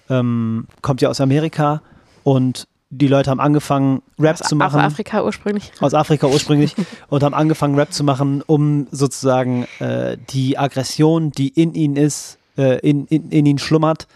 ähm, 0.10 0.68
kommt 0.82 1.02
ja 1.02 1.10
aus 1.10 1.22
Amerika 1.22 1.82
und 2.24 2.68
die 2.90 3.08
Leute 3.08 3.30
haben 3.30 3.40
angefangen, 3.40 4.02
Rap 4.18 4.40
aus, 4.40 4.48
zu 4.48 4.56
machen. 4.56 4.80
Aus 4.80 4.94
Afrika 4.94 5.24
ursprünglich. 5.24 5.72
Aus 5.82 5.94
Afrika 5.94 6.28
ursprünglich 6.28 6.76
und 7.10 7.24
haben 7.24 7.34
angefangen, 7.34 7.76
Rap 7.76 7.92
zu 7.92 8.04
machen, 8.04 8.42
um 8.46 8.88
sozusagen 8.92 9.68
äh, 9.80 10.18
die 10.30 10.58
Aggression, 10.58 11.32
die 11.32 11.50
in 11.50 11.74
ihnen 11.74 11.98
ist, 11.98 12.38
äh, 12.58 12.80
in, 12.80 13.06
in, 13.08 13.30
in 13.30 13.46
ihnen 13.46 13.60
schlummert, 13.60 14.08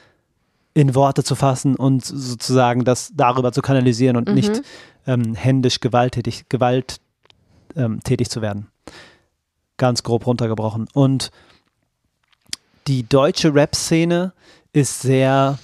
in 0.73 0.95
Worte 0.95 1.23
zu 1.23 1.35
fassen 1.35 1.75
und 1.75 2.05
sozusagen 2.05 2.85
das 2.85 3.11
darüber 3.13 3.51
zu 3.51 3.61
kanalisieren 3.61 4.15
und 4.15 4.29
mhm. 4.29 4.35
nicht 4.35 4.61
ähm, 5.05 5.35
händisch 5.35 5.81
gewalttätig, 5.81 6.45
Gewalt 6.47 7.01
ähm, 7.75 8.01
tätig 8.03 8.29
zu 8.29 8.41
werden. 8.41 8.67
Ganz 9.77 10.03
grob 10.03 10.25
runtergebrochen. 10.25 10.87
Und 10.93 11.31
die 12.87 13.07
deutsche 13.07 13.53
Rap-Szene 13.53 14.33
ist 14.73 15.01
sehr 15.01 15.59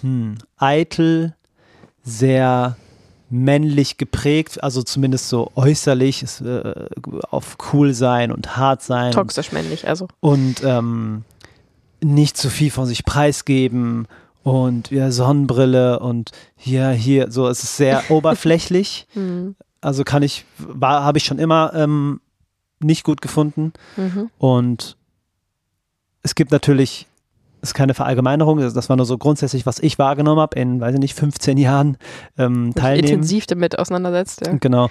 hm, 0.00 0.38
eitel, 0.56 1.34
sehr 2.02 2.76
männlich 3.32 3.96
geprägt, 3.96 4.62
also 4.62 4.82
zumindest 4.82 5.28
so 5.28 5.50
äußerlich, 5.54 6.22
ist, 6.22 6.42
äh, 6.42 6.74
auf 7.30 7.56
cool 7.72 7.94
sein 7.94 8.30
und 8.30 8.56
hart 8.56 8.82
sein. 8.82 9.12
Toxisch 9.12 9.52
männlich, 9.52 9.88
also. 9.88 10.06
Und 10.20 10.62
ähm, 10.62 11.24
nicht 12.02 12.36
zu 12.36 12.50
viel 12.50 12.70
von 12.70 12.86
sich 12.86 13.04
preisgeben 13.04 14.06
und 14.42 14.90
ja, 14.90 15.10
Sonnenbrille 15.10 16.00
und 16.00 16.30
hier, 16.56 16.90
hier, 16.90 17.30
so, 17.30 17.48
es 17.48 17.62
ist 17.62 17.76
sehr 17.76 18.02
oberflächlich. 18.10 19.06
Also 19.82 20.04
kann 20.04 20.22
ich, 20.22 20.46
war, 20.58 21.04
habe 21.04 21.18
ich 21.18 21.24
schon 21.24 21.38
immer 21.38 21.72
ähm, 21.74 22.20
nicht 22.80 23.04
gut 23.04 23.20
gefunden. 23.20 23.72
Mhm. 23.96 24.30
Und 24.38 24.96
es 26.22 26.34
gibt 26.34 26.52
natürlich, 26.52 27.06
es 27.60 27.70
ist 27.70 27.74
keine 27.74 27.94
Verallgemeinerung, 27.94 28.58
das 28.58 28.88
war 28.88 28.96
nur 28.96 29.06
so 29.06 29.18
grundsätzlich, 29.18 29.66
was 29.66 29.78
ich 29.80 29.98
wahrgenommen 29.98 30.40
habe 30.40 30.58
in, 30.58 30.80
weiß 30.80 30.94
ich 30.94 31.00
nicht, 31.00 31.14
15 31.14 31.58
Jahren 31.58 31.98
ähm, 32.38 32.72
teilnehmen. 32.74 33.08
intensiv 33.08 33.46
damit 33.46 33.78
auseinandersetzt, 33.78 34.46
ja. 34.46 34.54
Genau. 34.54 34.88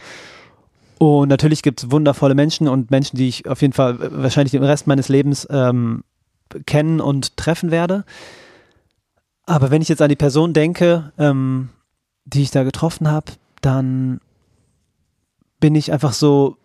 Und 0.97 1.30
natürlich 1.30 1.63
gibt 1.63 1.82
es 1.82 1.89
wundervolle 1.89 2.36
Menschen 2.36 2.67
und 2.67 2.91
Menschen, 2.91 3.17
die 3.17 3.27
ich 3.27 3.47
auf 3.47 3.62
jeden 3.62 3.73
Fall 3.73 3.95
äh, 3.95 4.10
wahrscheinlich 4.12 4.51
den 4.51 4.63
Rest 4.63 4.86
meines 4.86 5.10
Lebens 5.10 5.47
ähm, 5.49 6.04
kennen 6.65 6.99
und 6.99 7.38
treffen 7.38 7.71
werde. 7.71 8.04
Aber 9.45 9.71
wenn 9.71 9.82
ich 9.82 9.89
jetzt 9.89 10.01
an 10.01 10.10
die 10.10 10.15
Person 10.15 10.54
denke, 10.54 11.12
ähm, 11.17 11.69
die 12.25 12.43
ich 12.43 12.51
da 12.51 12.63
getroffen 12.63 13.10
habe, 13.10 13.32
dann 13.62 14.19
bin 15.62 15.76
ich 15.76 15.93
einfach 15.93 16.12
so, 16.12 16.58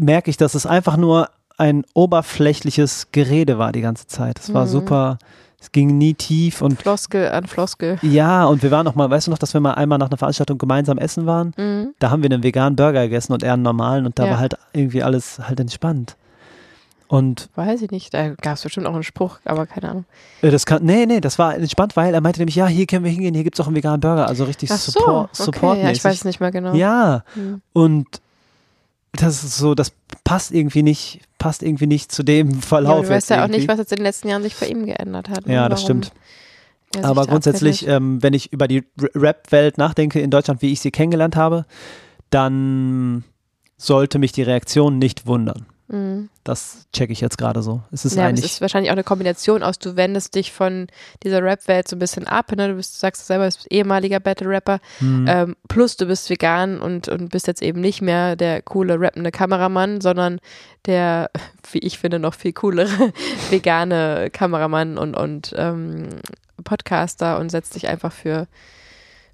merke 0.00 0.30
ich, 0.30 0.38
dass 0.38 0.54
es 0.54 0.64
einfach 0.64 0.96
nur 0.96 1.28
ein 1.58 1.84
oberflächliches 1.92 3.08
Gerede 3.12 3.58
war 3.58 3.70
die 3.72 3.82
ganze 3.82 4.06
Zeit. 4.06 4.38
Es 4.40 4.54
war 4.54 4.64
Mhm. 4.64 4.70
super, 4.70 5.18
es 5.60 5.70
ging 5.72 5.98
nie 5.98 6.14
tief 6.14 6.62
und 6.62 6.80
Floskel 6.80 7.28
an 7.30 7.46
Floskel. 7.46 7.98
ja, 8.02 8.44
und 8.46 8.62
wir 8.62 8.70
waren 8.70 8.84
noch 8.84 8.94
mal, 8.94 9.08
weißt 9.10 9.26
du 9.26 9.30
noch, 9.30 9.38
dass 9.38 9.52
wir 9.54 9.60
mal 9.60 9.74
einmal 9.74 9.98
nach 9.98 10.08
einer 10.08 10.16
Veranstaltung 10.16 10.58
gemeinsam 10.58 10.98
essen 10.98 11.26
waren? 11.26 11.52
Mhm. 11.56 11.94
Da 11.98 12.10
haben 12.10 12.22
wir 12.22 12.30
einen 12.30 12.42
veganen 12.42 12.74
Burger 12.76 13.02
gegessen 13.04 13.32
und 13.34 13.42
er 13.42 13.52
einen 13.52 13.62
normalen 13.62 14.06
und 14.06 14.18
da 14.18 14.24
Ja. 14.24 14.30
war 14.32 14.38
halt 14.38 14.54
irgendwie 14.72 15.02
alles 15.02 15.38
halt 15.38 15.60
entspannt. 15.60 16.16
Und 17.06 17.50
Weiß 17.54 17.82
ich 17.82 17.90
nicht, 17.90 18.12
da 18.14 18.30
gab 18.30 18.54
es 18.56 18.62
bestimmt 18.62 18.86
auch 18.86 18.94
einen 18.94 19.02
Spruch, 19.04 19.38
aber 19.44 19.66
keine 19.66 19.90
Ahnung. 19.90 20.04
äh, 20.42 20.50
das 20.50 20.64
kann, 20.66 20.82
nee, 20.84 21.06
nee, 21.06 21.20
das 21.20 21.38
war 21.38 21.54
entspannt, 21.54 21.94
weil 21.96 22.14
er 22.14 22.20
meinte 22.20 22.40
nämlich, 22.40 22.56
ja, 22.56 22.66
hier 22.66 22.86
können 22.86 23.04
wir 23.04 23.10
hingehen, 23.12 23.34
hier 23.34 23.44
gibt 23.44 23.56
es 23.56 23.60
auch 23.60 23.66
einen 23.68 23.76
veganen 23.76 24.00
Burger, 24.00 24.26
also 24.26 24.44
richtig 24.44 24.70
Ach 24.72 24.78
so, 24.78 24.90
Support, 24.92 25.30
okay, 25.32 25.42
Support 25.44 25.78
ja, 25.78 25.90
ich 25.90 26.02
weiß 26.04 26.24
nicht 26.24 26.40
mehr 26.40 26.50
genau. 26.50 26.74
Ja, 26.74 27.22
Mhm. 27.36 27.60
und 27.74 28.06
das 29.16 29.44
ist 29.44 29.56
so, 29.56 29.74
das 29.74 29.92
passt 30.24 30.52
irgendwie 30.52 30.82
nicht, 30.82 31.20
passt 31.38 31.62
irgendwie 31.62 31.86
nicht 31.86 32.10
zu 32.12 32.22
dem 32.22 32.50
Ja, 32.54 32.60
Verlauf. 32.60 32.92
aber 32.98 33.02
du 33.02 33.08
weißt 33.10 33.30
ja 33.30 33.44
auch 33.44 33.48
nicht, 33.48 33.68
was 33.68 33.78
jetzt 33.78 33.92
in 33.92 33.96
den 33.96 34.04
letzten 34.04 34.28
Jahren 34.28 34.42
sich 34.42 34.56
bei 34.56 34.66
ihm 34.66 34.86
geändert 34.86 35.28
hat. 35.28 35.46
ne? 35.46 35.54
Ja, 35.54 35.68
das 35.68 35.82
stimmt. 35.82 36.12
er 36.96 37.04
Aber 37.04 37.26
grundsätzlich, 37.26 37.86
ähm, 37.86 38.22
wenn 38.22 38.34
ich 38.34 38.52
über 38.52 38.68
die 38.68 38.84
Rap-Welt 39.14 39.78
nachdenke 39.78 40.20
in 40.20 40.30
Deutschland, 40.30 40.62
wie 40.62 40.72
ich 40.72 40.80
sie 40.80 40.90
kennengelernt 40.90 41.36
habe, 41.36 41.66
dann 42.30 43.24
sollte 43.76 44.18
mich 44.18 44.32
die 44.32 44.42
Reaktion 44.42 44.98
nicht 44.98 45.26
wundern. 45.26 45.66
Mhm. 45.88 46.30
Das 46.44 46.86
checke 46.94 47.12
ich 47.12 47.20
jetzt 47.20 47.36
gerade 47.36 47.62
so. 47.62 47.82
Es 47.92 48.04
ist 48.04 48.16
ja, 48.16 48.22
aber 48.22 48.32
es 48.32 48.38
eigentlich. 48.38 48.52
ist 48.52 48.60
wahrscheinlich 48.62 48.90
auch 48.90 48.94
eine 48.94 49.04
Kombination 49.04 49.62
aus, 49.62 49.78
du 49.78 49.96
wendest 49.96 50.34
dich 50.34 50.50
von 50.50 50.86
dieser 51.22 51.42
Rap-Welt 51.42 51.88
so 51.88 51.96
ein 51.96 51.98
bisschen 51.98 52.26
ab, 52.26 52.52
ne? 52.52 52.68
du, 52.68 52.74
bist, 52.74 52.94
du 52.94 52.98
sagst 53.00 53.26
selber, 53.26 53.44
du 53.44 53.56
bist 53.56 53.70
ehemaliger 53.70 54.18
Battle-Rapper, 54.18 54.80
hm, 54.98 55.26
ähm, 55.28 55.56
plus 55.68 55.96
du 55.96 56.06
bist 56.06 56.30
vegan 56.30 56.80
und, 56.80 57.08
und 57.08 57.28
bist 57.30 57.46
jetzt 57.46 57.62
eben 57.62 57.80
nicht 57.80 58.00
mehr 58.00 58.34
der 58.34 58.62
coole 58.62 58.98
rappende 58.98 59.30
Kameramann, 59.30 60.00
sondern 60.00 60.40
der, 60.86 61.30
wie 61.72 61.80
ich 61.80 61.98
finde, 61.98 62.18
noch 62.18 62.34
viel 62.34 62.54
coolere 62.54 63.12
vegane 63.50 64.30
Kameramann 64.32 64.96
und, 64.96 65.14
und 65.14 65.54
ähm, 65.56 66.08
Podcaster 66.62 67.38
und 67.38 67.50
setzt 67.50 67.74
dich 67.74 67.88
einfach 67.88 68.12
für, 68.12 68.46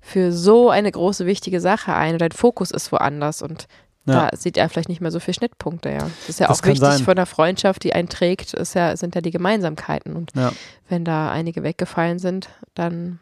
für 0.01 0.33
so 0.33 0.69
eine 0.69 0.91
große, 0.91 1.27
wichtige 1.27 1.61
Sache 1.61 1.95
ein 1.95 2.15
und 2.15 2.21
dein 2.21 2.33
Fokus 2.33 2.73
ist 2.73 2.91
woanders 2.91 3.41
und 3.41 3.69
ja. 4.07 4.29
da 4.31 4.37
sieht 4.37 4.57
er 4.57 4.69
vielleicht 4.69 4.89
nicht 4.89 5.01
mehr 5.01 5.11
so 5.11 5.21
viel 5.21 5.35
Schnittpunkte, 5.35 5.91
ja. 5.91 5.99
Das 5.99 6.29
ist 6.29 6.41
ja 6.41 6.49
Das 6.49 6.61
auch 6.63 6.67
wichtig 6.67 6.81
sein. 6.81 6.99
von 7.05 7.17
einer 7.17 7.27
Freundschaft, 7.27 7.85
die 7.85 7.93
einen 7.95 8.09
trägt, 8.09 8.55
ist 8.55 8.75
ja, 8.75 8.97
sind 8.97 9.15
ja 9.15 9.21
die 9.21 9.31
Gemeinsamkeiten. 9.31 10.17
Und 10.17 10.33
Ja. 10.35 10.53
wenn 10.89 11.05
da 11.05 11.31
einige 11.31 11.63
weggefallen 11.63 12.19
sind, 12.19 12.49
dann 12.75 13.19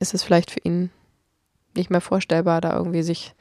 ist 0.00 0.14
es 0.14 0.22
vielleicht 0.22 0.50
für 0.50 0.60
ihn 0.60 0.90
nicht 1.74 1.90
mehr 1.90 2.00
vorstellbar, 2.00 2.60
da 2.60 2.74
irgendwie 2.74 3.02
sich 3.02 3.34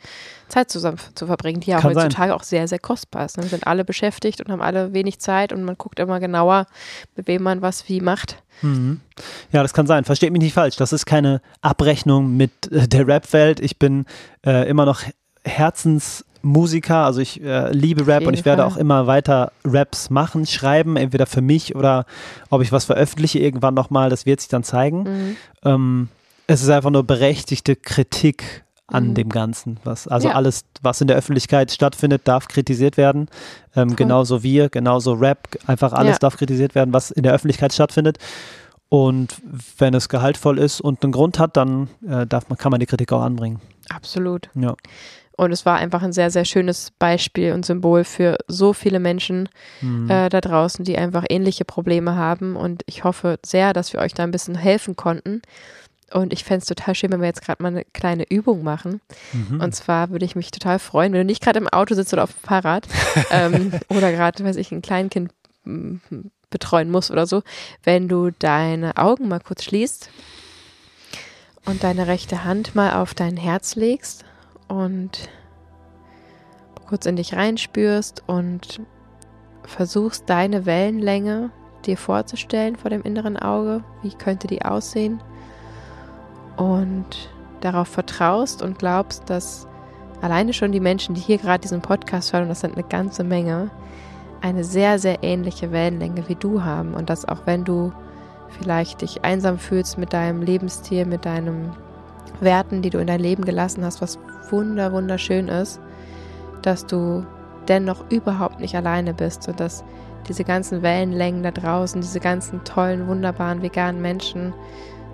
Zeit 0.47 0.69
zusammen 0.69 0.97
zu 1.15 1.25
verbringen, 1.25 1.59
die 1.59 1.71
ja 1.71 1.79
Kann 1.79 1.93
sein. 1.95 2.03
heutzutage 2.05 2.35
auch 2.35 2.43
sehr, 2.43 2.67
sehr 2.67 2.77
kostbar 2.77 3.25
ist. 3.25 3.37
Ne? 3.37 3.43
Wir 3.43 3.49
sind 3.49 3.65
alle 3.65 3.83
beschäftigt 3.83 4.41
und 4.41 4.51
haben 4.51 4.61
alle 4.61 4.93
wenig 4.93 5.19
Zeit 5.19 5.51
und 5.51 5.63
man 5.63 5.75
guckt 5.75 5.97
immer 5.99 6.19
genauer, 6.19 6.67
mit 7.15 7.27
wem 7.27 7.41
man 7.41 7.61
was 7.63 7.89
wie 7.89 7.99
macht. 7.99 8.43
Mhm. 8.61 9.01
Ja, 9.51 9.63
das 9.63 9.73
kann 9.73 9.87
sein. 9.87 10.03
Versteht 10.05 10.31
mich 10.31 10.41
nicht 10.41 10.53
falsch. 10.53 10.75
Das 10.75 10.93
ist 10.93 11.05
keine 11.07 11.41
Abrechnung 11.61 12.37
mit 12.37 12.71
äh, 12.71 12.87
der 12.87 13.07
Rap-Welt. 13.07 13.59
Ich 13.59 13.79
bin 13.79 14.05
äh, 14.45 14.69
immer 14.69 14.85
noch 14.85 15.01
Herzensmusiker. 16.47 17.05
Also 17.05 17.19
ich 17.21 17.41
äh, 17.43 17.71
liebe 17.71 18.07
Rap 18.07 18.25
und 18.25 18.33
ich 18.33 18.45
werde 18.45 18.63
Fall. 18.63 18.71
auch 18.71 18.77
immer 18.77 19.07
weiter 19.07 19.51
Raps 19.65 20.09
machen, 20.09 20.45
schreiben, 20.45 20.95
entweder 20.97 21.25
für 21.25 21.41
mich 21.41 21.75
oder 21.75 22.05
ob 22.49 22.61
ich 22.61 22.71
was 22.71 22.85
veröffentliche 22.85 23.39
irgendwann 23.39 23.73
nochmal. 23.73 24.09
Das 24.09 24.25
wird 24.25 24.39
sich 24.41 24.49
dann 24.49 24.63
zeigen. 24.63 25.03
Mhm. 25.03 25.35
Ähm, 25.63 26.07
es 26.47 26.61
ist 26.61 26.69
einfach 26.69 26.89
nur 26.89 27.03
berechtigte 27.03 27.75
Kritik 27.75 28.63
an 28.87 29.09
Mhm. 29.09 29.13
dem 29.15 29.29
Ganzen. 29.29 29.79
Was, 29.83 30.07
also 30.07 30.29
Ja. 30.29 30.35
alles, 30.35 30.63
was 30.81 31.01
in 31.01 31.07
der 31.07 31.17
Öffentlichkeit 31.17 31.71
stattfindet, 31.71 32.21
darf 32.25 32.47
kritisiert 32.47 32.95
werden. 32.95 33.27
Ähm, 33.75 33.95
genauso 33.97 34.43
wir, 34.43 34.69
genauso 34.69 35.13
Rap, 35.13 35.49
einfach 35.67 35.91
alles 35.91 36.13
Ja. 36.15 36.19
darf 36.19 36.37
kritisiert 36.37 36.73
werden, 36.73 36.93
was 36.93 37.11
in 37.11 37.23
der 37.23 37.33
Öffentlichkeit 37.33 37.73
stattfindet. 37.73 38.17
Und 38.89 39.35
wenn 39.77 39.93
es 39.93 40.07
gehaltvoll 40.07 40.57
ist 40.57 40.79
und 40.79 41.03
einen 41.03 41.11
Grund 41.11 41.37
hat, 41.39 41.57
dann 41.57 41.89
äh, 42.07 42.25
darf 42.25 42.47
man, 42.47 42.57
kann 42.57 42.71
man 42.71 42.79
die 42.79 42.85
Kritik 42.85 43.11
auch 43.11 43.21
anbringen. 43.21 43.59
Absolut. 43.89 44.49
Ja. 44.55 44.75
Und 45.37 45.51
es 45.51 45.65
war 45.65 45.77
einfach 45.77 46.01
ein 46.01 46.11
sehr, 46.13 46.31
sehr 46.31 46.45
schönes 46.45 46.91
Beispiel 46.97 47.53
und 47.53 47.65
Symbol 47.65 48.03
für 48.03 48.37
so 48.47 48.73
viele 48.73 48.99
Menschen 48.99 49.47
Mhm. 49.81 50.09
äh, 50.09 50.29
da 50.29 50.41
draußen, 50.41 50.83
die 50.83 50.97
einfach 50.97 51.23
ähnliche 51.29 51.63
Probleme 51.63 52.15
haben. 52.15 52.55
Und 52.55 52.81
ich 52.87 53.03
hoffe 53.03 53.39
sehr, 53.45 53.71
dass 53.71 53.93
wir 53.93 53.99
euch 54.01 54.13
da 54.13 54.23
ein 54.23 54.31
bisschen 54.31 54.55
helfen 54.55 54.95
konnten. 54.95 55.43
Und 56.11 56.33
ich 56.33 56.43
fände 56.43 56.61
es 56.61 56.65
total 56.67 56.95
schön, 56.95 57.11
wenn 57.11 57.19
wir 57.21 57.27
jetzt 57.27 57.43
gerade 57.43 57.61
mal 57.61 57.69
eine 57.69 57.83
kleine 57.93 58.23
Übung 58.29 58.63
machen. 58.63 58.99
Mhm. 59.33 59.61
Und 59.61 59.75
zwar 59.75 60.09
würde 60.09 60.25
ich 60.25 60.35
mich 60.35 60.51
total 60.51 60.79
freuen, 60.79 61.13
wenn 61.13 61.19
du 61.19 61.25
nicht 61.25 61.43
gerade 61.43 61.59
im 61.59 61.67
Auto 61.67 61.93
sitzt 61.95 62.13
oder 62.13 62.23
auf 62.23 62.33
dem 62.33 62.47
Fahrrad 62.47 62.87
ähm, 63.31 63.73
oder 63.89 64.11
gerade, 64.11 64.43
weiß 64.43 64.55
ich, 64.55 64.71
ein 64.71 64.81
Kleinkind 64.81 65.31
mm, 65.65 65.97
betreuen 66.49 66.89
musst 66.89 67.11
oder 67.11 67.27
so, 67.27 67.43
wenn 67.83 68.07
du 68.07 68.31
deine 68.31 68.97
Augen 68.97 69.27
mal 69.27 69.41
kurz 69.41 69.65
schließt 69.65 70.09
und 71.65 71.83
deine 71.83 72.07
rechte 72.07 72.45
Hand 72.45 72.73
mal 72.73 72.93
auf 72.93 73.13
dein 73.13 73.35
Herz 73.35 73.75
legst 73.75 74.23
und 74.67 75.29
kurz 76.87 77.05
in 77.05 77.15
dich 77.15 77.35
reinspürst 77.35 78.23
und 78.27 78.81
versuchst 79.63 80.29
deine 80.29 80.65
Wellenlänge 80.65 81.51
dir 81.85 81.97
vorzustellen 81.97 82.75
vor 82.75 82.89
dem 82.89 83.01
inneren 83.03 83.37
Auge. 83.37 83.83
Wie 84.01 84.13
könnte 84.13 84.47
die 84.47 84.63
aussehen? 84.63 85.21
Und 86.55 87.29
darauf 87.61 87.87
vertraust 87.87 88.61
und 88.61 88.79
glaubst, 88.79 89.29
dass 89.29 89.67
alleine 90.21 90.53
schon 90.53 90.71
die 90.71 90.79
Menschen, 90.79 91.15
die 91.15 91.21
hier 91.21 91.37
gerade 91.37 91.61
diesen 91.61 91.81
Podcast 91.81 92.33
hören, 92.33 92.43
und 92.43 92.49
das 92.49 92.61
sind 92.61 92.75
eine 92.75 92.87
ganze 92.87 93.23
Menge, 93.23 93.69
eine 94.41 94.63
sehr, 94.63 94.99
sehr 94.99 95.23
ähnliche 95.23 95.71
Wellenlänge 95.71 96.27
wie 96.27 96.35
du 96.35 96.63
haben. 96.63 96.93
Und 96.93 97.09
dass 97.09 97.27
auch 97.27 97.41
wenn 97.45 97.63
du 97.63 97.91
vielleicht 98.59 99.01
dich 99.01 99.23
einsam 99.23 99.59
fühlst 99.59 99.97
mit 99.97 100.13
deinem 100.13 100.41
Lebensstil, 100.41 101.05
mit 101.05 101.25
deinen 101.25 101.75
Werten, 102.39 102.81
die 102.81 102.89
du 102.89 102.99
in 102.99 103.07
dein 103.07 103.19
Leben 103.19 103.45
gelassen 103.45 103.83
hast, 103.83 104.01
was 104.01 104.19
wunder, 104.51 104.91
wunderschön 104.91 105.47
ist, 105.47 105.79
dass 106.61 106.85
du 106.85 107.25
dennoch 107.67 108.09
überhaupt 108.09 108.59
nicht 108.59 108.75
alleine 108.75 109.13
bist 109.13 109.47
und 109.47 109.59
dass 109.59 109.83
diese 110.27 110.43
ganzen 110.43 110.81
Wellenlängen 110.81 111.43
da 111.43 111.51
draußen, 111.51 112.01
diese 112.01 112.19
ganzen 112.19 112.63
tollen, 112.63 113.07
wunderbaren 113.07 113.61
veganen 113.61 114.01
Menschen 114.01 114.53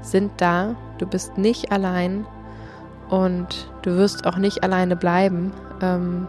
sind 0.02 0.32
da. 0.38 0.76
Du 0.98 1.06
bist 1.06 1.38
nicht 1.38 1.72
allein 1.72 2.26
und 3.10 3.70
du 3.84 3.96
wirst 3.98 4.26
auch 4.26 4.38
nicht 4.38 4.64
alleine 4.64 4.96
bleiben. 4.96 5.52
Ähm, 5.82 6.28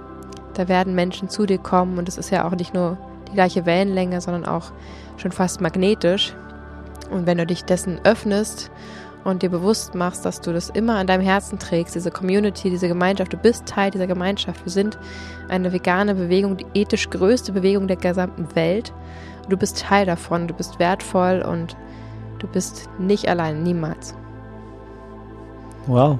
da 0.54 0.68
werden 0.68 0.94
Menschen 0.94 1.28
zu 1.28 1.46
dir 1.46 1.58
kommen 1.58 1.98
und 1.98 2.08
es 2.08 2.18
ist 2.18 2.30
ja 2.30 2.46
auch 2.46 2.54
nicht 2.54 2.74
nur 2.74 2.98
die 3.28 3.32
gleiche 3.32 3.66
Wellenlänge, 3.66 4.20
sondern 4.20 4.44
auch 4.44 4.72
schon 5.16 5.32
fast 5.32 5.60
magnetisch. 5.60 6.34
Und 7.10 7.26
wenn 7.26 7.38
du 7.38 7.46
dich 7.46 7.64
dessen 7.64 8.00
öffnest 8.04 8.70
und 9.24 9.42
dir 9.42 9.48
bewusst 9.48 9.94
machst, 9.94 10.24
dass 10.24 10.40
du 10.40 10.52
das 10.52 10.68
immer 10.70 10.96
an 10.96 11.06
deinem 11.06 11.22
Herzen 11.22 11.58
trägst, 11.58 11.94
diese 11.94 12.10
Community, 12.10 12.70
diese 12.70 12.88
Gemeinschaft, 12.88 13.32
du 13.32 13.36
bist 13.36 13.66
Teil 13.66 13.90
dieser 13.90 14.06
Gemeinschaft. 14.06 14.64
Wir 14.64 14.72
sind 14.72 14.98
eine 15.48 15.72
vegane 15.72 16.14
Bewegung, 16.14 16.56
die 16.56 16.66
ethisch 16.74 17.08
größte 17.10 17.52
Bewegung 17.52 17.88
der 17.88 17.96
gesamten 17.96 18.54
Welt. 18.54 18.92
Du 19.48 19.56
bist 19.56 19.80
Teil 19.80 20.06
davon, 20.06 20.46
du 20.46 20.54
bist 20.54 20.78
wertvoll 20.78 21.42
und 21.42 21.76
du 22.38 22.46
bist 22.46 22.88
nicht 22.98 23.28
allein, 23.28 23.62
niemals. 23.62 24.14
Wow. 25.86 26.18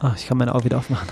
Ach, 0.00 0.16
ich 0.16 0.26
kann 0.26 0.38
meine 0.38 0.54
Augen 0.54 0.64
wieder 0.64 0.78
aufmachen. 0.78 1.08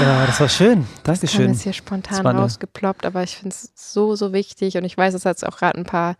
Ja, 0.00 0.26
das 0.26 0.40
war 0.40 0.48
schön. 0.48 0.86
Das 1.02 1.20
Dankeschön. 1.20 1.50
ist 1.50 1.62
hier 1.62 1.72
spontan 1.72 2.26
rausgeploppt, 2.26 3.06
aber 3.06 3.22
ich 3.22 3.36
finde 3.36 3.54
es 3.54 3.72
so, 3.74 4.14
so 4.14 4.32
wichtig 4.32 4.76
und 4.76 4.84
ich 4.84 4.96
weiß, 4.96 5.14
es 5.14 5.24
hat 5.24 5.42
auch 5.44 5.56
gerade 5.56 5.78
ein 5.78 5.84
paar 5.84 6.16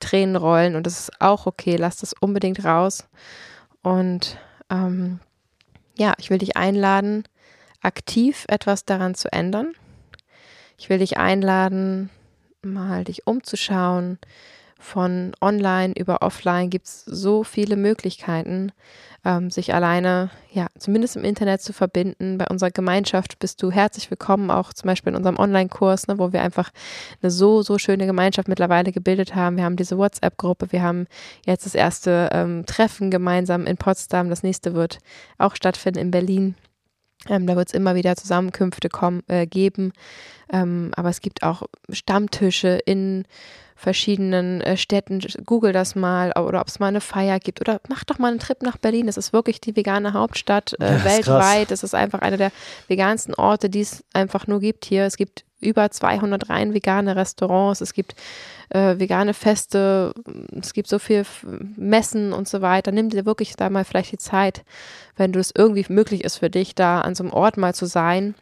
Tränen 0.00 0.36
rollen 0.36 0.74
und 0.74 0.86
das 0.86 0.98
ist 0.98 1.20
auch 1.20 1.46
okay. 1.46 1.76
Lass 1.76 1.98
das 1.98 2.12
unbedingt 2.12 2.64
raus. 2.64 3.06
Und 3.82 4.38
ähm, 4.70 5.20
ja, 5.96 6.14
ich 6.18 6.30
will 6.30 6.38
dich 6.38 6.56
einladen, 6.56 7.24
aktiv 7.80 8.44
etwas 8.48 8.84
daran 8.84 9.14
zu 9.14 9.32
ändern. 9.32 9.72
Ich 10.78 10.88
will 10.88 10.98
dich 10.98 11.16
einladen, 11.16 12.10
mal 12.62 13.04
dich 13.04 13.26
umzuschauen. 13.26 14.18
Von 14.82 15.32
online 15.40 15.94
über 15.96 16.22
offline 16.22 16.68
gibt 16.68 16.86
es 16.86 17.04
so 17.04 17.44
viele 17.44 17.76
Möglichkeiten, 17.76 18.72
ähm, 19.24 19.48
sich 19.48 19.72
alleine, 19.72 20.30
ja, 20.50 20.66
zumindest 20.76 21.14
im 21.14 21.22
Internet 21.22 21.62
zu 21.62 21.72
verbinden. 21.72 22.36
Bei 22.36 22.46
unserer 22.48 22.72
Gemeinschaft 22.72 23.38
bist 23.38 23.62
du 23.62 23.70
herzlich 23.70 24.10
willkommen, 24.10 24.50
auch 24.50 24.72
zum 24.72 24.88
Beispiel 24.88 25.12
in 25.12 25.16
unserem 25.16 25.38
Online-Kurs, 25.38 26.08
ne, 26.08 26.18
wo 26.18 26.32
wir 26.32 26.42
einfach 26.42 26.70
eine 27.22 27.30
so, 27.30 27.62
so 27.62 27.78
schöne 27.78 28.06
Gemeinschaft 28.06 28.48
mittlerweile 28.48 28.90
gebildet 28.90 29.36
haben. 29.36 29.56
Wir 29.56 29.64
haben 29.64 29.76
diese 29.76 29.98
WhatsApp-Gruppe, 29.98 30.72
wir 30.72 30.82
haben 30.82 31.06
jetzt 31.46 31.64
das 31.64 31.76
erste 31.76 32.30
ähm, 32.32 32.66
Treffen 32.66 33.12
gemeinsam 33.12 33.66
in 33.66 33.76
Potsdam. 33.76 34.30
Das 34.30 34.42
nächste 34.42 34.74
wird 34.74 34.98
auch 35.38 35.54
stattfinden 35.54 36.00
in 36.00 36.10
Berlin. 36.10 36.56
Ähm, 37.28 37.46
da 37.46 37.56
wird 37.56 37.68
es 37.68 37.74
immer 37.74 37.94
wieder 37.94 38.16
Zusammenkünfte 38.16 38.88
kommen, 38.88 39.22
äh, 39.28 39.46
geben. 39.46 39.92
Ähm, 40.52 40.92
aber 40.96 41.08
es 41.08 41.20
gibt 41.20 41.42
auch 41.42 41.62
Stammtische 41.90 42.78
in 42.84 43.24
verschiedenen 43.82 44.60
äh, 44.60 44.76
Städten. 44.76 45.20
Google 45.44 45.72
das 45.72 45.94
mal 45.94 46.32
oder 46.32 46.60
ob 46.60 46.68
es 46.68 46.78
mal 46.78 46.86
eine 46.86 47.00
Feier 47.00 47.40
gibt 47.40 47.60
oder 47.60 47.80
mach 47.88 48.04
doch 48.04 48.18
mal 48.18 48.28
einen 48.28 48.38
Trip 48.38 48.62
nach 48.62 48.76
Berlin. 48.76 49.06
Das 49.06 49.16
ist 49.16 49.32
wirklich 49.32 49.60
die 49.60 49.74
vegane 49.74 50.12
Hauptstadt 50.12 50.74
äh, 50.78 50.84
Ja, 50.84 50.96
ist 50.96 51.04
weltweit. 51.04 51.70
Das 51.70 51.82
ist 51.82 51.94
einfach 51.94 52.20
einer 52.20 52.36
der 52.36 52.52
vegansten 52.86 53.34
Orte, 53.34 53.68
die 53.68 53.80
es 53.80 54.04
einfach 54.12 54.46
nur 54.46 54.60
gibt 54.60 54.84
hier. 54.84 55.04
Es 55.04 55.16
gibt 55.16 55.44
über 55.62 55.90
200 55.90 56.50
rein 56.50 56.74
vegane 56.74 57.16
Restaurants. 57.16 57.80
Es 57.80 57.94
gibt 57.94 58.14
äh, 58.70 58.98
vegane 58.98 59.34
Feste. 59.34 60.12
Es 60.60 60.72
gibt 60.72 60.88
so 60.88 60.98
viel 60.98 61.24
Messen 61.76 62.32
und 62.32 62.48
so 62.48 62.60
weiter. 62.60 62.92
Nimm 62.92 63.10
dir 63.10 63.26
wirklich 63.26 63.56
da 63.56 63.70
mal 63.70 63.84
vielleicht 63.84 64.12
die 64.12 64.18
Zeit, 64.18 64.64
wenn 65.16 65.32
du 65.32 65.40
es 65.40 65.52
irgendwie 65.56 65.84
möglich 65.88 66.24
ist 66.24 66.38
für 66.38 66.50
dich, 66.50 66.74
da 66.74 67.00
an 67.00 67.14
so 67.14 67.24
einem 67.24 67.32
Ort 67.32 67.56
mal 67.56 67.74
zu 67.74 67.86
sein. 67.86 68.34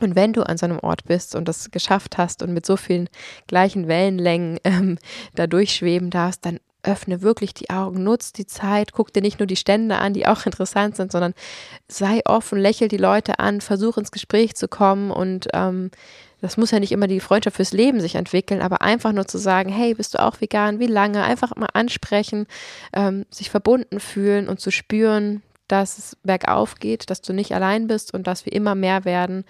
Und 0.00 0.16
wenn 0.16 0.32
du 0.32 0.42
an 0.42 0.58
so 0.58 0.66
einem 0.66 0.80
Ort 0.80 1.04
bist 1.04 1.36
und 1.36 1.46
das 1.46 1.70
geschafft 1.70 2.18
hast 2.18 2.42
und 2.42 2.52
mit 2.52 2.66
so 2.66 2.76
vielen 2.76 3.08
gleichen 3.46 3.88
Wellenlängen 3.88 4.58
ähm, 4.64 4.98
da 5.34 5.46
durchschweben 5.46 6.10
darfst, 6.10 6.44
dann 6.44 6.58
öffne 6.82 7.22
wirklich 7.22 7.54
die 7.54 7.70
Augen, 7.70 8.02
nutz 8.02 8.32
die 8.32 8.46
Zeit, 8.46 8.92
guck 8.92 9.12
dir 9.12 9.22
nicht 9.22 9.38
nur 9.38 9.46
die 9.46 9.56
Stände 9.56 9.98
an, 9.98 10.14
die 10.14 10.26
auch 10.26 10.44
interessant 10.46 10.96
sind, 10.96 11.12
sondern 11.12 11.34
sei 11.88 12.20
offen, 12.24 12.58
lächel 12.58 12.88
die 12.88 12.96
Leute 12.96 13.38
an, 13.38 13.60
versuch 13.60 13.96
ins 13.96 14.10
Gespräch 14.10 14.54
zu 14.54 14.68
kommen 14.68 15.10
und 15.10 15.48
ähm, 15.52 15.90
das 16.42 16.56
muss 16.56 16.72
ja 16.72 16.80
nicht 16.80 16.92
immer 16.92 17.06
die 17.06 17.20
Freundschaft 17.20 17.56
fürs 17.56 17.72
Leben 17.72 18.00
sich 18.00 18.16
entwickeln, 18.16 18.60
aber 18.60 18.82
einfach 18.82 19.12
nur 19.12 19.26
zu 19.26 19.38
sagen, 19.38 19.70
hey, 19.70 19.94
bist 19.94 20.14
du 20.14 20.22
auch 20.22 20.40
vegan? 20.40 20.80
Wie 20.80 20.86
lange? 20.86 21.22
Einfach 21.22 21.54
mal 21.54 21.68
ansprechen, 21.72 22.46
ähm, 22.92 23.24
sich 23.30 23.48
verbunden 23.48 24.00
fühlen 24.00 24.48
und 24.48 24.60
zu 24.60 24.72
spüren, 24.72 25.42
dass 25.68 25.98
es 25.98 26.16
bergauf 26.24 26.74
geht, 26.74 27.10
dass 27.10 27.22
du 27.22 27.32
nicht 27.32 27.54
allein 27.54 27.86
bist 27.86 28.12
und 28.12 28.26
dass 28.26 28.44
wir 28.44 28.52
immer 28.52 28.74
mehr 28.74 29.04
werden 29.04 29.44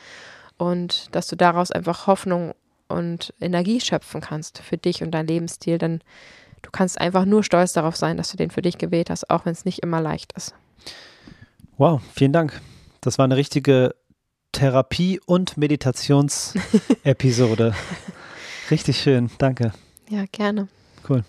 und 0.58 1.14
dass 1.16 1.26
du 1.26 1.34
daraus 1.34 1.72
einfach 1.72 2.06
Hoffnung 2.06 2.54
und 2.88 3.32
Energie 3.40 3.80
schöpfen 3.80 4.20
kannst 4.20 4.58
für 4.58 4.76
dich 4.76 5.02
und 5.02 5.12
dein 5.12 5.26
Lebensstil, 5.26 5.78
denn 5.78 6.00
du 6.60 6.70
kannst 6.70 7.00
einfach 7.00 7.24
nur 7.24 7.42
stolz 7.42 7.72
darauf 7.72 7.96
sein, 7.96 8.18
dass 8.18 8.30
du 8.30 8.36
den 8.36 8.50
für 8.50 8.62
dich 8.62 8.76
gewählt 8.76 9.08
hast, 9.08 9.30
auch 9.30 9.46
wenn 9.46 9.52
es 9.52 9.64
nicht 9.64 9.78
immer 9.78 10.02
leicht 10.02 10.34
ist. 10.34 10.54
Wow, 11.78 12.02
vielen 12.14 12.34
Dank. 12.34 12.60
Das 13.00 13.16
war 13.18 13.24
eine 13.24 13.36
richtige 13.36 13.94
Therapie- 14.52 15.20
und 15.26 15.56
Meditationsepisode. 15.56 17.74
Richtig 18.70 19.00
schön, 19.00 19.30
danke. 19.38 19.72
Ja, 20.08 20.24
gerne. 20.30 20.68
Cool. 21.08 21.24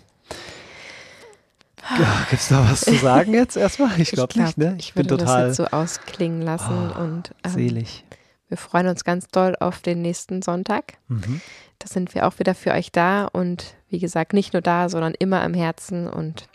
Gibt 2.30 2.40
es 2.42 2.48
da 2.48 2.64
was 2.70 2.80
zu 2.82 2.94
sagen 2.96 3.34
jetzt 3.34 3.56
erstmal? 3.56 4.00
Ich 4.00 4.12
glaube 4.12 4.32
glaub, 4.32 4.46
nicht, 4.46 4.58
ne? 4.58 4.76
Ich 4.78 4.94
bin 4.94 5.04
würde 5.10 5.22
total 5.22 5.48
das 5.48 5.58
jetzt 5.58 5.70
so 5.70 5.76
ausklingen 5.76 6.40
lassen 6.40 6.92
Oh, 6.96 7.00
und 7.00 7.34
ähm, 7.44 7.50
selig. 7.50 8.04
wir 8.48 8.56
freuen 8.56 8.86
uns 8.88 9.04
ganz 9.04 9.28
doll 9.28 9.54
auf 9.60 9.80
den 9.80 10.00
nächsten 10.00 10.40
Sonntag. 10.40 10.94
Mhm. 11.08 11.42
Da 11.78 11.88
sind 11.88 12.14
wir 12.14 12.26
auch 12.26 12.38
wieder 12.38 12.54
für 12.54 12.70
euch 12.72 12.90
da 12.90 13.26
und 13.26 13.74
wie 13.90 13.98
gesagt, 13.98 14.32
nicht 14.32 14.54
nur 14.54 14.62
da, 14.62 14.88
sondern 14.88 15.12
immer 15.18 15.44
im 15.44 15.52
Herzen 15.52 16.08
und 16.08 16.48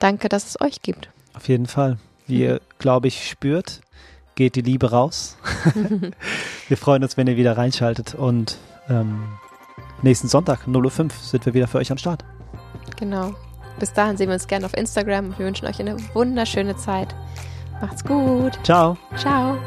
danke, 0.00 0.28
dass 0.28 0.48
es 0.48 0.60
euch 0.60 0.82
gibt. 0.82 1.08
Auf 1.34 1.48
jeden 1.48 1.66
Fall. 1.66 1.98
Wie 2.26 2.40
ihr, 2.40 2.60
glaube 2.78 3.06
ich, 3.08 3.28
spürt, 3.28 3.80
geht 4.40 4.56
die 4.56 4.62
Liebe 4.62 4.90
raus. 4.90 5.36
wir 6.68 6.76
freuen 6.78 7.02
uns, 7.02 7.18
wenn 7.18 7.26
ihr 7.26 7.36
wieder 7.36 7.58
reinschaltet 7.58 8.14
und 8.14 8.56
ähm, 8.88 9.22
nächsten 10.00 10.28
Sonntag, 10.28 10.60
0.05 10.66 11.02
Uhr, 11.02 11.10
sind 11.10 11.44
wir 11.44 11.52
wieder 11.52 11.68
für 11.68 11.76
euch 11.76 11.92
am 11.92 11.98
Start. 11.98 12.24
Genau. 12.98 13.34
Bis 13.78 13.92
dahin 13.92 14.16
sehen 14.16 14.28
wir 14.28 14.34
uns 14.34 14.46
gerne 14.46 14.64
auf 14.64 14.74
Instagram 14.74 15.26
und 15.26 15.38
wir 15.38 15.44
wünschen 15.44 15.66
euch 15.66 15.78
eine 15.78 15.94
wunderschöne 16.14 16.74
Zeit. 16.78 17.14
Macht's 17.82 18.02
gut. 18.02 18.58
Ciao. 18.64 18.96
Ciao. 19.18 19.58